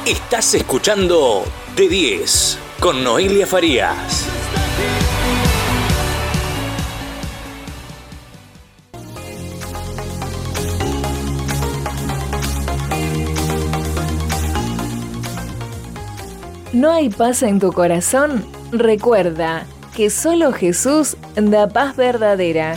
Estás 0.05 0.55
escuchando 0.55 1.44
De 1.77 1.89
10 1.89 2.59
con 2.81 3.05
Noelia 3.05 3.47
Farías. 3.47 4.31
¿No 16.82 16.90
hay 16.90 17.10
paz 17.10 17.44
en 17.44 17.60
tu 17.60 17.70
corazón? 17.70 18.44
Recuerda 18.72 19.66
que 19.94 20.10
solo 20.10 20.50
Jesús 20.52 21.16
da 21.36 21.68
paz 21.68 21.94
verdadera. 21.94 22.76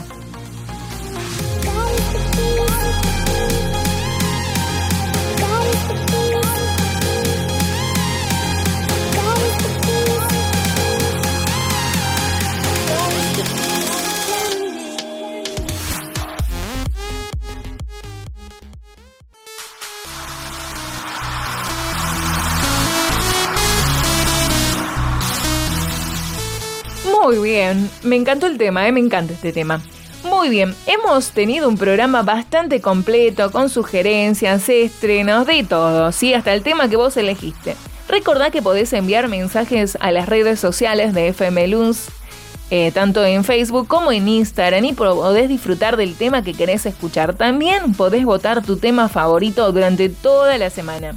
Me 28.03 28.15
encantó 28.15 28.47
el 28.47 28.57
tema, 28.57 28.87
¿eh? 28.87 28.91
me 28.91 28.99
encanta 28.99 29.33
este 29.33 29.51
tema. 29.51 29.81
Muy 30.23 30.49
bien, 30.49 30.75
hemos 30.87 31.29
tenido 31.29 31.69
un 31.69 31.77
programa 31.77 32.23
bastante 32.23 32.81
completo 32.81 33.51
con 33.51 33.69
sugerencias, 33.69 34.67
estrenos, 34.69 35.45
de 35.45 35.63
todo, 35.63 36.11
¿sí? 36.11 36.33
Hasta 36.33 36.53
el 36.53 36.63
tema 36.63 36.89
que 36.89 36.95
vos 36.95 37.15
elegiste. 37.15 37.75
Recordá 38.07 38.49
que 38.49 38.61
podés 38.61 38.91
enviar 38.93 39.27
mensajes 39.27 39.97
a 39.99 40.11
las 40.11 40.27
redes 40.27 40.59
sociales 40.59 41.13
de 41.13 41.27
FM 41.27 41.67
Luns, 41.67 42.07
eh, 42.71 42.91
tanto 42.91 43.23
en 43.23 43.43
Facebook 43.43 43.87
como 43.87 44.11
en 44.11 44.27
Instagram, 44.27 44.85
y 44.85 44.93
podés 44.93 45.47
disfrutar 45.47 45.95
del 45.95 46.15
tema 46.15 46.43
que 46.43 46.53
querés 46.53 46.87
escuchar. 46.87 47.35
También 47.35 47.93
podés 47.93 48.25
votar 48.25 48.63
tu 48.63 48.77
tema 48.77 49.09
favorito 49.09 49.71
durante 49.71 50.09
toda 50.09 50.57
la 50.57 50.71
semana. 50.71 51.15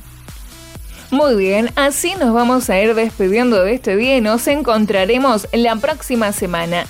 Muy 1.10 1.36
bien, 1.36 1.70
así 1.74 2.14
nos 2.16 2.34
vamos 2.34 2.68
a 2.68 2.78
ir 2.78 2.94
despidiendo 2.94 3.64
de 3.64 3.72
este 3.72 3.96
día 3.96 4.18
y 4.18 4.20
nos 4.20 4.46
encontraremos 4.46 5.48
la 5.52 5.74
próxima 5.76 6.32
semana. 6.32 6.84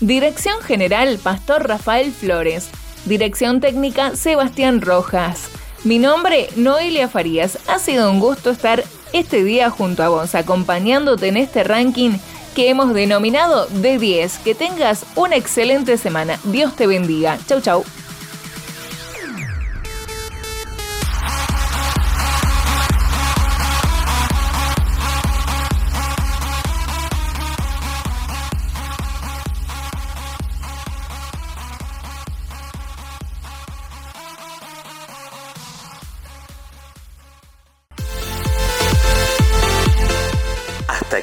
Dirección 0.00 0.60
General, 0.60 1.18
Pastor 1.22 1.68
Rafael 1.68 2.10
Flores. 2.12 2.68
Dirección 3.04 3.60
Técnica, 3.60 4.16
Sebastián 4.16 4.80
Rojas. 4.80 5.50
Mi 5.84 6.00
nombre, 6.00 6.48
Noelia 6.56 7.08
Farías. 7.08 7.58
Ha 7.68 7.78
sido 7.78 8.10
un 8.10 8.18
gusto 8.18 8.50
estar 8.50 8.82
este 9.12 9.44
día 9.44 9.70
junto 9.70 10.02
a 10.02 10.08
vos, 10.08 10.34
acompañándote 10.34 11.28
en 11.28 11.36
este 11.36 11.62
ranking 11.62 12.18
que 12.56 12.70
hemos 12.70 12.92
denominado 12.92 13.66
de 13.66 13.98
10. 13.98 14.38
Que 14.38 14.56
tengas 14.56 15.06
una 15.14 15.36
excelente 15.36 15.96
semana. 15.96 16.40
Dios 16.42 16.74
te 16.74 16.88
bendiga. 16.88 17.38
Chau, 17.46 17.60
chau. 17.60 17.84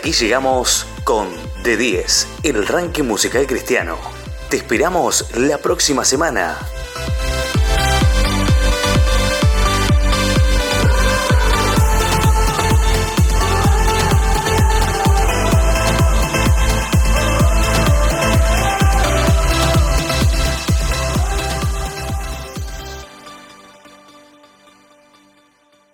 Aquí 0.09 0.25
llegamos 0.25 0.87
con 1.03 1.27
De 1.61 1.77
10, 1.77 2.27
el 2.41 2.65
ranking 2.65 3.03
musical 3.03 3.45
cristiano. 3.45 3.97
Te 4.49 4.57
esperamos 4.57 5.25
la 5.35 5.59
próxima 5.59 6.03
semana. 6.03 6.57